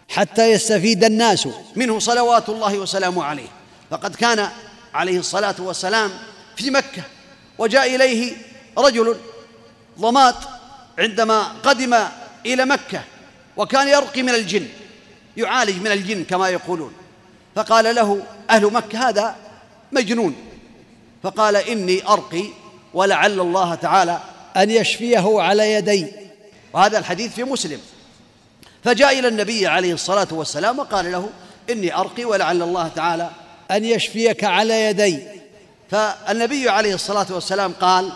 حتى 0.08 0.52
يستفيد 0.52 1.04
الناس 1.04 1.48
منه 1.76 1.98
صلوات 1.98 2.48
الله 2.48 2.78
وسلامه 2.78 3.24
عليه. 3.24 3.48
فقد 3.90 4.14
كان 4.14 4.48
عليه 4.94 5.18
الصلاة 5.18 5.54
والسلام 5.58 6.10
في 6.56 6.70
مكة 6.70 7.02
وجاء 7.58 7.94
إليه 7.94 8.36
رجل 8.78 9.16
ضمات 10.00 10.36
عندما 10.98 11.42
قدم 11.42 11.96
إلى 12.46 12.64
مكة 12.64 13.00
وكان 13.56 13.88
يرقي 13.88 14.22
من 14.22 14.34
الجن 14.34 14.66
يعالج 15.36 15.80
من 15.80 15.92
الجن 15.92 16.24
كما 16.24 16.48
يقولون. 16.48 16.92
فقال 17.54 17.94
له 17.94 18.22
أهل 18.50 18.72
مكة 18.72 19.08
هذا 19.08 19.36
مجنون. 19.92 20.36
فقال 21.22 21.56
إني 21.56 22.08
أرقي 22.08 22.44
ولعل 22.94 23.40
الله 23.40 23.74
تعالى 23.74 24.20
أن 24.56 24.70
يشفيه 24.70 25.40
على 25.40 25.72
يدي. 25.72 26.06
وهذا 26.72 26.98
الحديث 26.98 27.34
في 27.34 27.44
مسلم. 27.44 27.80
فجاء 28.84 29.18
إلى 29.18 29.28
النبي 29.28 29.66
عليه 29.66 29.92
الصلاة 29.92 30.28
والسلام 30.30 30.78
وقال 30.78 31.12
له 31.12 31.30
إني 31.70 31.94
أرقي 31.94 32.24
ولعل 32.24 32.62
الله 32.62 32.88
تعالى 32.88 33.30
أن 33.70 33.84
يشفيك 33.84 34.44
على 34.44 34.84
يدي. 34.84 35.18
فالنبي 35.90 36.68
عليه 36.68 36.94
الصلاة 36.94 37.26
والسلام 37.30 37.72
قال 37.72 38.12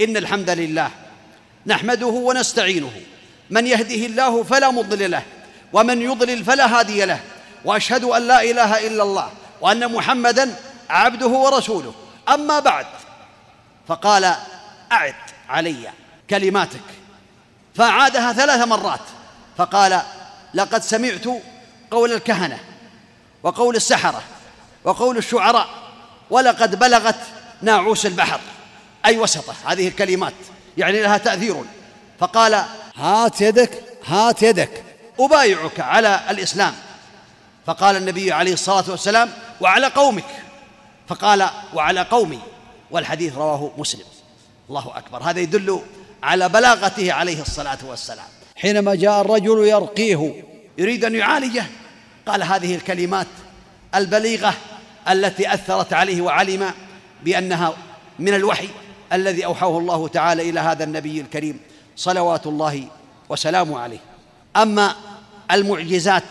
إن 0.00 0.16
الحمد 0.16 0.50
لله 0.50 0.90
نحمده 1.66 2.06
ونستعينه. 2.06 2.92
من 3.50 3.66
يهده 3.66 4.06
الله 4.06 4.42
فلا 4.42 4.70
مضل 4.70 5.10
له 5.10 5.22
ومن 5.72 6.02
يضلل 6.02 6.44
فلا 6.44 6.78
هادي 6.78 7.04
له 7.04 7.20
وأشهد 7.64 8.04
أن 8.04 8.28
لا 8.28 8.42
إله 8.42 8.86
إلا 8.86 9.02
الله 9.02 9.30
وأن 9.60 9.92
محمدا 9.92 10.54
عبده 10.90 11.26
ورسوله. 11.26 11.94
أما 12.28 12.60
بعد 12.60 12.86
فقال 13.88 14.34
أعد 14.92 15.14
علي 15.48 15.90
كلماتك. 16.30 16.80
فاعادها 17.74 18.32
ثلاث 18.32 18.66
مرات. 18.66 19.00
فقال 19.56 20.02
لقد 20.54 20.82
سمعت 20.82 21.24
قول 21.90 22.12
الكهنة 22.12 22.58
وقول 23.42 23.76
السحرة 23.76 24.22
وقول 24.84 25.16
الشعراء 25.16 25.68
ولقد 26.30 26.78
بلغت 26.78 27.20
ناعوس 27.62 28.06
البحر. 28.06 28.40
أي 29.06 29.18
وسطة 29.18 29.54
هذه 29.66 29.88
الكلمات 29.88 30.34
يعني 30.76 31.02
لها 31.02 31.18
تأثير. 31.18 31.64
فقال 32.20 32.64
هات 32.96 33.40
يدك 33.40 33.82
هات 34.06 34.42
يدك. 34.42 34.84
أبايعك 35.20 35.80
على 35.80 36.20
الإسلام. 36.30 36.74
فقال 37.66 37.96
النبي 37.96 38.32
عليه 38.32 38.52
الصلاة 38.52 38.84
والسلام 38.88 39.30
وعلى 39.60 39.86
قومك. 39.86 40.24
فقال 41.08 41.48
وعلى 41.74 42.00
قومي 42.00 42.38
والحديث 42.90 43.36
رواه 43.36 43.70
مسلم. 43.78 44.04
الله 44.68 44.92
أكبر. 44.98 45.22
هذا 45.22 45.40
يدل 45.40 45.80
على 46.22 46.48
بلاغته 46.48 47.12
عليه 47.12 47.42
الصلاة 47.42 47.78
والسلام. 47.84 48.26
حينما 48.56 48.94
جاء 48.94 49.20
الرجل 49.20 49.66
يرقيه 49.66 50.44
يريد 50.78 51.04
أن 51.04 51.14
يعالجه 51.14 51.64
قال 52.26 52.42
هذه 52.42 52.74
الكلمات 52.74 53.26
البليغة 53.94 54.54
التي 55.08 55.54
أثرت 55.54 55.92
عليه 55.92 56.20
وعلم 56.20 56.70
بأنها 57.24 57.74
من 58.18 58.34
الوحي 58.34 58.68
الذي 59.12 59.44
أوحاه 59.44 59.78
الله 59.78 60.08
تعالى 60.08 60.50
إلى 60.50 60.60
هذا 60.60 60.84
النبي 60.84 61.20
الكريم 61.20 61.60
صلوات 61.96 62.46
الله 62.46 62.84
وسلامه 63.28 63.78
عليه. 63.78 63.98
أما 64.56 64.94
المعجزات 65.50 66.22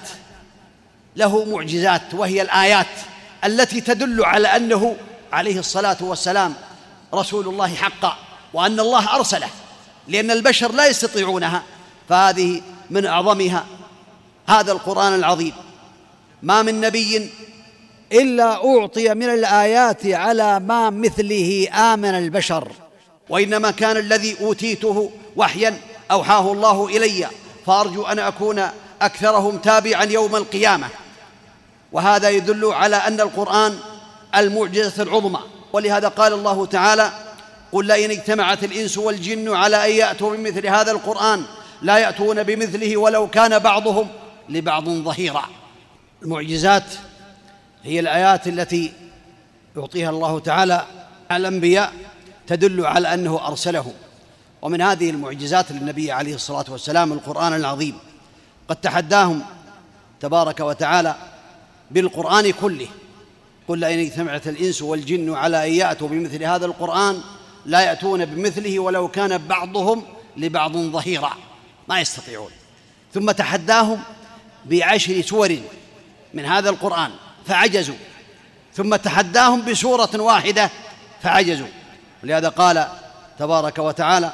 له 1.15 1.45
معجزات 1.45 2.13
وهي 2.13 2.41
الآيات. 2.41 2.87
التي 3.45 3.81
تدل 3.81 4.25
على 4.25 4.47
أنه 4.47 4.95
عليه 5.31 5.59
الصلاة 5.59 5.97
والسلام 6.01 6.53
رسول 7.13 7.47
الله 7.47 7.75
حقا 7.75 8.17
وأن 8.53 8.79
الله 8.79 9.15
أرسله 9.15 9.49
لأن 10.07 10.31
البشر 10.31 10.71
لا 10.71 10.87
يستطيعونها 10.87 11.63
فهذه 12.09 12.61
من 12.89 13.05
أعظمها 13.05 13.65
هذا 14.47 14.71
القرآن 14.71 15.15
العظيم. 15.15 15.53
ما 16.43 16.61
من 16.61 16.81
نبي 16.81 17.29
إلا 18.11 18.65
أعطي 18.65 19.13
من 19.13 19.29
الآيات 19.29 20.05
على 20.05 20.59
ما 20.59 20.89
مثله 20.89 21.67
آمن 21.93 22.09
البشر 22.09 22.71
وإنما 23.29 23.71
كان 23.71 23.97
الذي 23.97 24.35
أوتيته 24.41 25.11
وحيا 25.35 25.77
أوحاه 26.11 26.51
الله 26.51 26.87
إلي 26.87 27.27
فأرجو 27.65 28.03
أن 28.03 28.19
أكون 28.19 28.69
أكثرهم 29.01 29.57
تابعا 29.57 30.03
يوم 30.03 30.35
القيامة. 30.35 30.87
وهذا 31.91 32.29
يدل 32.29 32.65
على 32.65 32.95
أن 32.95 33.21
القرآن 33.21 33.79
المعجزة 34.35 35.03
العظمى. 35.03 35.39
ولهذا 35.73 36.07
قال 36.07 36.33
الله 36.33 36.65
تعالى 36.65 37.11
قل 37.71 37.85
لئن 37.85 38.11
اجتمعت 38.11 38.63
الإنس 38.63 38.97
والجن 38.97 39.55
على 39.55 39.85
أن 39.85 39.91
يأتوا 39.91 40.35
بمثل 40.35 40.67
هذا 40.67 40.91
القرآن 40.91 41.43
لا 41.81 41.97
يأتون 41.97 42.43
بمثله 42.43 42.97
ولو 42.97 43.27
كان 43.27 43.59
بعضهم 43.59 44.07
لبعض 44.49 44.89
ظهيرا. 44.89 45.43
المعجزات 46.23 46.83
هي 47.83 47.99
الآيات 47.99 48.47
التي 48.47 48.93
يعطيها 49.77 50.09
الله 50.09 50.39
تعالى 50.39 50.85
على 51.29 51.47
الأنبياء 51.47 51.93
تدل 52.47 52.85
على 52.85 53.13
أنه 53.13 53.47
أرسله. 53.47 53.93
ومن 54.61 54.81
هذه 54.81 55.09
المعجزات 55.09 55.71
للنبي 55.71 56.11
عليه 56.11 56.35
الصلاة 56.35 56.65
والسلام 56.69 57.13
القرآن 57.13 57.53
العظيم. 57.53 57.97
قد 58.69 58.75
تحداهم 58.75 59.41
تبارك 60.19 60.59
وتعالى 60.59 61.15
بالقرآن 61.91 62.51
كله. 62.51 62.87
قل 63.67 63.79
لئن 63.79 63.99
اجتمعت 63.99 64.47
الإنس 64.47 64.81
والجن 64.81 65.33
على 65.33 65.67
أن 65.67 65.73
يأتوا 65.73 66.07
بمثل 66.07 66.43
هذا 66.43 66.65
القرآن 66.65 67.21
لا 67.65 67.81
يأتون 67.81 68.25
بمثله 68.25 68.79
ولو 68.79 69.07
كان 69.07 69.37
بعضهم 69.37 70.03
لبعض 70.37 70.77
ظهيرا. 70.77 71.33
ما 71.87 71.99
يستطيعون. 71.99 72.51
ثم 73.13 73.31
تحداهم 73.31 73.99
بعشر 74.65 75.21
سور 75.21 75.57
من 76.33 76.45
هذا 76.45 76.69
القرآن 76.69 77.11
فعجزوا. 77.45 77.95
ثم 78.73 78.95
تحداهم 78.95 79.65
بسورة 79.65 80.09
واحدة 80.15 80.71
فعجزوا. 81.21 81.67
ولهذا 82.23 82.49
قال 82.49 82.87
تبارك 83.39 83.77
وتعالى 83.77 84.31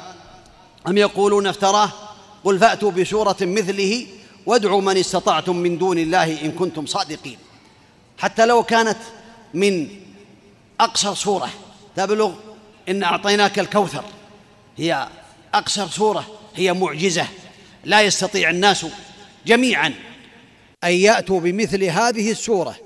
أم 0.88 0.98
يقولون 0.98 1.46
افتراه؟ 1.46 1.90
قل 2.44 2.58
فأتوا 2.58 2.90
بسورة 2.90 3.36
مثله 3.40 4.06
وادعوا 4.46 4.80
من 4.80 4.96
استطعتم 4.96 5.56
من 5.56 5.78
دون 5.78 5.98
الله 5.98 6.42
إن 6.42 6.52
كنتم 6.52 6.86
صادقين. 6.86 7.38
حتى 8.18 8.46
لو 8.46 8.62
كانت 8.62 8.98
من 9.54 9.88
أقصر 10.80 11.14
سورة 11.14 11.50
تبلغ 11.96 12.32
إن 12.88 13.02
أعطيناك 13.02 13.58
الكوثر. 13.58 14.04
هي 14.76 15.08
أقصر 15.54 15.88
سورة 15.88 16.26
هي 16.54 16.72
معجزة. 16.72 17.26
لا 17.84 18.02
يستطيع 18.02 18.50
الناس 18.50 18.86
جميعا 19.46 19.94
أن 20.84 20.90
يأتوا 20.90 21.40
بمثل 21.40 21.84
هذه 21.84 22.30
السورة 22.30 22.76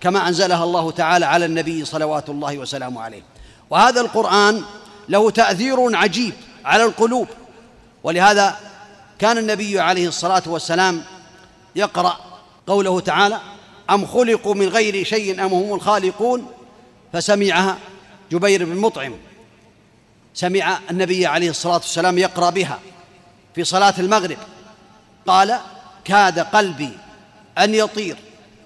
كما 0.00 0.28
أنزلها 0.28 0.64
الله 0.64 0.90
تعالى 0.90 1.26
على 1.26 1.44
النبي 1.44 1.84
صلوات 1.84 2.28
الله 2.28 2.58
وسلامه 2.58 3.00
عليه. 3.02 3.22
وهذا 3.70 4.00
القرآن 4.00 4.62
له 5.08 5.30
تأثير 5.30 5.96
عجيب 5.96 6.34
على 6.64 6.84
القلوب. 6.84 7.28
ولهذا 8.02 8.56
كان 9.18 9.38
النبي 9.38 9.80
عليه 9.80 10.08
الصلاة 10.08 10.42
والسلام 10.46 11.02
يقرأ 11.76 12.16
قوله 12.66 13.00
تعالى 13.00 13.40
أم 13.90 14.06
خلقوا 14.06 14.54
من 14.54 14.68
غير 14.68 15.04
شيء 15.04 15.44
أم 15.44 15.52
هم 15.54 15.74
الخالقون؟ 15.74 16.46
فسمعها 17.12 17.78
جبير 18.32 18.64
بن 18.64 18.76
مطعم 18.76 19.14
سمع 20.34 20.78
النبي 20.90 21.26
عليه 21.26 21.50
الصلاة 21.50 21.74
والسلام 21.74 22.18
يقرأ 22.18 22.50
بها 22.50 22.78
في 23.54 23.64
صلاة 23.64 23.94
المغرب 23.98 24.38
قال 25.26 25.58
كاد 26.04 26.38
قلبي 26.38 26.90
أن 27.58 27.74
يطير 27.74 28.16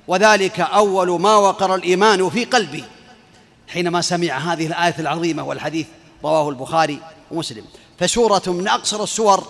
وذلك 0.09 0.61
أول 0.61 1.21
ما 1.21 1.37
وقر 1.37 1.75
الإيمان 1.75 2.31
في 2.31 2.45
قلبي. 2.45 2.85
حينما 3.69 4.01
سمع 4.01 4.39
هذه 4.39 4.67
الآية 4.67 4.95
العظيمة 4.99 5.43
والحديث 5.43 5.87
رواه 6.25 6.49
البخاري 6.49 6.99
ومسلم. 7.31 7.65
فسورة 7.99 8.43
من 8.47 8.69
أقصر 8.69 9.03
السور 9.03 9.47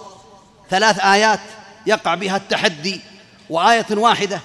ثلاث 0.70 0.98
آيات 0.98 1.40
يقع 1.86 2.14
بها 2.14 2.36
التحدي 2.36 3.00
وآية 3.50 3.86
واحدة 3.90 4.40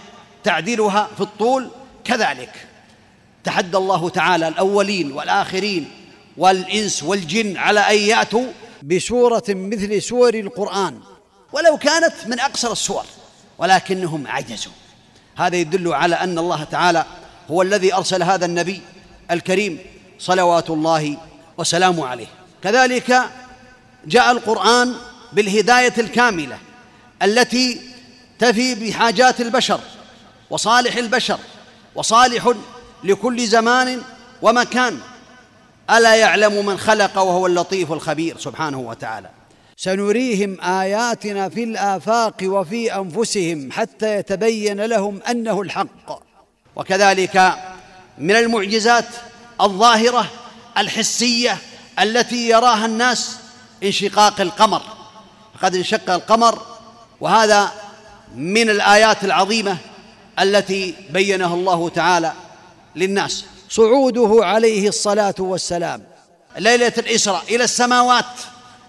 تعديلها 0.47 1.09
في 1.15 1.21
الطول 1.21 1.69
كذلك. 2.03 2.67
تحدى 3.43 3.77
الله 3.77 4.09
تعالى 4.09 4.47
الأولين 4.47 5.11
والآخرين 5.11 5.91
والإنس 6.37 7.03
والجن 7.03 7.57
على 7.57 7.79
أن 7.79 7.97
يأتوا 7.97 8.45
بسورة 8.83 9.43
مثل 9.49 10.01
سور 10.01 10.33
القرآن. 10.33 10.99
ولو 11.53 11.77
كانت 11.77 12.13
من 12.27 12.39
أقصر 12.39 12.71
السور 12.71 13.05
ولكنهم 13.57 14.27
عجزوا. 14.27 14.71
هذا 15.37 15.55
يدل 15.55 15.93
على 15.93 16.15
أن 16.15 16.39
الله 16.39 16.63
تعالى 16.63 17.05
هو 17.51 17.61
الذي 17.61 17.93
أرسل 17.93 18.23
هذا 18.23 18.45
النبي 18.45 18.81
الكريم 19.31 19.79
صلوات 20.19 20.69
الله 20.69 21.17
وسلامه 21.57 22.07
عليه. 22.07 22.27
كذلك 22.63 23.21
جاء 24.05 24.31
القرآن 24.31 24.93
بالهداية 25.33 25.93
الكاملة 25.97 26.57
التي 27.21 27.81
تفي 28.39 28.75
بحاجات 28.75 29.41
البشر. 29.41 29.79
وصالح 30.49 30.95
البشر 30.95 31.39
وصالح 31.95 32.53
لكل 33.03 33.47
زمان 33.47 34.01
ومكان. 34.41 34.99
ألا 35.89 36.15
يعلم 36.15 36.65
من 36.65 36.77
خلق 36.77 37.17
وهو 37.17 37.47
اللطيف 37.47 37.91
الخبير 37.91 38.37
سبحانه 38.37 38.79
وتعالى. 38.79 39.29
سنريهم 39.77 40.61
آياتنا 40.61 41.49
في 41.49 41.63
الآفاق 41.63 42.35
وفي 42.43 42.95
أنفسهم 42.95 43.71
حتى 43.71 44.15
يتبين 44.15 44.81
لهم 44.81 45.19
أنه 45.29 45.61
الحق. 45.61 46.21
وكذلك 46.75 47.53
من 48.17 48.35
المعجزات 48.35 49.05
الظاهرة 49.61 50.31
الحسية 50.77 51.57
التي 51.99 52.49
يراها 52.49 52.85
الناس 52.85 53.37
انشقاق 53.83 54.41
القمر. 54.41 54.81
فقد 55.59 55.75
انشق 55.75 56.09
القمر 56.09 56.61
وهذا 57.21 57.71
من 58.35 58.69
الآيات 58.69 59.23
العظيمة 59.23 59.77
التي 60.39 60.95
بينها 61.09 61.53
الله 61.55 61.89
تعالى 61.89 62.33
للناس. 62.95 63.45
صعوده 63.69 64.39
عليه 64.45 64.89
الصلاة 64.89 65.35
والسلام. 65.39 66.03
ليلة 66.57 66.93
الإسراء 66.97 67.43
إلى 67.49 67.63
السماوات. 67.63 68.25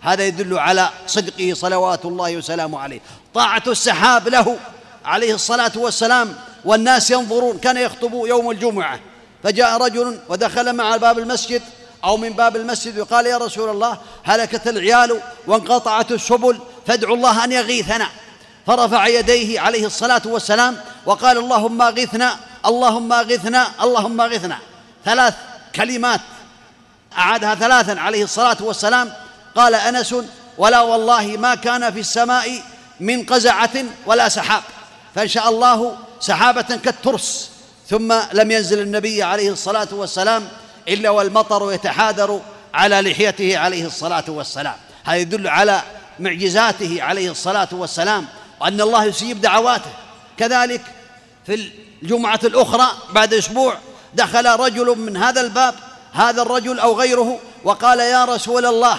هذا 0.00 0.26
يدل 0.26 0.58
على 0.58 0.88
صدقه 1.06 1.52
صلوات 1.54 2.04
الله 2.04 2.36
وسلامه 2.36 2.78
عليه. 2.78 3.00
طاعة 3.34 3.62
السحاب 3.66 4.28
له 4.28 4.56
عليه 5.04 5.34
الصلاة 5.34 5.72
والسلام. 5.76 6.36
والناس 6.64 7.10
ينظرون 7.10 7.58
كان 7.58 7.76
يخطب 7.76 8.12
يوم 8.14 8.50
الجمعة. 8.50 9.00
فجاء 9.42 9.82
رجل 9.82 10.18
ودخل 10.28 10.72
مع 10.72 10.96
باب 10.96 11.18
المسجد 11.18 11.62
أو 12.04 12.16
من 12.16 12.30
باب 12.30 12.56
المسجد 12.56 12.98
وقال 12.98 13.26
يا 13.26 13.36
رسول 13.36 13.70
الله 13.70 13.98
هلكت 14.24 14.68
العيال 14.68 15.20
وانقطعت 15.46 16.12
السبل 16.12 16.58
فادعوا 16.86 17.16
الله 17.16 17.44
أن 17.44 17.52
يغيثنا. 17.52 18.08
فرفع 18.68 19.06
يديه 19.06 19.60
عليه 19.60 19.86
الصلاة 19.86 20.22
والسلام 20.26 20.76
وقال 21.06 21.38
اللهم 21.38 21.82
اغثنا 21.82 22.36
اللهم 22.66 23.12
اغثنا 23.12 23.68
اللهم 23.82 24.20
اغثنا. 24.20 24.58
ثلاث 25.04 25.34
كلمات. 25.74 26.20
أعادها 27.18 27.54
ثلاثا 27.54 28.00
عليه 28.00 28.24
الصلاة 28.24 28.56
والسلام. 28.60 29.12
قال 29.56 29.74
أنس 29.74 30.14
ولا 30.58 30.80
والله 30.80 31.26
ما 31.26 31.54
كان 31.54 31.92
في 31.92 32.00
السماء 32.00 32.62
من 33.00 33.24
قزعة 33.24 33.84
ولا 34.06 34.28
سحاب. 34.28 34.62
فان 35.14 35.28
شاء 35.28 35.48
الله 35.48 35.96
سحابة 36.20 36.76
كالترس. 36.84 37.50
ثم 37.90 38.14
لم 38.32 38.50
ينزل 38.50 38.78
النبي 38.82 39.22
عليه 39.22 39.50
الصلاة 39.50 39.88
والسلام 39.92 40.48
إلا 40.88 41.10
والمطر 41.10 41.72
يتحادر 41.72 42.40
على 42.74 43.00
لحيته 43.00 43.58
عليه 43.58 43.86
الصلاة 43.86 44.24
والسلام. 44.28 44.76
هذا 45.04 45.16
يدل 45.16 45.48
على 45.48 45.82
معجزاته 46.20 47.02
عليه 47.02 47.30
الصلاة 47.30 47.68
والسلام. 47.72 48.26
وأن 48.60 48.80
الله 48.80 49.04
يسيب 49.04 49.40
دعواته. 49.40 49.90
كذلك 50.36 50.80
في 51.46 51.70
الجمعة 52.02 52.40
الأخرى 52.44 52.86
بعد 53.10 53.34
أسبوع 53.34 53.74
دخل 54.14 54.46
رجل 54.46 54.98
من 54.98 55.16
هذا 55.16 55.40
الباب 55.40 55.74
هذا 56.12 56.42
الرجل 56.42 56.78
أو 56.78 57.00
غيره 57.00 57.38
وقال 57.64 58.00
يا 58.00 58.24
رسول 58.24 58.66
الله 58.66 58.98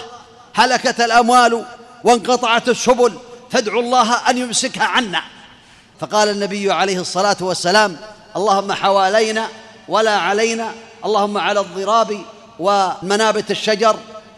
هلكت 0.53 1.01
الأموال 1.01 1.65
وانقطعت 2.03 2.69
السبل 2.69 3.13
فادعوا 3.51 3.81
الله 3.81 4.29
أن 4.29 4.37
يمسكها 4.37 4.83
عنا. 4.83 5.21
فقال 5.99 6.29
النبي 6.29 6.71
عليه 6.71 6.99
الصلاة 6.99 7.37
والسلام 7.41 7.97
اللهم 8.35 8.73
حوالينا 8.73 9.47
ولا 9.87 10.15
علينا 10.15 10.73
اللهم 11.05 11.37
على 11.37 11.59
الضراب 11.59 12.21
ومنابت 12.59 13.51
الشجر 13.51 13.95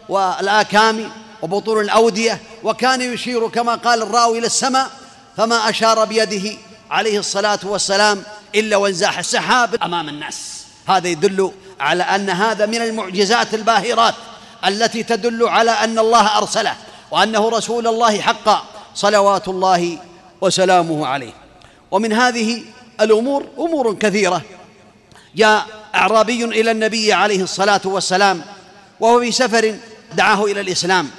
والآكام 0.08 1.10
وبطون 1.42 1.80
الأودية 1.80 2.40
وكان 2.62 3.00
يشير 3.00 3.48
كما 3.48 3.74
قال 3.74 4.02
الراوي 4.02 4.38
إلى 4.38 4.46
السماء 4.46 4.90
فما 5.36 5.68
أشار 5.68 6.04
بيده 6.04 6.58
عليه 6.90 7.18
الصلاة 7.18 7.58
والسلام 7.64 8.22
إلا 8.54 8.76
وانزاح 8.76 9.18
السحاب 9.18 9.82
أمام 9.82 10.08
الناس. 10.08 10.64
هذا 10.88 11.08
يدل 11.08 11.52
على 11.80 12.02
أن 12.02 12.30
هذا 12.30 12.66
من 12.66 12.82
المعجزات 12.82 13.54
الباهرات 13.54 14.14
التي 14.66 15.02
تدل 15.02 15.48
على 15.48 15.70
أن 15.70 15.98
الله 15.98 16.38
أرسله 16.38 16.76
وأنه 17.10 17.48
رسول 17.48 17.86
الله 17.86 18.20
حقا 18.20 18.64
صلوات 18.94 19.48
الله 19.48 19.98
وسلامه 20.40 21.06
عليه. 21.06 21.32
ومن 21.90 22.12
هذه 22.12 22.62
الأمور 23.00 23.46
أمور 23.58 23.94
كثيرة. 23.94 24.42
جاء 25.36 25.66
أعرابي 25.94 26.44
إلى 26.44 26.70
النبي 26.70 27.12
عليه 27.12 27.42
الصلاة 27.42 27.80
والسلام 27.84 28.42
وهو 29.00 29.20
في 29.20 29.32
سفر 29.32 29.76
دعاه 30.12 30.44
إلى 30.44 30.60
الإسلام. 30.60 31.10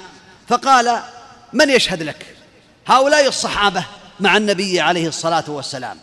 فقال 0.48 1.00
من 1.52 1.70
يشهد 1.70 2.02
لك؟ 2.02 2.26
هؤلاء 2.86 3.28
الصحابة. 3.28 3.84
مع 4.20 4.36
النبي 4.36 4.80
عليه 4.80 5.08
الصلاة 5.08 5.44
والسلام. 5.48 5.98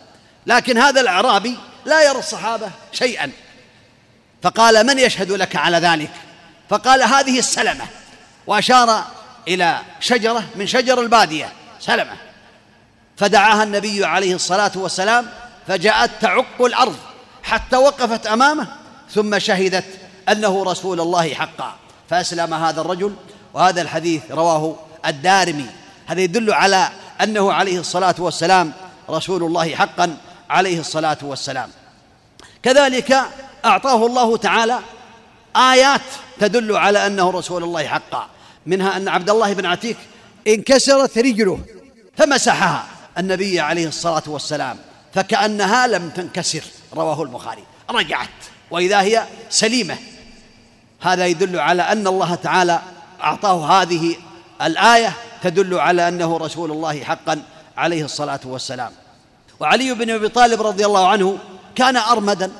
لكن 0.46 0.78
هذا 0.78 1.00
الأعرابي 1.00 1.58
لا 1.84 2.02
يرى 2.02 2.18
الصحابة 2.18 2.70
شيئا. 2.92 3.30
فقال 4.42 4.86
من 4.86 4.98
يشهد 4.98 5.32
لك 5.32 5.56
على 5.56 5.78
ذلك؟ 5.78 6.10
فقال 6.68 7.02
هذه 7.02 7.38
السلمة. 7.38 7.84
وأشار 8.46 9.04
إلى 9.48 9.78
شجرة 10.00 10.44
من 10.54 10.66
شجر 10.66 11.00
البادية 11.00 11.52
سلمة. 11.80 12.16
فدعاها 13.16 13.62
النبي 13.62 14.04
عليه 14.04 14.34
الصلاة 14.34 14.72
والسلام 14.74 15.26
فجاءت 15.68 16.10
تعق 16.20 16.62
الأرض 16.64 16.96
حتى 17.42 17.76
وقفت 17.76 18.26
أمامه 18.26 18.66
ثم 19.10 19.38
شهدت 19.38 19.84
أنه 20.28 20.64
رسول 20.64 21.00
الله 21.00 21.34
حقا. 21.34 21.74
فأسلم 22.10 22.54
هذا 22.54 22.80
الرجل 22.80 23.14
وهذا 23.54 23.82
الحديث 23.82 24.22
رواه 24.30 24.76
الدارمي. 25.06 25.66
هذا 26.06 26.20
يدل 26.20 26.52
على 26.52 26.88
أنه 27.22 27.52
عليه 27.52 27.80
الصلاة 27.80 28.14
والسلام 28.18 28.72
رسول 29.10 29.42
الله 29.44 29.74
حقا 29.74 30.16
عليه 30.50 30.80
الصلاة 30.80 31.18
والسلام. 31.22 31.70
كذلك 32.62 33.20
أعطاه 33.64 34.06
الله 34.06 34.36
تعالى 34.36 34.78
آيات 35.56 36.00
تدل 36.40 36.76
على 36.76 37.06
أنه 37.06 37.30
رسول 37.30 37.62
الله 37.62 37.86
حقا 37.86 38.26
منها 38.66 38.96
أن 38.96 39.08
عبد 39.08 39.30
الله 39.30 39.52
بن 39.52 39.66
عتيك 39.66 39.96
انكسرت 40.48 41.18
رجله 41.18 41.58
فمسحها 42.16 42.86
النبي 43.18 43.60
عليه 43.60 43.88
الصلاة 43.88 44.22
والسلام 44.26 44.78
فكأنها 45.14 45.86
لم 45.86 46.10
تنكسر 46.10 46.62
رواه 46.94 47.22
البخاري. 47.22 47.64
رجعت 47.90 48.28
وإذا 48.70 49.00
هي 49.00 49.26
سليمة. 49.50 49.96
هذا 51.00 51.26
يدل 51.26 51.58
على 51.58 51.82
أن 51.82 52.06
الله 52.06 52.34
تعالى 52.34 52.80
أعطاه 53.22 53.82
هذه 53.82 54.16
الآية 54.62 55.12
تدل 55.42 55.78
على 55.78 56.08
أنه 56.08 56.36
رسول 56.36 56.70
الله 56.70 57.04
حقا 57.04 57.42
عليه 57.76 58.04
الصلاة 58.04 58.40
والسلام. 58.44 58.92
وعلي 59.60 59.94
بن 59.94 60.10
أبي 60.10 60.28
طالب 60.28 60.62
رضي 60.62 60.86
الله 60.86 61.08
عنه 61.08 61.38
كان 61.74 61.96
أرمدا 61.96 62.52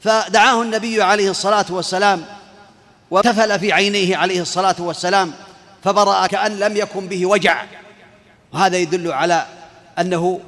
فدعاه 0.00 0.62
النبي 0.62 1.02
عليه 1.02 1.30
الصلاة 1.30 1.66
والسلام 1.70 2.24
وتفل 3.10 3.58
في 3.58 3.72
عينيه 3.72 4.16
عليه 4.16 4.40
الصلاة 4.40 4.74
والسلام 4.78 5.32
فبرأ 5.84 6.26
كأن 6.26 6.58
لم 6.58 6.76
يكن 6.76 7.08
به 7.08 7.26
وجع. 7.26 7.64
وهذا 8.52 8.76
يدل 8.76 9.12
على 9.12 9.46
أنه 9.98 10.40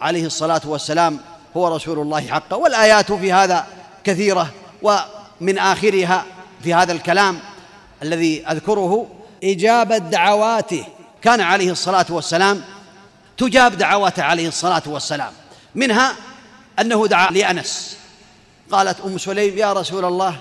عليه 0.00 0.26
الصلاة 0.26 0.60
والسلام 0.64 1.20
هو 1.56 1.76
رسول 1.76 1.98
الله 1.98 2.26
حقا. 2.26 2.56
والآيات 2.56 3.12
في 3.12 3.32
هذا 3.32 3.66
كثيرة 4.04 4.50
ومن 4.82 5.58
آخرها 5.58 6.24
في 6.62 6.74
هذا 6.74 6.92
الكلام 6.92 7.38
الذي 8.02 8.46
أذكره 8.46 9.06
إجابة 9.44 9.98
دعواته. 9.98 10.84
كان 11.22 11.40
عليه 11.40 11.70
الصلاة 11.70 12.06
والسلام 12.10 12.64
تجاب 13.38 13.78
دعواته 13.78 14.22
عليه 14.22 14.48
الصلاة 14.48 14.82
والسلام. 14.86 15.32
منها 15.74 16.16
أنه 16.78 17.06
دعا 17.06 17.30
لأنس. 17.30 17.96
قالت 18.72 19.00
أم 19.00 19.18
سليم 19.18 19.58
يا 19.58 19.72
رسول 19.72 20.04
الله 20.04 20.40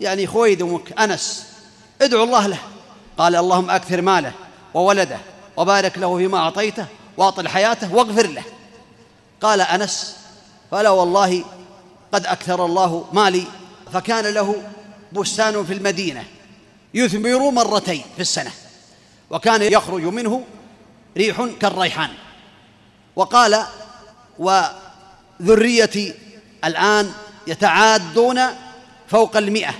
يعني 0.00 0.26
خويدمك 0.26 1.00
أنس 1.00 1.46
ادعو 2.02 2.24
الله 2.24 2.46
له. 2.46 2.58
قال 3.18 3.36
اللهم 3.36 3.70
أكثر 3.70 4.02
ماله 4.02 4.32
وولده 4.74 5.18
وبارك 5.56 5.98
له 5.98 6.16
فيما 6.16 6.38
أعطيته 6.38 6.86
وأطل 7.16 7.48
حياته 7.48 7.94
واغفر 7.94 8.26
له. 8.26 8.44
قال 9.40 9.60
أنس 9.60 10.16
فلا 10.70 10.90
والله 10.90 11.44
قد 12.12 12.26
أكثر 12.26 12.64
الله 12.64 13.04
مالي 13.12 13.44
فكان 13.92 14.34
له 14.34 14.62
بستان 15.12 15.64
في 15.64 15.72
المدينة 15.72 16.24
يثمر 16.94 17.50
مرتين 17.50 18.04
في 18.16 18.22
السنة. 18.22 18.50
وكان 19.30 19.62
يخرج 19.62 20.02
منه 20.02 20.44
ريح 21.16 21.44
كالريحان. 21.60 22.10
وقال 23.16 23.64
وذريتي 24.38 26.14
الآن 26.64 27.12
يتعادون 27.46 28.40
فوق 29.08 29.36
المئة 29.36 29.74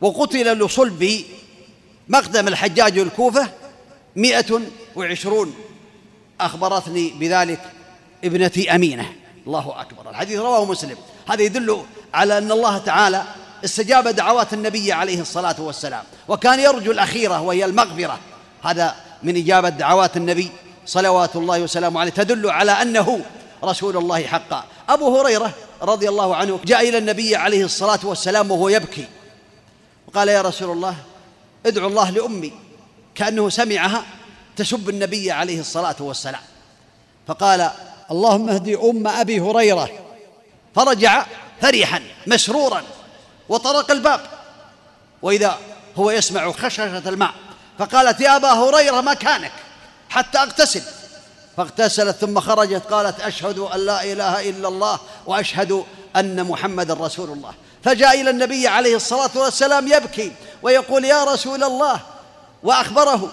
وقتل 0.00 0.58
لصلب 0.58 1.24
مقدم 2.08 2.48
الحجاج 2.48 2.98
الكوفة 2.98 3.48
مئة 4.16 4.60
وعشرون. 4.96 5.54
أخبرتني 6.40 7.10
بذلك 7.10 7.60
ابنتي 8.24 8.74
أمينة. 8.74 9.12
الله 9.46 9.80
أكبر. 9.80 10.10
الحديث 10.10 10.38
رواه 10.38 10.64
مسلم. 10.64 10.96
هذا 11.28 11.42
يدل 11.42 11.82
على 12.14 12.38
أن 12.38 12.52
الله 12.52 12.78
تعالى 12.78 13.24
استجاب 13.64 14.08
دعوات 14.08 14.52
النبي 14.52 14.92
عليه 14.92 15.20
الصلاة 15.20 15.60
والسلام. 15.60 16.04
وكان 16.28 16.60
يرجو 16.60 16.92
الأخيرة 16.92 17.40
وهي 17.40 17.64
المغفرة. 17.64 18.18
هذا 18.64 18.94
من 19.22 19.36
إجابة 19.36 19.68
دعوات 19.68 20.16
النبي 20.16 20.50
صلوات 20.86 21.36
الله 21.36 21.60
وسلامه 21.60 22.00
عليه. 22.00 22.10
تدل 22.10 22.50
على 22.50 22.72
أنه 22.72 23.20
رسول 23.64 23.96
الله 23.96 24.26
حقا. 24.26 24.64
أبو 24.88 25.20
هريرة 25.20 25.54
رضي 25.82 26.08
الله 26.08 26.36
عنه 26.36 26.60
جاء 26.64 26.88
إلى 26.88 26.98
النبي 26.98 27.36
عليه 27.36 27.64
الصلاة 27.64 27.98
والسلام 28.02 28.50
وهو 28.50 28.68
يبكي. 28.68 29.06
وقال 30.08 30.28
يا 30.28 30.42
رسول 30.42 30.70
الله 30.70 30.96
ادعو 31.66 31.88
الله 31.88 32.10
لأمي. 32.10 32.52
كأنه 33.14 33.48
سمعها 33.48 34.04
تسب 34.56 34.88
النبي 34.88 35.32
عليه 35.32 35.60
الصلاة 35.60 35.96
والسلام. 36.00 36.42
فقال 37.26 37.70
اللهم 38.10 38.48
اهدي 38.48 38.76
أم 38.76 39.06
أبي 39.06 39.40
هريرة. 39.40 39.88
فرجع 40.74 41.26
فرحا 41.60 42.02
مسرورا 42.26 42.82
وطرق 43.48 43.90
الباب. 43.90 44.20
وإذا 45.22 45.58
هو 45.96 46.10
يسمع 46.10 46.52
خششة 46.52 47.08
الماء 47.08 47.34
فقالت 47.78 48.20
يا 48.20 48.36
أبا 48.36 48.52
هريرة 48.52 49.00
مكانك 49.00 49.52
حتى 50.08 50.38
أغتسل. 50.38 50.82
فاغتسلت 51.56 52.16
ثم 52.16 52.40
خرجت 52.40 52.82
قالت 52.90 53.20
أشهد 53.20 53.58
أن 53.58 53.80
لا 53.80 54.04
إله 54.04 54.50
إلا 54.50 54.68
الله 54.68 55.00
وأشهد 55.26 55.84
أن 56.16 56.44
محمد 56.44 56.90
رسول 56.90 57.30
الله. 57.30 57.54
فجاء 57.84 58.20
إلى 58.20 58.30
النبي 58.30 58.68
عليه 58.68 58.96
الصلاة 58.96 59.30
والسلام 59.34 59.88
يبكي 59.88 60.32
ويقول 60.62 61.04
يا 61.04 61.24
رسول 61.24 61.64
الله 61.64 62.00
وأخبره. 62.62 63.32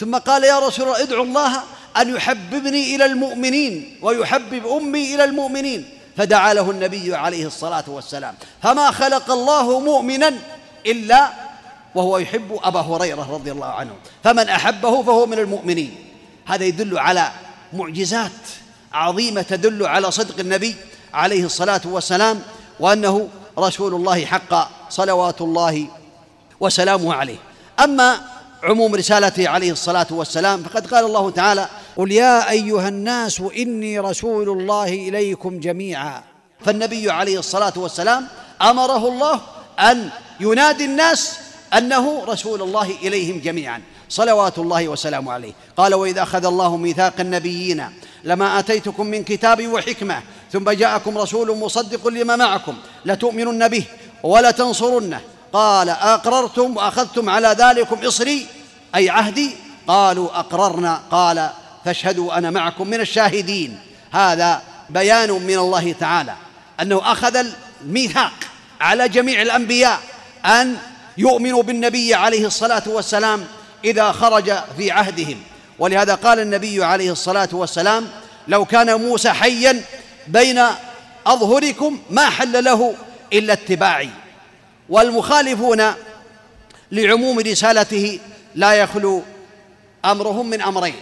ثم 0.00 0.16
قال 0.16 0.44
يا 0.44 0.58
رسول 0.58 0.86
الله 0.86 1.02
ادعو 1.02 1.22
الله 1.22 1.62
أن 1.96 2.16
يحببني 2.16 2.94
إلى 2.94 3.04
المؤمنين 3.04 3.98
ويحبب 4.02 4.66
أمي 4.66 5.14
إلى 5.14 5.24
المؤمنين. 5.24 5.98
فدعا 6.16 6.54
له 6.54 6.70
النبي 6.70 7.14
عليه 7.14 7.46
الصلاة 7.46 7.84
والسلام. 7.86 8.34
فما 8.62 8.90
خلق 8.90 9.30
الله 9.30 9.80
مؤمنا 9.80 10.34
إلا 10.86 11.30
وهو 11.98 12.18
يحب 12.18 12.58
أبا 12.62 12.80
هريرة 12.80 13.28
رضي 13.32 13.52
الله 13.52 13.66
عنه. 13.66 13.90
فمن 14.24 14.48
أحبه 14.48 15.02
فهو 15.02 15.26
من 15.26 15.38
المؤمنين. 15.38 15.94
هذا 16.46 16.64
يدل 16.64 16.98
على 16.98 17.30
معجزات 17.72 18.30
عظيمة 18.92 19.42
تدل 19.42 19.86
على 19.86 20.10
صدق 20.10 20.40
النبي 20.40 20.76
عليه 21.14 21.44
الصلاة 21.44 21.80
والسلام 21.84 22.42
وأنه 22.80 23.28
رسول 23.58 23.94
الله 23.94 24.24
حقا 24.24 24.70
صلوات 24.90 25.40
الله 25.40 25.86
وسلامه 26.60 27.14
عليه. 27.14 27.38
أما 27.80 28.20
عموم 28.62 28.94
رسالته 28.94 29.48
عليه 29.48 29.72
الصلاة 29.72 30.06
والسلام 30.10 30.62
فقد 30.62 30.86
قال 30.86 31.04
الله 31.04 31.30
تعالى 31.30 31.68
قل 31.96 32.12
يا 32.12 32.50
أيها 32.50 32.88
الناس 32.88 33.40
إني 33.40 33.98
رسول 33.98 34.48
الله 34.48 34.88
إليكم 34.88 35.60
جميعا. 35.60 36.22
فالنبي 36.64 37.10
عليه 37.10 37.38
الصلاة 37.38 37.72
والسلام 37.76 38.26
أمره 38.62 39.08
الله 39.08 39.40
أن 39.78 40.10
ينادي 40.40 40.84
الناس 40.84 41.38
أنه 41.74 42.24
رسول 42.24 42.62
الله 42.62 42.90
إليهم 43.02 43.40
جميعا 43.40 43.82
صلوات 44.08 44.58
الله 44.58 44.88
وسلامه 44.88 45.32
عليه. 45.32 45.52
قال 45.76 45.94
وإذا 45.94 46.22
أخذ 46.22 46.44
الله 46.44 46.76
ميثاق 46.76 47.20
النبيين 47.20 47.84
لما 48.24 48.58
آتيتكم 48.58 49.06
من 49.06 49.24
كتاب 49.24 49.68
وحكمة 49.68 50.22
ثم 50.52 50.70
جاءكم 50.70 51.18
رسول 51.18 51.58
مصدق 51.58 52.08
لما 52.08 52.36
معكم 52.36 52.74
لتؤمنن 53.04 53.68
به 53.68 53.84
ولتنصرنه. 54.22 55.20
قال 55.52 55.88
أقررتم 55.88 56.76
وأخذتم 56.76 57.30
على 57.30 57.56
ذلكم 57.58 58.06
إصري 58.06 58.46
أي 58.94 59.10
عهدي؟ 59.10 59.50
قالوا 59.86 60.38
أقررنا. 60.38 61.00
قال 61.10 61.50
فاشهدوا 61.84 62.38
أنا 62.38 62.50
معكم 62.50 62.88
من 62.88 63.00
الشاهدين. 63.00 63.78
هذا 64.12 64.62
بيان 64.90 65.30
من 65.30 65.58
الله 65.58 65.92
تعالى 65.92 66.34
أنه 66.80 67.12
أخذ 67.12 67.44
الميثاق 67.84 68.32
على 68.80 69.08
جميع 69.08 69.42
الأنبياء 69.42 70.00
أن 70.44 70.76
يؤمنوا 71.18 71.62
بالنبي 71.62 72.14
عليه 72.14 72.46
الصلاة 72.46 72.82
والسلام 72.86 73.44
إذا 73.84 74.12
خرج 74.12 74.52
في 74.76 74.90
عهدهم. 74.90 75.42
ولهذا 75.78 76.14
قال 76.14 76.40
النبي 76.40 76.84
عليه 76.84 77.12
الصلاة 77.12 77.48
والسلام 77.52 78.08
لو 78.48 78.64
كان 78.64 79.00
موسى 79.00 79.30
حيا 79.30 79.82
بين 80.26 80.62
أظهركم 81.26 81.98
ما 82.10 82.30
حل 82.30 82.64
له 82.64 82.94
إلا 83.32 83.52
اتباعي. 83.52 84.10
والمخالفون 84.88 85.82
لعموم 86.92 87.38
رسالته 87.38 88.20
لا 88.54 88.72
يخلو 88.72 89.22
أمرهم 90.04 90.50
من 90.50 90.62
أمرين. 90.62 90.94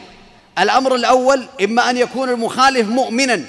الأمر 0.59 0.95
الأول 0.95 1.47
إما 1.65 1.91
أن 1.91 1.97
يكون 1.97 2.29
المخالف 2.29 2.89
مؤمنا 2.89 3.43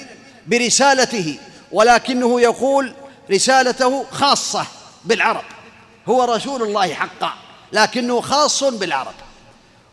برسالته 0.48 1.38
ولكنه 1.72 2.42
يقول 2.42 2.94
رسالته 3.32 4.06
خاصة 4.12 4.66
بالعرب. 5.06 5.44
هو 6.08 6.24
رسول 6.24 6.62
الله 6.64 6.94
حقا 6.94 7.34
لكنه 7.74 8.22
خاص 8.22 8.64
بالعرب. 8.64 9.14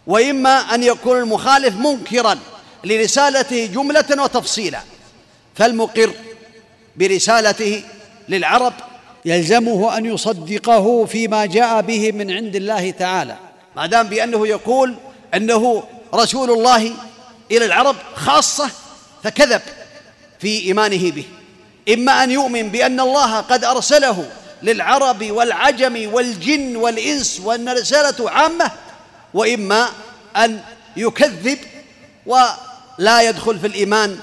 وإما 0.07 0.51
أن 0.51 0.83
يكون 0.83 1.19
المخالف 1.19 1.77
منكرا 1.77 2.39
لرسالته 2.85 3.67
جملة 3.67 4.23
وتفصيلا 4.23 4.81
فالمقر 5.55 6.13
برسالته 6.97 7.83
للعرب 8.29 8.73
يلزمه 9.25 9.97
أن 9.97 10.07
يصدقه 10.07 11.05
فيما 11.05 11.47
جاء 11.47 11.81
به 11.81 12.13
من 12.13 12.31
عند 12.31 12.57
الله 12.57 12.91
تعالى 12.91 13.37
ما 13.77 13.87
دام 13.87 14.09
بأنه 14.09 14.47
يقول 14.47 14.95
أنه 15.35 15.85
رسول 16.15 16.51
الله 16.51 16.93
إلى 17.51 17.65
العرب 17.65 17.97
خاصة 18.15 18.71
فكذب 19.23 19.63
في 20.39 20.61
إيمانه 20.67 21.11
به. 21.11 21.25
إما 21.95 22.25
أن 22.25 22.31
يؤمن 22.31 22.69
بأن 22.69 23.01
الله 23.01 23.41
قد 23.41 23.65
أرسله 23.65 24.31
للعرب 24.65 25.31
والعجم 25.31 26.15
والجن 26.15 26.77
والإنس 26.77 27.41
وان 27.45 27.69
رسالته 27.69 28.31
عامة 28.31 28.71
وإما 29.35 29.89
أن 30.37 30.61
يكذب 30.97 31.59
ولا 32.27 33.23
يدخل 33.23 33.59
في 33.59 33.67
الإيمان 33.67 34.19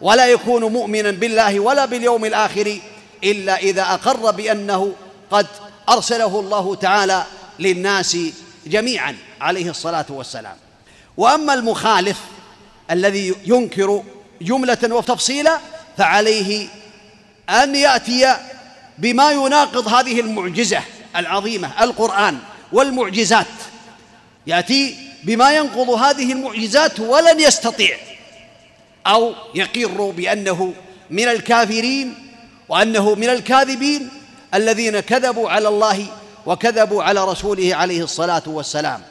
ولا 0.00 0.26
يكون 0.26 0.64
مؤمنا 0.64 1.10
بالله 1.10 1.60
ولا 1.60 1.84
باليوم 1.84 2.24
الآخر 2.24 2.78
إلا 3.24 3.56
إذا 3.56 3.82
أقر 3.82 4.30
بأنه 4.30 4.92
قد 5.30 5.46
أرسله 5.88 6.40
الله 6.40 6.74
تعالى 6.74 7.24
للناس 7.58 8.16
جميعا 8.66 9.16
عليه 9.40 9.70
الصلاة 9.70 10.06
والسلام. 10.08 10.56
وأما 11.16 11.54
المخالف 11.54 12.18
الذي 12.90 13.34
ينكر 13.46 14.02
جملة 14.42 14.78
وتفصيلا 14.82 15.58
فعليه 15.98 16.68
أن 17.50 17.74
يأتي 17.74 18.36
بما 19.02 19.32
يناقض 19.32 19.88
هذه 19.88 20.20
المعجزة 20.20 20.80
العظيمة 21.16 21.84
القرآن 21.84 22.38
والمعجزات. 22.72 23.46
يأتي 24.46 24.96
بما 25.24 25.56
ينقض 25.56 25.90
هذه 25.90 26.32
المعجزات 26.32 27.00
ولن 27.00 27.40
يستطيع 27.40 27.96
أو 29.06 29.34
يقر 29.54 30.10
بأنه 30.10 30.74
من 31.10 31.28
الكافرين 31.28 32.14
وأنه 32.68 33.14
من 33.14 33.28
الكاذبين 33.28 34.08
الذين 34.54 35.00
كذبوا 35.00 35.50
على 35.50 35.68
الله 35.68 36.06
وكذبوا 36.46 37.02
على 37.02 37.24
رسوله 37.24 37.74
عليه 37.74 38.04
الصلاة 38.04 38.42
والسلام. 38.46 39.02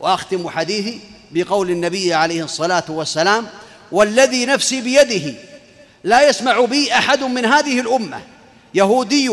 وأختم 0.00 0.48
حديثي 0.48 1.00
بقول 1.30 1.70
النبي 1.70 2.14
عليه 2.14 2.44
الصلاة 2.44 2.84
والسلام 2.88 3.46
والذي 3.92 4.46
نفسي 4.46 4.80
بيده 4.80 5.34
لا 6.04 6.28
يسمع 6.28 6.60
بي 6.60 6.92
أحد 6.92 7.22
من 7.22 7.44
هذه 7.44 7.80
الأمة 7.80 8.20
يهودي 8.76 9.30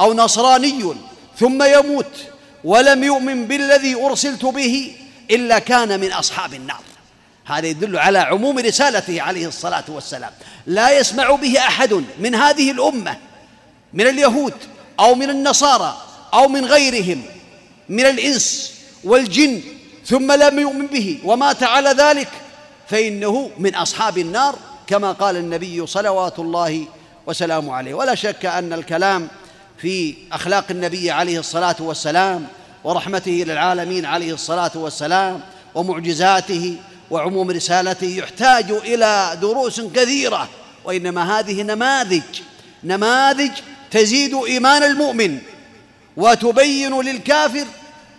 أو 0.00 0.14
نصراني 0.14 0.94
ثم 1.38 1.62
يموت 1.62 2.12
ولم 2.64 3.04
يؤمن 3.04 3.46
بالذي 3.46 3.94
أرسلت 3.94 4.44
به 4.44 4.96
إلا 5.30 5.58
كان 5.58 6.00
من 6.00 6.12
أصحاب 6.12 6.54
النار. 6.54 6.80
هذا 7.44 7.66
يدل 7.66 7.98
على 7.98 8.18
عموم 8.18 8.58
رسالته 8.58 9.22
عليه 9.22 9.46
الصلاة 9.46 9.84
والسلام. 9.88 10.30
لا 10.66 10.98
يسمع 10.98 11.30
به 11.34 11.58
أحد 11.58 12.04
من 12.18 12.34
هذه 12.34 12.70
الأمة 12.70 13.16
من 13.92 14.06
اليهود 14.06 14.54
أو 15.00 15.14
من 15.14 15.30
النصارى 15.30 16.02
أو 16.34 16.48
من 16.48 16.64
غيرهم 16.64 17.22
من 17.88 18.06
الإنس 18.06 18.74
والجن 19.04 19.60
ثم 20.06 20.32
لم 20.32 20.58
يؤمن 20.58 20.86
به 20.86 21.18
ومات 21.24 21.62
على 21.62 21.90
ذلك 21.90 22.28
فإنه 22.88 23.50
من 23.58 23.74
أصحاب 23.74 24.18
النار 24.18 24.58
كما 24.86 25.12
قال 25.12 25.36
النبي 25.36 25.86
صلوات 25.86 26.38
الله 26.38 26.86
وسلامه 27.26 27.74
عليه. 27.74 27.94
ولا 27.94 28.14
شك 28.14 28.46
أن 28.46 28.72
الكلام 28.72 29.28
في 29.78 30.14
أخلاق 30.32 30.64
النبي 30.70 31.10
عليه 31.10 31.38
الصلاة 31.38 31.76
والسلام 31.80 32.46
ورحمته 32.84 33.44
للعالمين 33.46 34.06
عليه 34.06 34.34
الصلاة 34.34 34.70
والسلام 34.74 35.40
ومعجزاته 35.74 36.76
وعموم 37.10 37.50
رسالته 37.50 38.06
يحتاج 38.06 38.70
إلى 38.70 39.38
دروس 39.40 39.80
كثيرة 39.80 40.48
وإنما 40.84 41.38
هذه 41.38 41.62
نماذج 41.62 42.22
نماذج 42.84 43.50
تزيد 43.90 44.34
إيمان 44.34 44.82
المؤمن 44.82 45.38
وتبين 46.16 47.00
للكافر 47.00 47.66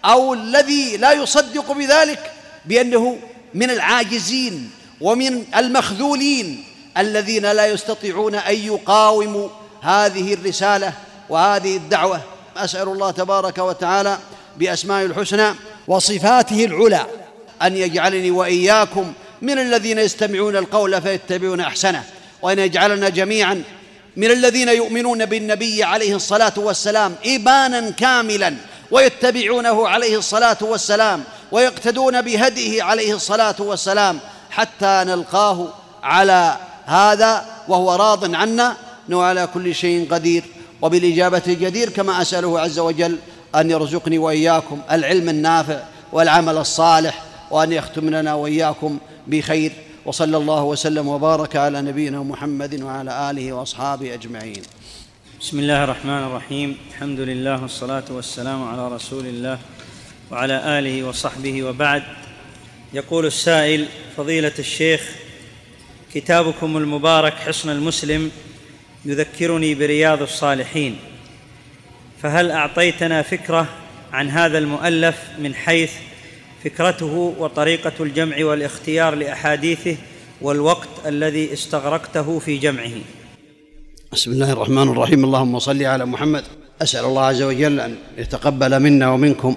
أو 0.05 0.33
الذي 0.33 0.97
لا 0.97 1.11
يصدق 1.11 1.71
بذلك 1.71 2.31
بأنه 2.65 3.17
من 3.53 3.69
العاجزين 3.69 4.71
ومن 5.01 5.43
المخذولين 5.55 6.63
الذين 6.97 7.51
لا 7.51 7.65
يستطيعون 7.65 8.35
أن 8.35 8.55
يقاوموا 8.55 9.49
هذه 9.81 10.33
الرسالة 10.33 10.93
وهذه 11.29 11.77
الدعوة. 11.77 12.21
أسأل 12.57 12.87
الله 12.87 13.11
تبارك 13.11 13.57
وتعالى 13.57 14.17
باسمائه 14.57 15.05
الحسنى 15.05 15.55
وصفاته 15.87 16.65
العلى 16.65 17.05
أن 17.61 17.77
يجعلني 17.77 18.31
وإياكم 18.31 19.13
من 19.41 19.59
الذين 19.59 19.99
يستمعون 19.99 20.55
القول 20.55 21.01
فيتبعون 21.01 21.59
أحسنه 21.59 22.03
وأن 22.41 22.59
يجعلنا 22.59 23.09
جميعا 23.09 23.63
من 24.15 24.31
الذين 24.31 24.69
يؤمنون 24.69 25.25
بالنبي 25.25 25.83
عليه 25.83 26.15
الصلاة 26.15 26.53
والسلام 26.57 27.15
ايمانا 27.25 27.89
كاملا 27.89 28.55
ويتبعونه 28.91 29.87
عليه 29.87 30.17
الصلاة 30.17 30.57
والسلام 30.61 31.23
ويقتدون 31.51 32.21
بهديه 32.21 32.83
عليه 32.83 33.15
الصلاة 33.15 33.55
والسلام 33.59 34.19
حتى 34.51 35.03
نلقاه 35.07 35.67
على 36.03 36.57
هذا 36.85 37.45
وهو 37.67 37.95
راض 37.95 38.35
عنا 38.35 38.77
إنه 39.09 39.21
على 39.23 39.47
كل 39.53 39.75
شيء 39.75 40.07
قدير. 40.13 40.43
وبالإجابة 40.81 41.43
جدير 41.47 41.89
كما 41.89 42.21
أسأله 42.21 42.59
عز 42.59 42.79
وجل 42.79 43.17
أن 43.55 43.71
يرزقني 43.71 44.17
وإياكم 44.17 44.81
العلم 44.91 45.29
النافع 45.29 45.79
والعمل 46.11 46.57
الصالح 46.57 47.23
وأن 47.51 47.71
يختم 47.71 48.09
لنا 48.09 48.33
وإياكم 48.33 48.97
بخير. 49.27 49.71
وصلى 50.05 50.37
الله 50.37 50.63
وسلم 50.63 51.07
وبارك 51.07 51.55
على 51.55 51.81
نبينا 51.81 52.23
محمد 52.23 52.81
وعلى 52.81 53.31
آله 53.31 53.53
وأصحابه 53.53 54.13
أجمعين. 54.13 54.61
بسم 55.41 55.59
الله 55.59 55.83
الرحمن 55.83 56.23
الرحيم. 56.23 56.77
الحمد 56.91 57.19
لله 57.19 57.61
والصلاة 57.61 58.03
والسلام 58.09 58.63
على 58.63 58.87
رسول 58.87 59.25
الله 59.25 59.59
وعلى 60.31 60.79
آله 60.79 61.03
وصحبه 61.03 61.63
وبعد. 61.63 62.03
يقول 62.93 63.25
السائل 63.25 63.85
فضيلة 64.17 64.53
الشيخ 64.59 65.01
كتابكم 66.13 66.77
المبارك 66.77 67.33
حصن 67.33 67.69
المسلم 67.69 68.31
يذكرني 69.05 69.75
برياض 69.75 70.21
الصالحين. 70.21 70.95
فهل 72.21 72.51
أعطيتنا 72.51 73.21
فكرة 73.21 73.67
عن 74.13 74.29
هذا 74.29 74.57
المؤلف 74.57 75.17
من 75.39 75.55
حيث 75.55 75.91
فكرته 76.63 77.35
وطريقة 77.39 77.93
الجمع 77.99 78.45
والاختيار 78.45 79.15
لأحاديثه 79.15 79.95
والوقت 80.41 80.89
الذي 81.05 81.53
استغرقته 81.53 82.39
في 82.39 82.57
جمعه؟ 82.57 82.91
بسم 84.11 84.31
الله 84.31 84.51
الرحمن 84.51 84.89
الرحيم. 84.89 85.25
اللهم 85.25 85.59
صل 85.59 85.83
على 85.83 86.05
محمد. 86.05 86.43
أسأل 86.81 87.05
الله 87.05 87.25
عز 87.25 87.41
وجل 87.41 87.79
أن 87.79 87.95
يتقبل 88.17 88.79
منا 88.79 89.09
ومنكم. 89.09 89.55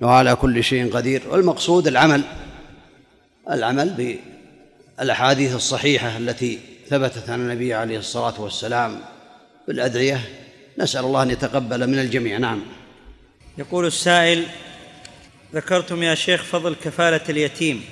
وعلى 0.00 0.34
كل 0.34 0.64
شيء 0.64 0.92
قدير. 0.92 1.22
والمقصود 1.30 1.86
العمل. 1.86 2.22
العمل 3.50 4.16
الأحاديث 5.00 5.54
الصحيحة 5.54 6.16
التي 6.16 6.58
ثبتت 6.88 7.30
عن 7.30 7.40
النبي 7.40 7.74
عليه 7.74 7.98
الصلاة 7.98 8.40
والسلام 8.40 9.00
بالأدعية 9.68 10.20
نسأل 10.78 11.04
الله 11.04 11.22
أن 11.22 11.30
يتقبل 11.30 11.86
من 11.86 11.98
الجميع. 11.98 12.38
نعم. 12.38 12.60
يقول 13.58 13.86
السائل 13.86 14.44
ذكرتم 15.54 16.02
يا 16.02 16.14
شيخ 16.14 16.42
فضل 16.42 16.74
كفالة 16.84 17.20
اليتيم 17.28 17.84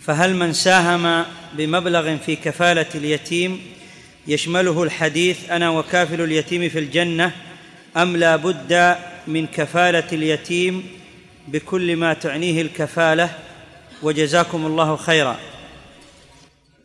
فهل 0.00 0.34
من 0.34 0.52
ساهم 0.52 1.24
بمبلغ 1.52 2.16
في 2.16 2.36
كفالة 2.36 2.86
اليتيم 2.94 3.60
يشمله 4.26 4.82
الحديث 4.82 5.50
أنا 5.50 5.70
وكافل 5.70 6.20
اليتيم 6.20 6.68
في 6.68 6.78
الجنة 6.78 7.32
أم 7.96 8.16
لا 8.16 8.36
بد 8.36 8.96
من 9.26 9.46
كفالة 9.46 10.06
اليتيم 10.12 10.86
بكل 11.48 11.96
ما 11.96 12.14
تعنيه 12.14 12.62
الكفالة؟ 12.62 13.30
وجزاكم 14.02 14.66
الله 14.66 14.96
خيرا. 14.96 15.51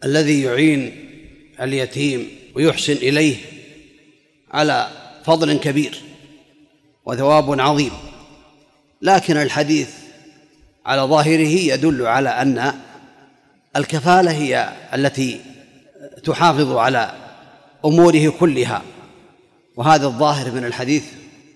الذي 0.08 0.42
يعين 0.42 1.10
اليتيم 1.62 2.28
ويحسن 2.56 2.94
إليه 2.94 3.36
على 4.52 4.90
فضل 5.26 5.60
كبير 5.60 6.02
وثواب 7.06 7.60
عظيم. 7.62 7.92
لكن 9.02 9.38
الحديث 9.38 9.90
على 10.86 11.02
ظاهره 11.02 11.74
يدل 11.74 12.06
على 12.06 12.30
أن 12.30 12.74
الكفالة 13.76 14.32
هي 14.32 14.74
التي 14.94 15.40
تحافظ 16.24 16.72
على 16.72 17.12
أموره 17.86 18.34
كلها. 18.40 18.82
وهذا 19.76 20.06
الظاهر 20.06 20.52
من 20.52 20.66
الحديث 20.66 21.04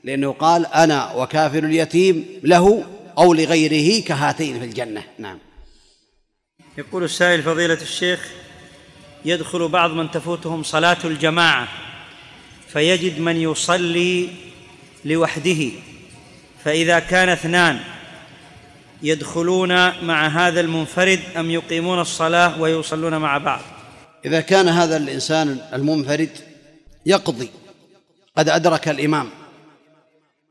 لأنه 0.04 0.32
قال 0.32 0.66
أنا 0.66 1.14
وكافر 1.14 1.64
اليتيم 1.64 2.26
له 2.44 2.84
أو 3.18 3.34
لغيره 3.34 4.02
كهاتين 4.02 4.60
في 4.60 4.66
الجنة. 4.66 5.04
نعم. 5.20 5.38
يقول 6.78 7.04
السائل 7.04 7.44
فضيلة 7.44 7.82
الشيخ 7.82 8.32
يدخل 9.26 9.68
بعض 9.68 9.92
من 9.92 10.12
تفوتهم 10.12 10.64
صلاة 10.64 10.98
الجماعة 11.04 11.68
فيجد 12.68 13.20
من 13.20 13.38
يصلي 13.38 14.30
لوحده 15.06 15.70
فإذا 16.64 17.00
كان 17.00 17.30
اثنان 17.30 17.80
يدخلون 19.04 20.04
مع 20.06 20.28
هذا 20.28 20.62
المنفرد 20.62 21.20
أم 21.38 21.52
يقيمون 21.52 22.00
الصلاة 22.00 22.62
ويصلون 22.62 23.18
مع 23.18 23.38
بعض؟ 23.38 23.62
إذا 24.26 24.42
كان 24.42 24.68
هذا 24.68 24.98
الإنسان 24.98 25.62
المنفرد 25.74 26.30
يقضي 27.06 27.50
قد 28.38 28.50
أدرك 28.50 28.88
الإمام 28.88 29.30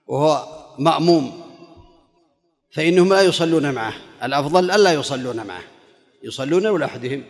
وهو 0.07 0.47
مأموم 0.79 1.43
فإنهم 2.73 3.09
لا 3.13 3.23
يصلون 3.23 3.75
معه 3.75 3.95
الأفضل 4.23 4.71
ألا 4.71 4.93
يصلون 4.93 5.47
معه. 5.47 5.63
يصلون 6.23 6.63
لوحدهم 6.63 7.25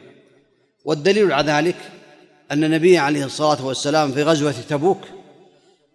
والدليل 0.85 1.33
على 1.33 1.53
ذلك 1.53 1.77
أن 2.51 2.65
النبي 2.65 2.99
عليه 2.99 3.25
الصلاة 3.25 3.67
والسلام 3.67 4.13
في 4.13 4.23
غزوة 4.23 4.55
تبوك 4.69 5.01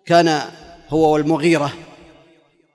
كان 0.06 0.42
هو 0.90 1.14
والمغيرة 1.14 1.74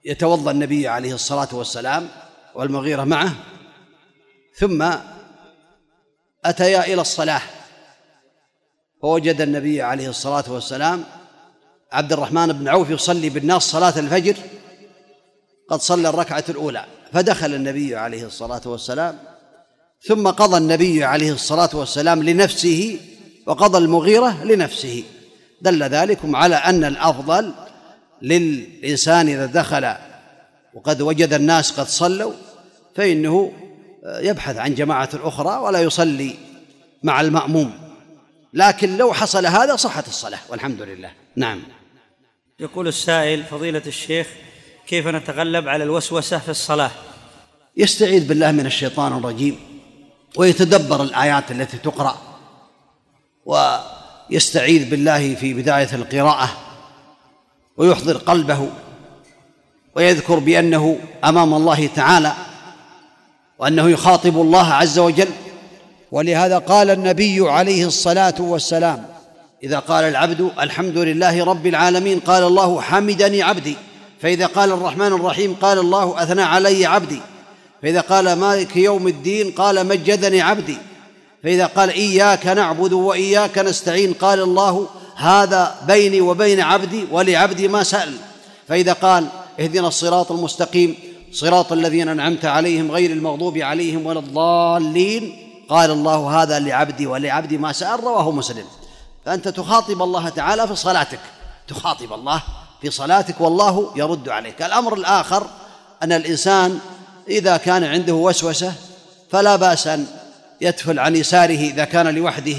يتوضأ 0.04 0.50
النبي 0.50 0.88
عليه 0.88 1.14
الصلاة 1.14 1.48
والسلام 1.52 2.08
والمغيرة 2.54 3.04
معه. 3.04 3.34
ثم 4.54 4.90
أتيا 6.44 6.84
إلى 6.84 7.00
الصلاة 7.00 7.42
فوجد 9.02 9.40
النبي 9.40 9.82
عليه 9.82 10.08
الصلاة 10.08 10.44
والسلام 10.52 11.04
عبد 11.92 12.12
الرحمن 12.12 12.52
بن 12.52 12.68
عوف 12.68 12.90
يصلي 12.90 13.28
بالناس 13.28 13.62
صلاة 13.62 13.98
الفجر 13.98 14.36
قد 15.68 15.80
صلى 15.80 16.08
الركعة 16.08 16.44
الأولى 16.48 16.84
فدخل 17.12 17.54
النبي 17.54 17.96
عليه 17.96 18.26
الصلاة 18.26 18.60
والسلام 18.66 19.18
ثم 20.02 20.28
قضى 20.28 20.56
النبي 20.56 21.04
عليه 21.04 21.32
الصلاة 21.32 21.70
والسلام 21.72 22.22
لنفسه 22.22 22.98
وقضى 23.46 23.78
المغيرة 23.78 24.44
لنفسه. 24.44 25.04
دل 25.62 25.82
ذلكم 25.82 26.36
على 26.36 26.54
أن 26.54 26.84
الأفضل 26.84 27.54
للإنسان 28.22 29.28
إذا 29.28 29.46
دخل 29.46 29.94
وقد 30.74 31.02
وجد 31.02 31.32
الناس 31.32 31.70
قد 31.72 31.86
صلوا 31.86 32.32
فإنه 32.96 33.52
يبحث 34.06 34.56
عن 34.56 34.74
جماعة 34.74 35.08
أخرى 35.14 35.56
ولا 35.56 35.80
يصلي 35.80 36.34
مع 37.02 37.20
المأموم. 37.20 37.72
لكن 38.54 38.96
لو 38.96 39.12
حصل 39.12 39.46
هذا 39.46 39.76
صحت 39.76 40.08
الصلاة 40.08 40.38
والحمد 40.48 40.82
لله. 40.82 41.10
نعم. 41.36 41.62
يقول 42.60 42.88
السائل 42.88 43.44
فضيلة 43.44 43.82
الشيخ 43.86 44.26
كيف 44.86 45.06
نتغلب 45.06 45.68
على 45.68 45.84
الوسوسة 45.84 46.38
في 46.38 46.48
الصلاة؟ 46.48 46.90
يستعيذ 47.76 48.28
بالله 48.28 48.52
من 48.52 48.66
الشيطان 48.66 49.18
الرجيم. 49.18 49.69
ويتدبر 50.36 51.02
الآيات 51.02 51.50
التي 51.50 51.78
تقرأ 51.78 52.16
ويستعيذ 53.46 54.90
بالله 54.90 55.34
في 55.34 55.54
بداية 55.54 55.88
القراءة 55.92 56.50
ويحضر 57.76 58.16
قلبه 58.16 58.68
ويذكر 59.94 60.38
بأنه 60.38 60.98
أمام 61.24 61.54
الله 61.54 61.86
تعالى 61.86 62.32
وأنه 63.58 63.90
يخاطب 63.90 64.40
الله 64.40 64.72
عز 64.72 64.98
وجل. 64.98 65.28
ولهذا 66.12 66.58
قال 66.58 66.90
النبي 66.90 67.50
عليه 67.50 67.86
الصلاة 67.86 68.34
والسلام 68.38 69.06
إذا 69.62 69.78
قال 69.78 70.04
العبد 70.04 70.50
الحمد 70.60 70.98
لله 70.98 71.44
رب 71.44 71.66
العالمين 71.66 72.20
قال 72.20 72.42
الله 72.42 72.80
حمدني 72.80 73.42
عبدي. 73.42 73.76
فإذا 74.20 74.46
قال 74.46 74.72
الرحمن 74.72 75.06
الرحيم 75.06 75.54
قال 75.54 75.78
الله 75.78 76.22
أثنى 76.22 76.42
علي 76.42 76.86
عبدي. 76.86 77.20
فإذا 77.82 78.00
قال 78.00 78.32
مالك 78.32 78.76
يوم 78.76 79.08
الدين 79.08 79.50
قال 79.50 79.86
مجدني 79.86 80.40
عبدي. 80.40 80.76
فإذا 81.42 81.66
قال 81.66 81.90
إياك 81.90 82.46
نعبد 82.46 82.92
وإياك 82.92 83.58
نستعين 83.58 84.12
قال 84.12 84.40
الله 84.40 84.86
هذا 85.16 85.76
بيني 85.86 86.20
وبين 86.20 86.60
عبدي 86.60 87.04
ولعبدي 87.10 87.68
ما 87.68 87.82
سأل. 87.82 88.16
فإذا 88.68 88.92
قال 88.92 89.26
اهدنا 89.60 89.88
الصراط 89.88 90.32
المستقيم 90.32 90.96
صراط 91.32 91.72
الذين 91.72 92.08
أنعمت 92.08 92.44
عليهم 92.44 92.90
غير 92.90 93.10
المغضوب 93.10 93.58
عليهم 93.58 94.06
ولا 94.06 94.18
الضالين. 94.18 95.36
قال 95.68 95.90
الله 95.90 96.42
هذا 96.42 96.58
لعبدي 96.58 97.06
ولعبدي 97.06 97.58
ما 97.58 97.72
سأل 97.72 98.04
رواه 98.04 98.30
مسلم. 98.30 98.64
فأنت 99.26 99.48
تخاطب 99.48 100.02
الله 100.02 100.28
تعالى 100.28 100.68
في 100.68 100.76
صلاتك. 100.76 101.20
تخاطب 101.68 102.12
الله 102.12 102.42
في 102.82 102.90
صلاتك 102.90 103.40
والله 103.40 103.90
يرد 103.96 104.28
عليك. 104.28 104.62
الأمر 104.62 104.94
الآخر 104.94 105.46
أن 106.02 106.12
الإنسان 106.12 106.78
إذا 107.28 107.56
كان 107.56 107.84
عنده 107.84 108.14
وسوسة 108.14 108.74
فلا 109.30 109.56
بأس 109.56 109.86
أن 109.86 110.06
يتفل 110.60 110.98
عن 110.98 111.16
يساره 111.16 111.70
إذا 111.70 111.84
كان 111.84 112.14
لوحده 112.14 112.58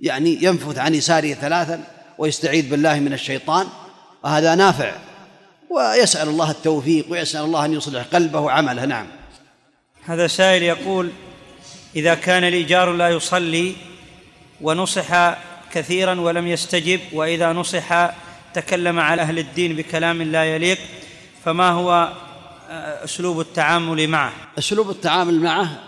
يعني 0.00 0.38
ينفث 0.42 0.78
عن 0.78 0.94
يساره 0.94 1.34
ثلاثا 1.34 1.84
ويستعيذ 2.18 2.70
بالله 2.70 3.00
من 3.00 3.12
الشيطان 3.12 3.66
وهذا 4.24 4.54
نافع 4.54 4.92
ويسأل 5.70 6.28
الله 6.28 6.50
التوفيق 6.50 7.06
ويسأل 7.08 7.40
الله 7.40 7.64
أن 7.64 7.72
يصلح 7.72 8.02
قلبه 8.02 8.40
وعمله. 8.40 8.84
نعم. 8.84 9.06
هذا 10.04 10.26
سائل 10.26 10.62
يقول 10.62 11.10
إذا 11.96 12.14
كان 12.14 12.44
الإيجار 12.44 12.92
لا 12.92 13.08
يصلي 13.08 13.74
ونصح 14.60 15.34
كثيرا 15.72 16.20
ولم 16.20 16.46
يستجب 16.46 17.00
وإذا 17.12 17.52
نصح 17.52 18.10
تكلم 18.54 18.98
على 18.98 19.22
أهل 19.22 19.38
الدين 19.38 19.76
بكلام 19.76 20.22
لا 20.22 20.44
يليق 20.44 20.78
فما 21.44 21.70
هو 21.70 22.12
أسلوب 23.04 23.40
التعامل 23.40 24.08
معه. 24.08 24.32
أسلوب 24.58 24.90
التعامل 24.90 25.40
معه 25.40 25.80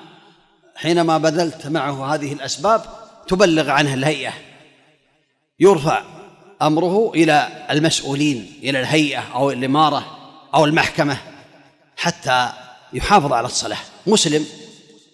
حينما 0.76 1.18
بذلت 1.18 1.66
معه 1.66 2.14
هذه 2.14 2.32
الأسباب 2.32 2.84
تبلغ 3.28 3.70
عنه 3.70 3.94
الهيئة. 3.94 4.32
يرفع 5.60 6.02
أمره 6.62 7.12
إلى 7.14 7.66
المسؤولين 7.70 8.60
إلى 8.62 8.80
الهيئة 8.80 9.20
أو 9.34 9.50
الإمارة 9.50 10.18
أو 10.54 10.64
المحكمة 10.64 11.16
حتى 11.96 12.52
يحافظ 12.92 13.32
على 13.32 13.46
الصلاة. 13.46 13.78
مسلم 14.06 14.46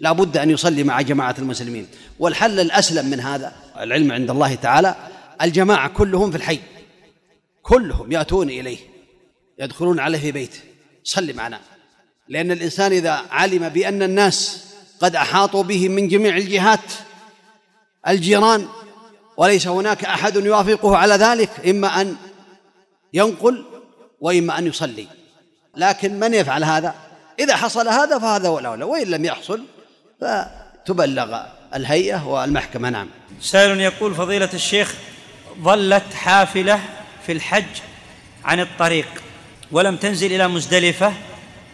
لا 0.00 0.12
بد 0.12 0.36
أن 0.36 0.50
يصلي 0.50 0.84
مع 0.84 1.00
جماعة 1.00 1.34
المسلمين. 1.38 1.88
والحل 2.18 2.60
الأسلم 2.60 3.06
من 3.06 3.20
هذا 3.20 3.52
العلم 3.80 4.12
عند 4.12 4.30
الله 4.30 4.54
تعالى 4.54 4.96
الجماعة 5.42 5.88
كلهم 5.88 6.30
في 6.30 6.36
الحي 6.36 6.58
كلهم 7.62 8.12
يأتون 8.12 8.50
إليه 8.50 8.78
يدخلون 9.58 10.00
عليه 10.00 10.18
في 10.18 10.32
بيته. 10.32 10.58
صل 11.04 11.34
معنا. 11.34 11.60
لأن 12.28 12.52
الإنسان 12.52 12.92
إذا 12.92 13.22
علم 13.30 13.68
بأن 13.68 14.02
الناس 14.02 14.64
قد 15.00 15.16
أحاطوا 15.16 15.62
به 15.62 15.88
من 15.88 16.08
جميع 16.08 16.36
الجهات 16.36 16.92
الجيران 18.08 18.68
وليس 19.36 19.66
هناك 19.66 20.04
أحد 20.04 20.36
يوافقه 20.36 20.96
على 20.96 21.14
ذلك 21.14 21.68
إما 21.68 22.00
أن 22.00 22.16
ينقل 23.12 23.64
وإما 24.20 24.58
أن 24.58 24.66
يصلي. 24.66 25.06
لكن 25.76 26.20
من 26.20 26.34
يفعل 26.34 26.64
هذا؟ 26.64 26.94
إذا 27.38 27.56
حصل 27.56 27.88
هذا 27.88 28.18
فهذا 28.18 28.48
هو 28.48 28.58
الأولى 28.58 28.84
وإن 28.84 29.06
لم 29.06 29.24
يحصل 29.24 29.64
فتبلغ 30.20 31.42
الهيئة 31.74 32.26
والمحكمة. 32.26 32.90
نعم. 32.90 33.08
سائل 33.40 33.80
يقول 33.80 34.14
فضيلة 34.14 34.50
الشيخ 34.54 34.94
ظلت 35.60 36.14
حافلة 36.14 36.80
في 37.26 37.32
الحج 37.32 37.80
عن 38.44 38.60
الطريق. 38.60 39.21
ولم 39.72 39.96
تنزل 39.96 40.32
إلى 40.32 40.48
مزدلفة 40.48 41.12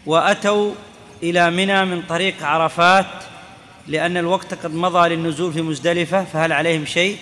وأتوا 0.06 0.74
إلى 1.22 1.50
منى 1.50 1.84
من 1.84 2.02
طريق 2.02 2.42
عرفات 2.42 3.06
لأن 3.86 4.16
الوقت 4.16 4.54
قد 4.54 4.74
مضى 4.74 5.08
للنزول 5.08 5.52
في 5.52 5.62
مزدلفة 5.62 6.24
فهل 6.24 6.52
عليهم 6.52 6.86
شيء؟ 6.86 7.16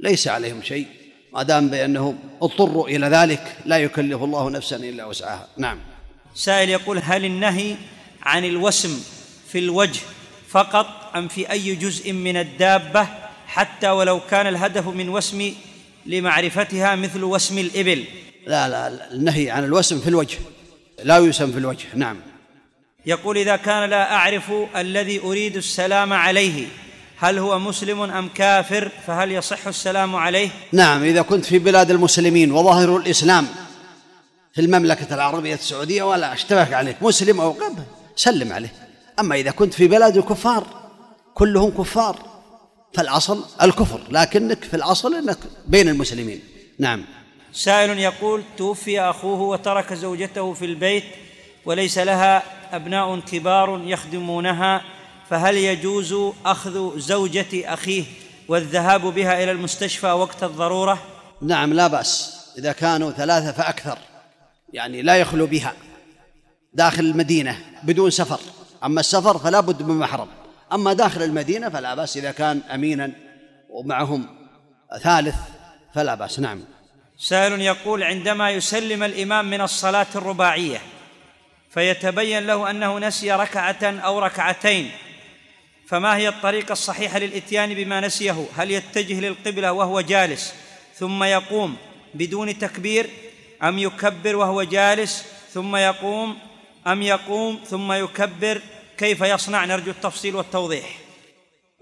ليس 0.00 0.28
عليهم 0.28 0.62
شيء 0.62 0.86
ما 1.32 1.42
دام 1.42 1.68
بأنهم 1.68 2.18
اضطروا 2.42 2.88
إلى 2.88 3.06
ذلك 3.06 3.56
لا 3.64 3.78
يكلف 3.78 4.22
الله 4.22 4.50
نفسا 4.50 4.76
إلا 4.76 5.04
وسعها. 5.04 5.48
نعم. 5.56 5.78
سائل 6.34 6.68
يقول 6.68 7.00
هل 7.04 7.24
النهي 7.24 7.76
عن 8.22 8.44
الوسم 8.44 9.02
في 9.48 9.58
الوجه 9.58 10.00
فقط 10.48 10.86
أم 11.16 11.28
في 11.28 11.50
أي 11.50 11.74
جزء 11.74 12.12
من 12.12 12.36
الدابة؟ 12.36 13.06
حتى 13.46 13.90
ولو 13.90 14.20
كان 14.30 14.46
الهدف 14.46 14.86
من 14.86 15.08
وسم 15.08 15.54
لمعرفتها 16.06 16.96
مثل 16.96 17.24
وسم 17.24 17.58
الإبل. 17.58 18.04
لا 18.46 18.68
لا 18.68 19.12
النهي 19.12 19.50
عن 19.50 19.64
الوسم 19.64 20.00
في 20.00 20.08
الوجه. 20.08 20.38
لا 21.04 21.18
يسم 21.18 21.52
في 21.52 21.58
الوجه 21.58 21.86
نعم. 21.94 22.16
يقول 23.06 23.38
إذا 23.38 23.56
كان 23.56 23.90
لا 23.90 24.12
أعرف 24.12 24.52
الذي 24.76 25.20
أريد 25.20 25.56
السلام 25.56 26.12
عليه 26.12 26.66
هل 27.16 27.38
هو 27.38 27.58
مسلم 27.58 28.02
أم 28.02 28.28
كافر 28.28 28.90
فهل 29.06 29.32
يصح 29.32 29.66
السلام 29.66 30.16
عليه؟ 30.16 30.48
نعم 30.72 31.02
إذا 31.02 31.22
كنت 31.22 31.44
في 31.44 31.58
بلاد 31.58 31.90
المسلمين 31.90 32.52
وظاهر 32.52 32.96
الإسلام 32.96 33.46
في 34.54 34.60
المملكة 34.60 35.14
العربية 35.14 35.54
السعودية 35.54 36.02
ولا 36.02 36.32
اشتبك 36.32 36.72
عليك 36.72 36.96
مسلم 37.02 37.40
أو 37.40 37.50
قبل 37.50 37.82
سلم 38.16 38.52
عليه. 38.52 38.72
أما 39.20 39.34
إذا 39.34 39.50
كنت 39.50 39.74
في 39.74 39.88
بلاد 39.88 40.16
الكفار 40.16 40.66
كلهم 41.34 41.70
كفار 41.70 42.16
فالأصل 42.94 43.44
الكفر 43.62 44.00
لكنك 44.10 44.64
في 44.64 44.74
الأصل 44.74 45.14
أنك 45.14 45.38
بين 45.66 45.88
المسلمين. 45.88 46.40
نعم. 46.78 47.04
سائل 47.52 47.98
يقول 47.98 48.42
توفي 48.56 49.00
أخوه 49.00 49.40
وترك 49.40 49.92
زوجته 49.92 50.52
في 50.52 50.64
البيت 50.64 51.04
وليس 51.64 51.98
لها 51.98 52.42
أبناء 52.76 53.20
كبار 53.20 53.82
يخدمونها 53.84 54.82
فهل 55.30 55.56
يجوز 55.56 56.14
أخذ 56.46 56.98
زوجة 56.98 57.74
أخيه 57.74 58.04
والذهاب 58.48 59.00
بها 59.00 59.44
إلى 59.44 59.50
المستشفى 59.50 60.06
وقت 60.06 60.42
الضرورة؟ 60.42 61.02
نعم 61.42 61.72
لا 61.72 61.86
بأس. 61.86 62.40
إذا 62.58 62.72
كانوا 62.72 63.10
ثلاثة 63.10 63.52
فأكثر. 63.52 63.98
يعني 64.72 65.02
لا 65.02 65.16
يخلو 65.16 65.46
بها 65.46 65.72
داخل 66.74 67.04
المدينة 67.04 67.58
بدون 67.82 68.10
سفر. 68.10 68.40
أما 68.84 69.00
السفر 69.00 69.38
فلا 69.38 69.60
بد 69.60 69.82
من 69.82 69.98
محرم. 69.98 70.28
أما 70.72 70.92
داخل 70.92 71.22
المدينة 71.22 71.68
فلا 71.68 71.94
بأس. 71.94 72.16
إذا 72.16 72.30
كان 72.30 72.60
أمينا 72.74 73.12
ومعهم 73.70 74.26
ثالث 75.02 75.36
فلا 75.94 76.14
بأس. 76.14 76.40
نعم. 76.40 76.64
سائل 77.22 77.60
يقول 77.60 78.02
عندما 78.02 78.50
يسلم 78.50 79.02
الإمام 79.02 79.50
من 79.50 79.60
الصلاة 79.60 80.06
الرباعية 80.14 80.80
فيتبين 81.70 82.46
له 82.46 82.70
أنه 82.70 82.98
نسي 82.98 83.32
ركعة 83.32 83.84
أو 83.84 84.18
ركعتين 84.18 84.90
فما 85.88 86.16
هي 86.16 86.28
الطريقة 86.28 86.72
الصحيحة 86.72 87.18
للإتيان 87.18 87.74
بما 87.74 88.00
نسيه؟ 88.00 88.46
هل 88.56 88.70
يتجه 88.70 89.20
للقبلة 89.20 89.72
وهو 89.72 90.00
جالس 90.00 90.54
ثم 90.94 91.24
يقوم 91.24 91.76
بدون 92.14 92.58
تكبير 92.58 93.10
أم 93.62 93.78
يكبر 93.78 94.36
وهو 94.36 94.62
جالس 94.62 95.24
ثم 95.52 95.76
يقوم 95.76 96.38
أم 96.86 97.02
يقوم 97.02 97.60
ثم 97.66 97.92
يكبر؟ 97.92 98.60
كيف 98.98 99.20
يصنع؟ 99.20 99.64
نرجو 99.64 99.90
التفصيل 99.90 100.36
والتوضيح. 100.36 100.98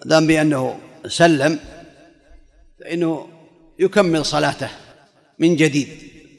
دام 0.05 0.27
بأنه 0.27 0.81
سلم 1.07 1.61
فإنه 2.81 3.29
يكمل 3.79 4.25
صلاته. 4.25 4.88
من 5.39 5.57
جديد 5.57 5.89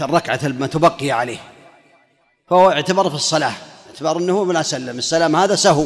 الركعة 0.02 0.40
المتبقية 0.44 1.14
عليه. 1.14 1.40
فهو 2.50 2.72
اعتبر 2.72 3.10
في 3.10 3.16
الصلاة 3.16 3.54
اعتبر 3.90 4.18
أنه 4.18 4.44
ما 4.44 4.64
سلم 4.64 4.98
السلام 4.98 5.36
هذا 5.36 5.56
سهو. 5.56 5.86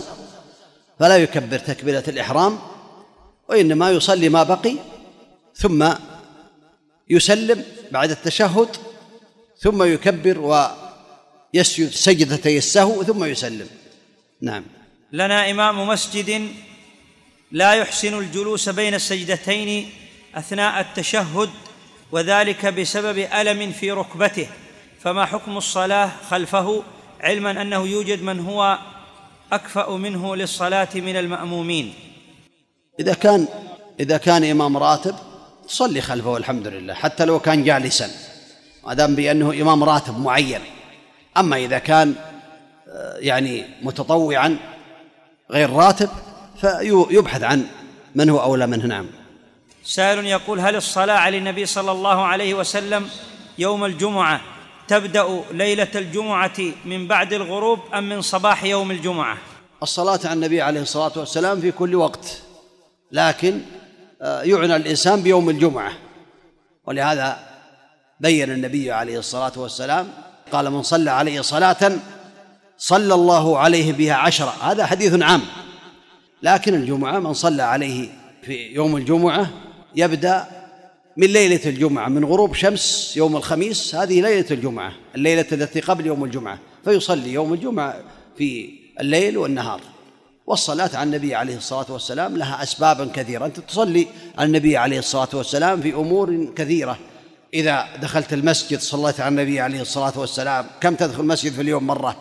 فلا 0.99 1.17
يكبر 1.17 1.57
تكبيرة 1.59 2.03
الإحرام 2.07 2.59
وإنما 3.49 3.91
يصلي 3.91 4.29
ما 4.29 4.43
بقي 4.43 4.75
ثم 5.55 5.93
يسلم 7.09 7.63
بعد 7.91 8.11
التشهد 8.11 8.69
ثم 9.59 9.83
يكبر 9.83 10.39
ويسجد 11.53 11.89
سجدتي 11.89 12.57
السهو 12.57 13.03
ثم 13.03 13.23
يسلم. 13.23 13.67
نعم. 14.41 14.63
لنا 15.11 15.51
إمام 15.51 15.87
مسجد 15.87 16.47
لا 17.51 17.73
يحسن 17.73 18.19
الجلوس 18.19 18.69
بين 18.69 18.93
السجدتين 18.93 19.89
أثناء 20.35 20.81
التشهد 20.81 21.49
وذلك 22.13 22.65
بسبب 22.65 23.17
ألم 23.17 23.71
في 23.71 23.91
ركبته. 23.91 24.47
فما 24.99 25.25
حكم 25.25 25.57
الصلاة 25.57 26.11
خلفه؟ 26.29 26.83
علما 27.21 27.61
أنه 27.61 27.87
يوجد 27.87 28.23
من 28.23 28.39
هو 28.39 28.77
أكفأ 29.51 29.91
منه 29.91 30.35
للصلاة 30.35 30.87
من 30.95 31.15
المأمومين. 31.15 31.93
إذا 32.99 33.13
كان 33.13 33.47
إذا 33.99 34.17
كان 34.17 34.43
إمام 34.43 34.77
راتب 34.77 35.15
تصلي 35.67 36.01
خلفه 36.01 36.37
الحمد 36.37 36.67
لله 36.67 36.93
حتى 36.93 37.25
لو 37.25 37.39
كان 37.39 37.63
جالسا. 37.63 38.09
ما 38.85 38.93
دام 38.93 39.15
بأنه 39.15 39.61
إمام 39.61 39.83
راتب 39.83 40.19
معين. 40.19 40.61
أما 41.37 41.57
إذا 41.57 41.79
كان 41.79 42.15
آه، 42.89 43.17
يعني 43.17 43.65
متطوعا 43.81 44.57
غير 45.51 45.69
راتب 45.69 46.09
فيبحث 46.61 47.43
عن 47.43 47.65
من 48.15 48.29
هو 48.29 48.41
أولى 48.41 48.67
منه. 48.67 48.85
نعم. 48.85 49.22
سائل 49.83 50.25
يقول 50.25 50.59
هل 50.59 50.75
الصلاة 50.75 51.17
على 51.17 51.37
النبي 51.37 51.65
صلى 51.65 51.91
الله 51.91 52.25
عليه 52.25 52.53
وسلم 52.53 53.09
يوم 53.57 53.85
الجمعة 53.85 54.41
تبدأ 54.87 55.43
ليلة 55.51 55.87
الجمعة 55.95 56.59
من 56.85 57.07
بعد 57.07 57.33
الغروب 57.33 57.79
أم 57.93 58.09
من 58.09 58.21
صباح 58.21 58.63
يوم 58.63 58.91
الجمعة؟ 58.91 59.37
الصلاة 59.83 60.19
على 60.25 60.33
النبي 60.33 60.61
عليه 60.61 60.81
الصلاة 60.81 61.11
والسلام 61.15 61.61
في 61.61 61.71
كل 61.71 61.95
وقت 61.95 62.41
لكن 63.11 63.61
آه، 64.21 64.41
يعنى 64.41 64.75
الإنسان 64.75 65.21
بيوم 65.21 65.49
الجمعة. 65.49 65.93
ولهذا 66.87 67.39
بين 68.19 68.51
النبي 68.51 68.91
عليه 68.91 69.19
الصلاة 69.19 69.51
والسلام 69.57 70.07
قال 70.51 70.71
من 70.71 70.83
صلى 70.83 71.11
عليه 71.11 71.41
صلاة 71.41 71.97
صلى 72.77 73.13
الله 73.13 73.57
عليه 73.59 73.93
بها 73.93 74.13
عشرة. 74.13 74.53
هذا 74.61 74.85
حديث 74.85 75.21
عام. 75.21 75.41
لكن 76.43 76.73
الجمعة 76.73 77.19
من 77.19 77.33
صلى 77.33 77.63
عليه 77.63 78.09
في 78.41 78.73
يوم 78.73 78.97
الجمعة 78.97 79.49
يبدأ 79.95 80.45
من 81.17 81.27
ليلة 81.27 81.59
الجمعة 81.65 82.09
من 82.09 82.25
غروب 82.25 82.53
شمس 82.53 83.13
يوم 83.17 83.35
الخميس 83.35 83.95
هذه 83.95 84.21
ليلة 84.21 84.45
الجمعة 84.51 84.91
الليلة 85.15 85.45
التي 85.51 85.79
قبل 85.79 86.05
يوم 86.05 86.23
الجمعة 86.23 86.59
فيصلي 86.85 87.33
يوم 87.33 87.53
الجمعة 87.53 88.01
في 88.37 88.69
الليل 88.99 89.37
والنهار. 89.37 89.81
والصلاة 90.47 90.89
على 90.93 91.03
النبي 91.03 91.35
عليه 91.35 91.57
الصلاة 91.57 91.85
والسلام 91.89 92.37
لها 92.37 92.63
أسباب 92.63 93.11
كثيرة. 93.11 93.45
أنت 93.45 93.59
تصلي 93.59 94.07
على 94.37 94.47
النبي 94.47 94.77
عليه 94.77 94.99
الصلاة 94.99 95.27
والسلام 95.33 95.81
في 95.81 95.93
أمور 95.93 96.53
كثيرة. 96.55 96.97
إذا 97.53 97.87
دخلت 98.01 98.33
المسجد 98.33 98.79
صليت 98.79 99.19
على 99.19 99.29
النبي 99.29 99.59
عليه 99.59 99.81
الصلاة 99.81 100.19
والسلام 100.19 100.65
كم 100.81 100.95
تدخل 100.95 101.21
المسجد 101.21 101.51
في 101.51 101.61
اليوم 101.61 101.87
مرة؟ 101.87 102.15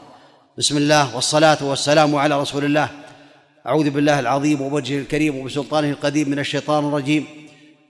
بسم 0.59 0.77
الله 0.77 1.15
والصلاة 1.15 1.59
والسلام 1.65 2.17
على 2.17 2.41
رسول 2.41 2.65
الله. 2.65 2.89
أعوذ 3.67 3.91
بالله 3.91 4.21
العظيم 4.21 4.61
ووجهه 4.61 4.99
الكريم 4.99 5.39
وبسلطانه 5.39 5.91
القديم 5.91 6.29
من 6.29 6.39
الشيطان 6.39 6.89
الرجيم. 6.89 7.42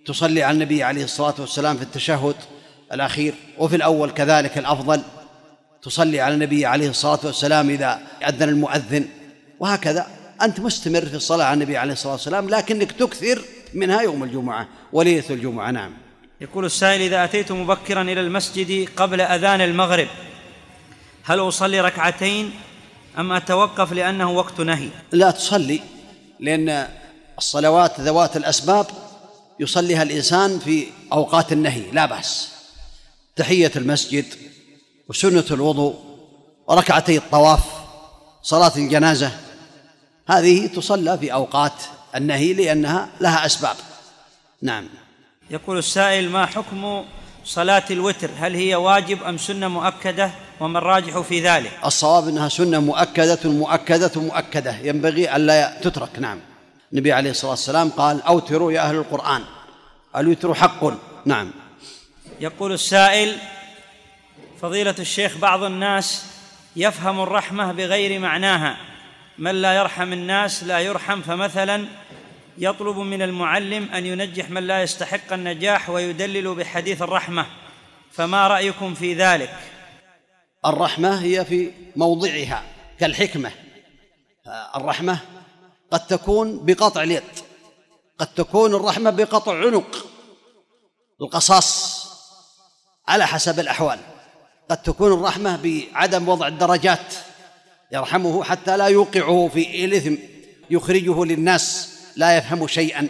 تصلي 0.07 0.43
على 0.43 0.55
النبي 0.55 0.83
عليه 0.83 1.05
الصلاة 1.05 1.35
والسلام 1.39 1.77
في 1.77 1.83
التشهد 1.83 2.37
الأخير 2.93 3.35
وفي 3.59 3.77
الأول 3.77 4.11
كذلك 4.11 4.59
الأفضل 4.59 5.03
تصلي 5.83 6.21
على 6.21 6.35
النبي 6.35 6.67
عليه 6.67 6.89
الصلاة 6.89 7.21
والسلام 7.25 7.71
إذا 7.71 8.01
أذن 8.29 8.49
المؤذن 8.49 9.09
وهكذا. 9.61 10.07
أنت 10.43 10.61
مستمر 10.61 11.07
في 11.07 11.15
الصلاة 11.15 11.45
على 11.45 11.55
النبي 11.55 11.77
عليه 11.77 11.93
الصلاة 11.93 12.13
والسلام 12.13 12.49
لكنك 12.49 12.93
تكثر 12.93 13.43
منها 13.75 14.03
يوم 14.03 14.25
الجمعة 14.25 14.69
وليلة 14.93 15.25
الجمعة 15.31 15.71
نعم. 15.71 15.93
يقول 16.41 16.65
السائل 16.65 17.01
إذا 17.01 17.25
أتيت 17.25 17.53
مبكرا 17.53 18.03
إلى 18.03 18.21
المسجد 18.21 18.89
قبل 18.97 19.21
أذان 19.21 19.61
المغرب 19.61 20.09
هل 21.25 21.41
أصلي 21.41 21.81
ركعتين 21.81 22.51
أم 23.19 23.33
أتوقف 23.33 23.93
لأنه 23.93 24.31
وقت 24.31 24.61
نهي؟ 24.61 24.89
لا 25.13 25.31
تصلي 25.31 25.81
لأن 26.41 26.89
الصلوات 27.39 28.01
ذوات 28.01 28.37
الأسباب 28.37 28.87
يصليها 29.63 30.03
الإنسان 30.03 30.59
في 30.59 30.87
أوقات 31.13 31.53
النهي 31.53 31.91
لا 31.93 32.07
بأس. 32.07 32.49
تحية 33.37 33.73
المسجد 33.77 34.25
وسنة 35.09 35.45
الوضوء 35.51 35.95
وركعتي 36.67 37.17
الطواف 37.17 37.65
صلاة 38.43 38.73
الجنازة 38.77 39.31
هذه 40.29 40.67
تصلى 40.67 41.19
في 41.19 41.33
أوقات 41.33 41.73
النهي 42.17 42.53
لأنها 42.53 43.09
لها 43.21 43.47
أسباب. 43.47 43.77
نعم. 44.63 44.89
يقول 45.51 45.79
السائل 45.79 46.31
ما 46.31 46.47
حكم 46.47 47.05
صلاة 47.45 47.85
الوتر؟ 47.91 48.31
هل 48.39 48.55
هي 48.55 48.75
واجب 48.75 49.23
أم 49.23 49.39
سنة 49.39 49.69
مؤكدة؟ 49.69 50.31
وما 50.61 50.79
الراجح 50.79 51.21
في 51.21 51.41
ذلك؟ 51.41 51.71
الصواب 51.85 52.29
أنها 52.29 52.49
سنة 52.49 52.81
مؤكدة 52.81 53.51
مؤكدة 53.51 54.11
مؤكدة. 54.17 54.77
ينبغي 54.83 55.37
ألا 55.37 55.81
تترك. 55.83 56.19
نعم. 56.19 56.41
النبي 56.93 57.13
عليه 57.13 57.31
الصلاة 57.31 57.51
والسلام 57.51 57.91
قال 57.91 58.23
أوتروا 58.23 58.73
يا 58.73 58.81
أهل 58.81 58.95
القرآن. 58.95 59.45
الوتر 60.17 60.55
حق. 60.55 60.85
نعم. 61.27 61.51
يقول 62.41 62.73
السائل 62.73 63.37
فضيلة 64.61 64.95
الشيخ 64.99 65.39
بعض 65.39 65.63
الناس 65.63 66.27
يفهم 66.77 67.21
الرحمة 67.21 67.73
بغير 67.73 68.21
معناها. 68.21 68.77
من 69.39 69.63
لا 69.63 69.75
يرحم 69.75 70.13
الناس 70.13 70.65
لا 70.65 70.81
يرحم 70.81 71.23
فمثلا 71.23 71.87
يطلب 72.59 72.99
من 72.99 73.23
المعلم 73.23 73.89
أن 73.95 74.07
ينجح 74.07 74.51
من 74.51 74.67
لا 74.67 74.83
يستحق 74.83 75.33
النجاح 75.33 75.91
ويدلل 75.91 76.55
بحديث 76.55 77.03
الرحمة. 77.03 77.47
فما 78.13 78.49
رأيكم 78.49 78.95
في 78.95 79.15
ذلك؟ 79.15 79.55
الرحمة 80.67 81.23
هي 81.23 81.45
في 81.45 81.71
موضعها 81.97 82.63
كالحكمة. 83.01 83.51
الرحمة 84.77 85.19
قد 85.93 86.07
تكون 86.07 86.61
بقطع 86.65 87.03
اليد 87.03 87.23
قد 88.19 88.27
تكون 88.27 88.75
الرحمة 88.75 89.11
بقطع 89.11 89.59
عنق 89.59 90.07
القصاص 91.21 92.03
على 93.09 93.27
حسب 93.27 93.61
الأحوال. 93.61 93.99
قد 94.71 94.83
تكون 94.83 95.13
الرحمة 95.13 95.59
بعدم 95.63 96.29
وضع 96.29 96.47
الدرجات 96.47 97.15
يرحمه 97.93 98.45
حتى 98.45 98.77
لا 98.77 98.87
يوقعه 98.87 99.51
في 99.55 99.85
الإثم 99.85 100.15
يخرجه 100.71 101.25
للناس 101.25 101.89
لا 102.17 102.37
يفهم 102.37 102.67
شيئا 102.67 103.09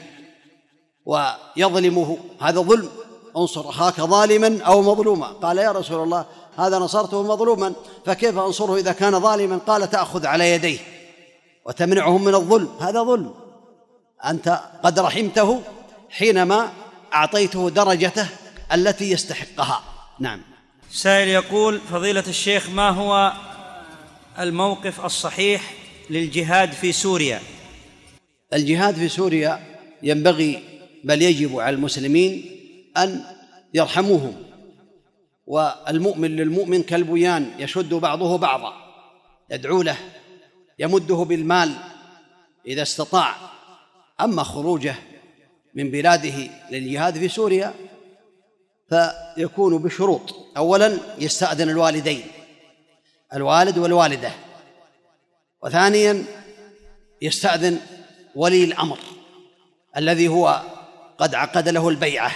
ويظلمه. 1.06 2.18
هذا 2.40 2.60
ظلم 2.60 2.88
انصر 3.36 3.68
أخاك 3.68 4.00
ظالما 4.00 4.62
أو 4.62 4.82
مظلوما. 4.82 5.26
قال 5.26 5.58
يا 5.58 5.72
رسول 5.72 6.02
الله 6.02 6.26
هذا 6.58 6.78
نصرته 6.78 7.22
مظلوما 7.22 7.72
فكيف 8.06 8.38
أنصره 8.38 8.76
إذا 8.76 8.92
كان 8.92 9.20
ظالما؟ 9.20 9.56
قال 9.56 9.90
تأخذ 9.90 10.26
على 10.26 10.50
يديه. 10.50 11.01
وتمنعهم 11.64 12.24
من 12.24 12.34
الظلم. 12.34 12.68
هذا 12.80 13.02
ظلم. 13.02 13.34
أنت 14.24 14.60
قد 14.82 14.98
رحمته 14.98 15.62
حينما 16.10 16.72
أعطيته 17.14 17.70
درجته 17.70 18.28
التي 18.72 19.10
يستحقها. 19.10 19.82
نعم. 20.20 20.40
سائل 20.90 21.28
يقول 21.28 21.80
فضيلة 21.80 22.24
الشيخ 22.28 22.70
ما 22.70 22.90
هو 22.90 23.32
الموقف 24.38 25.04
الصحيح 25.04 25.74
للجهاد 26.10 26.72
في 26.72 26.92
سوريا؟ 26.92 27.40
الجهاد 28.52 28.94
في 28.94 29.08
سوريا 29.08 29.60
ينبغي 30.02 30.62
بل 31.04 31.22
يجب 31.22 31.60
على 31.60 31.76
المسلمين 31.76 32.50
أن 32.96 33.24
يرحموهم. 33.74 34.34
والمؤمن 35.46 36.36
للمؤمن 36.36 36.82
كالبيان 36.82 37.50
يشد 37.58 37.94
بعضه 37.94 38.38
بعضا 38.38 38.72
يدعو 39.50 39.82
له 39.82 39.96
يمده 40.82 41.14
بالمال 41.14 41.74
إذا 42.66 42.82
استطاع. 42.82 43.36
أما 44.20 44.42
خروجه 44.42 44.94
من 45.74 45.90
بلاده 45.90 46.50
للجهاد 46.70 47.18
في 47.18 47.28
سوريا 47.28 47.74
فيكون 48.88 49.78
بشروط. 49.78 50.34
اولا 50.56 50.98
يستأذن 51.18 51.70
الوالدين 51.70 52.22
الوالد 53.34 53.78
والوالدة. 53.78 54.32
وثانيا 55.62 56.24
يستأذن 57.22 57.80
ولي 58.34 58.64
الأمر 58.64 58.98
الذي 59.96 60.28
هو 60.28 60.62
قد 61.18 61.34
عقد 61.34 61.68
له 61.68 61.88
البيعة. 61.88 62.32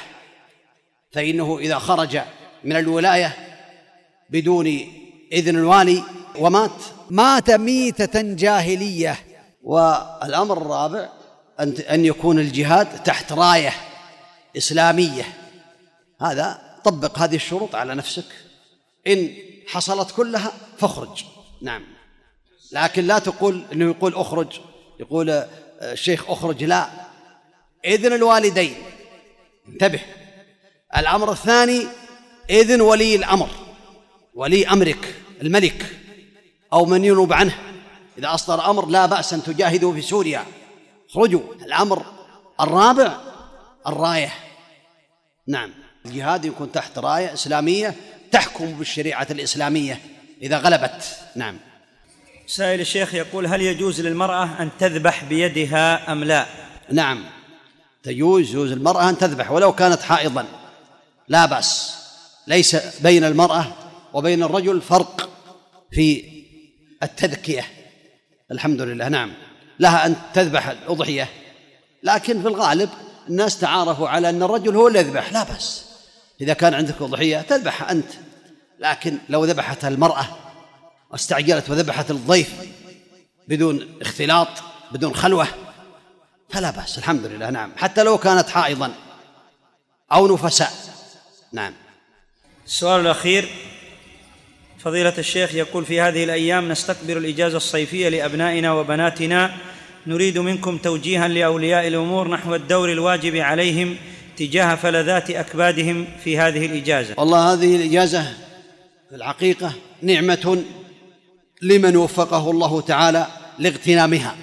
فإنه 1.12 1.58
إذا 1.58 1.78
خرج 1.78 2.20
من 2.64 2.76
الولاية 2.76 3.36
بدون 4.30 4.66
إذن 5.32 5.56
الوالي 5.56 6.02
ومات. 6.38 6.82
مات 7.10 7.50
ميتة 7.50 8.22
جاهلية. 8.22 9.18
والأمر 9.62 10.56
الرابع 10.62 11.08
أن 11.60 11.74
أن 11.90 12.04
يكون 12.04 12.38
الجهاد 12.38 13.02
تحت 13.02 13.32
راية 13.32 13.72
إسلامية. 14.56 15.24
هذا 16.20 16.60
طبق 16.84 17.18
هذه 17.18 17.34
الشروط 17.34 17.74
على 17.74 17.94
نفسك. 17.94 18.24
إن 19.06 19.34
حصلت 19.68 20.10
كلها 20.10 20.52
فاخرج. 20.78 21.24
نعم. 21.62 21.82
لكن 22.72 23.06
لا 23.06 23.18
تقول 23.18 23.64
إنه 23.72 23.90
يقول 23.90 24.14
اخرج. 24.14 24.60
يقول 25.00 25.30
الشيخ 25.82 26.30
اخرج. 26.30 26.64
لا. 26.64 26.88
إذن 27.84 28.12
الوالدين. 28.12 28.74
انتبه. 29.68 30.00
الأمر 30.96 31.32
الثاني 31.32 31.86
إذن 32.50 32.80
ولي 32.80 33.16
الأمر. 33.16 33.48
ولي 34.34 34.68
أمرك 34.68 35.14
الملك. 35.42 35.96
أو 36.72 36.84
من 36.84 37.04
ينوب 37.04 37.32
عنه. 37.32 37.54
إذا 38.18 38.34
أصدر 38.34 38.70
أمر 38.70 38.86
لا 38.86 39.06
بأس 39.06 39.32
أن 39.32 39.42
تجاهدوا 39.42 39.94
في 39.94 40.02
سوريا. 40.02 40.44
اخرجوا. 41.10 41.54
الأمر 41.62 42.02
الرابع 42.60 43.16
الراية. 43.86 44.32
نعم. 45.48 45.70
الجهاد 46.06 46.44
يكون 46.44 46.72
تحت 46.72 46.98
راية 46.98 47.32
إسلامية 47.32 47.94
تحكم 48.32 48.72
بالشريعة 48.72 49.26
الإسلامية 49.30 50.00
إذا 50.42 50.58
غلبت. 50.58 51.18
نعم. 51.36 51.58
سائل 52.46 52.80
الشيخ 52.80 53.14
يقول 53.14 53.46
هل 53.46 53.62
يجوز 53.62 54.00
للمرأة 54.00 54.62
أن 54.62 54.70
تذبح 54.78 55.24
بيدها 55.24 56.12
أم 56.12 56.24
لا؟ 56.24 56.46
نعم. 56.92 57.24
تجوز 58.02 58.50
يجوز 58.50 58.72
المرأة 58.72 59.08
أن 59.08 59.18
تذبح 59.18 59.50
ولو 59.50 59.72
كانت 59.72 60.02
حائضا. 60.02 60.46
لا 61.28 61.46
بأس. 61.46 61.96
ليس 62.46 62.76
بين 63.02 63.24
المرأة 63.24 63.66
وبين 64.12 64.42
الرجل 64.42 64.80
فرق 64.80 65.28
في 65.90 66.35
التذكية. 67.02 67.64
الحمد 68.52 68.80
لله 68.80 69.08
نعم. 69.08 69.32
لها 69.80 70.06
أن 70.06 70.16
تذبح 70.34 70.68
الأضحية. 70.68 71.28
لكن 72.02 72.42
في 72.42 72.48
الغالب 72.48 72.90
الناس 73.28 73.58
تعارفوا 73.58 74.08
على 74.08 74.30
أن 74.30 74.42
الرجل 74.42 74.76
هو 74.76 74.88
اللي 74.88 74.98
يذبح. 74.98 75.32
لا 75.32 75.42
بأس. 75.44 75.84
إذا 76.40 76.52
كان 76.52 76.74
عندك 76.74 77.02
أضحية 77.02 77.40
تذبحها 77.40 77.90
أنت. 77.90 78.12
لكن 78.78 79.18
لو 79.28 79.44
ذبحتها 79.44 79.88
المرأة 79.88 80.26
واستعجلت 81.10 81.70
وذبحت 81.70 82.10
الضيف 82.10 82.54
بدون 83.48 83.98
اختلاط 84.00 84.48
بدون 84.92 85.14
خلوة 85.14 85.46
فلا 86.48 86.70
بأس. 86.70 86.98
الحمد 86.98 87.26
لله 87.26 87.50
نعم. 87.50 87.72
حتى 87.76 88.02
لو 88.02 88.18
كانت 88.18 88.48
حائضا 88.48 88.94
أو 90.12 90.34
نفساء. 90.34 90.72
نعم. 91.52 91.72
السؤال 92.66 93.00
الأخير. 93.00 93.48
فضيلة 94.78 95.14
الشيخ 95.18 95.54
يقول 95.54 95.84
في 95.84 96.00
هذه 96.00 96.24
الأيام 96.24 96.68
نستقبل 96.68 97.16
الإجازة 97.16 97.56
الصيفية 97.56 98.08
لأبنائنا 98.08 98.72
وبناتنا. 98.72 99.56
نريد 100.06 100.38
منكم 100.38 100.78
توجيها 100.78 101.28
لأولياء 101.28 101.86
الأمور 101.86 102.28
نحو 102.28 102.54
الدور 102.54 102.92
الواجب 102.92 103.36
عليهم 103.36 103.96
تجاه 104.36 104.74
فلذات 104.74 105.30
أكبادهم 105.30 106.06
في 106.24 106.38
هذه 106.38 106.66
الإجازة. 106.66 107.14
والله 107.18 107.52
هذه 107.52 107.76
الإجازة 107.76 108.22
في 109.10 109.16
الحقيقة 109.16 109.72
نعمة 110.02 110.62
لمن 111.62 111.96
وفقه 111.96 112.50
الله 112.50 112.80
تعالى 112.80 113.26
لاغتنامها. 113.58 114.36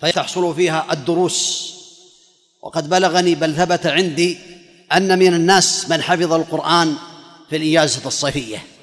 فيحصل 0.00 0.54
فيها 0.54 0.86
الدروس. 0.92 1.74
وقد 2.62 2.88
بلغني 2.88 3.34
بل 3.34 3.54
ثبت 3.54 3.86
عندي 3.86 4.38
أن 4.92 5.18
من 5.18 5.34
الناس 5.34 5.90
من 5.90 6.02
حفظ 6.02 6.32
القرآن 6.32 6.94
في 7.50 7.56
الإجازة 7.56 8.06
الصيفية. 8.06 8.73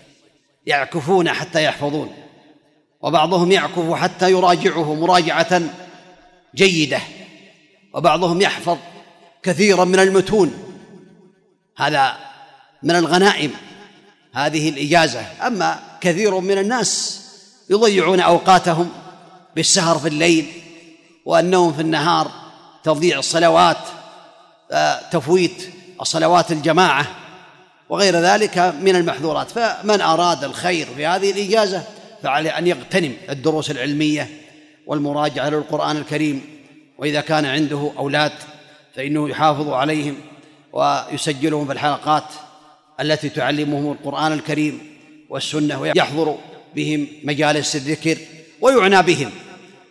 يعكفون 0.65 1.29
حتى 1.29 1.63
يحفظون. 1.63 2.13
وبعضهم 3.01 3.51
يعكف 3.51 3.93
حتى 3.93 4.31
يراجعه 4.31 4.93
مراجعة 4.93 5.61
جيدة. 6.55 6.99
وبعضهم 7.93 8.41
يحفظ 8.41 8.77
كثيرا 9.43 9.85
من 9.85 9.99
المتون. 9.99 10.53
هذا 11.77 12.17
من 12.83 12.95
الغنائم. 12.95 13.51
هذه 14.33 14.69
الإجازة. 14.69 15.47
أما 15.47 15.79
كثير 16.01 16.39
من 16.39 16.57
الناس 16.57 17.21
يضيعون 17.69 18.19
أوقاتهم 18.19 18.89
بالسهر 19.55 19.99
في 19.99 20.07
الليل 20.07 20.45
والنوم 21.25 21.73
في 21.73 21.81
النهار 21.81 22.31
تضييع 22.83 23.19
الصلوات 23.19 23.77
آه، 24.71 25.09
تفويت 25.09 25.69
الصلوات 26.01 26.51
الجماعة. 26.51 27.07
وغير 27.91 28.15
ذلك 28.15 28.57
من 28.81 28.95
المحظورات. 28.95 29.51
فمن 29.51 30.01
أراد 30.01 30.43
الخير 30.43 30.87
في 30.95 31.05
هذه 31.05 31.31
الإجازة 31.31 31.83
فعليه 32.23 32.57
أن 32.57 32.67
يغتنم 32.67 33.13
الدروس 33.29 33.71
العلمية 33.71 34.29
والمراجعة 34.87 35.49
للقرآن 35.49 35.97
الكريم. 35.97 36.41
وإذا 36.97 37.21
كان 37.21 37.45
عنده 37.45 37.91
أولاد 37.97 38.31
فإنه 38.95 39.29
يحافظ 39.29 39.69
عليهم 39.69 40.15
ويسجلهم 40.73 41.65
في 41.65 41.73
الحلقات 41.73 42.23
التي 42.99 43.29
تعلمهم 43.29 43.91
القرآن 43.91 44.33
الكريم 44.33 44.79
والسنة 45.29 45.81
ويحضر 45.81 46.37
بهم 46.75 47.07
مجالس 47.23 47.75
الذكر 47.75 48.17
ويعنى 48.61 49.01
بهم 49.01 49.31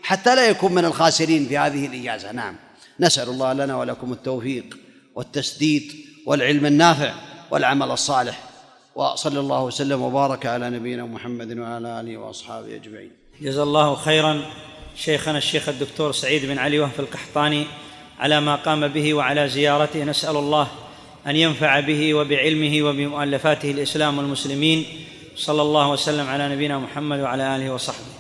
حتى 0.03 0.35
لا 0.35 0.49
يكون 0.49 0.75
من 0.75 0.85
الخاسرين 0.85 1.47
في 1.47 1.59
هذه 1.59 1.87
الإجازة. 1.87 2.33
نعم. 2.33 2.57
نسأل 3.01 3.29
الله 3.29 3.53
لنا 3.53 3.77
ولكم 3.77 4.13
التوفيق 4.13 4.79
والتسديد 5.15 5.93
والعلم 6.27 6.67
النافع. 6.67 7.15
والعمل 7.51 7.91
الصالح. 7.91 8.41
وصلى 8.95 9.41
الله 9.41 9.65
وسلم 9.65 10.03
وبارك 10.03 10.47
على 10.47 10.71
نبينا 10.71 11.05
محمد 11.05 11.59
وعلى 11.59 12.01
آله 12.01 12.17
وأصحابه 12.17 12.77
أجمعين. 12.77 13.11
جزا 13.41 13.63
الله 13.63 13.95
خيرا 13.95 14.43
شيخنا 14.97 15.39
الشيخ 15.39 15.69
الدكتور 15.69 16.13
سعيد 16.13 16.47
بن 16.47 16.59
علي 16.59 16.79
وهف 16.79 17.01
القحطاني 17.01 17.67
على 18.19 18.41
ما 18.41 18.55
قام 18.57 18.89
به 18.89 19.15
وعلى 19.15 19.49
زيارته. 19.49 20.05
نسأل 20.05 20.37
الله 20.37 20.67
أن 21.27 21.37
ينفع 21.37 21.81
به 21.81 22.15
وبعلمه 22.15 22.83
وبمؤلفاته 22.83 23.71
الإسلام 23.71 24.19
والمسلمين. 24.19 24.87
صلى 25.37 25.63
الله 25.63 25.91
وسلم 25.91 26.27
على 26.27 26.49
نبينا 26.49 26.79
محمد 26.79 27.21
وعلى 27.21 27.57
آله 27.57 27.75
وصحبه. 27.75 28.20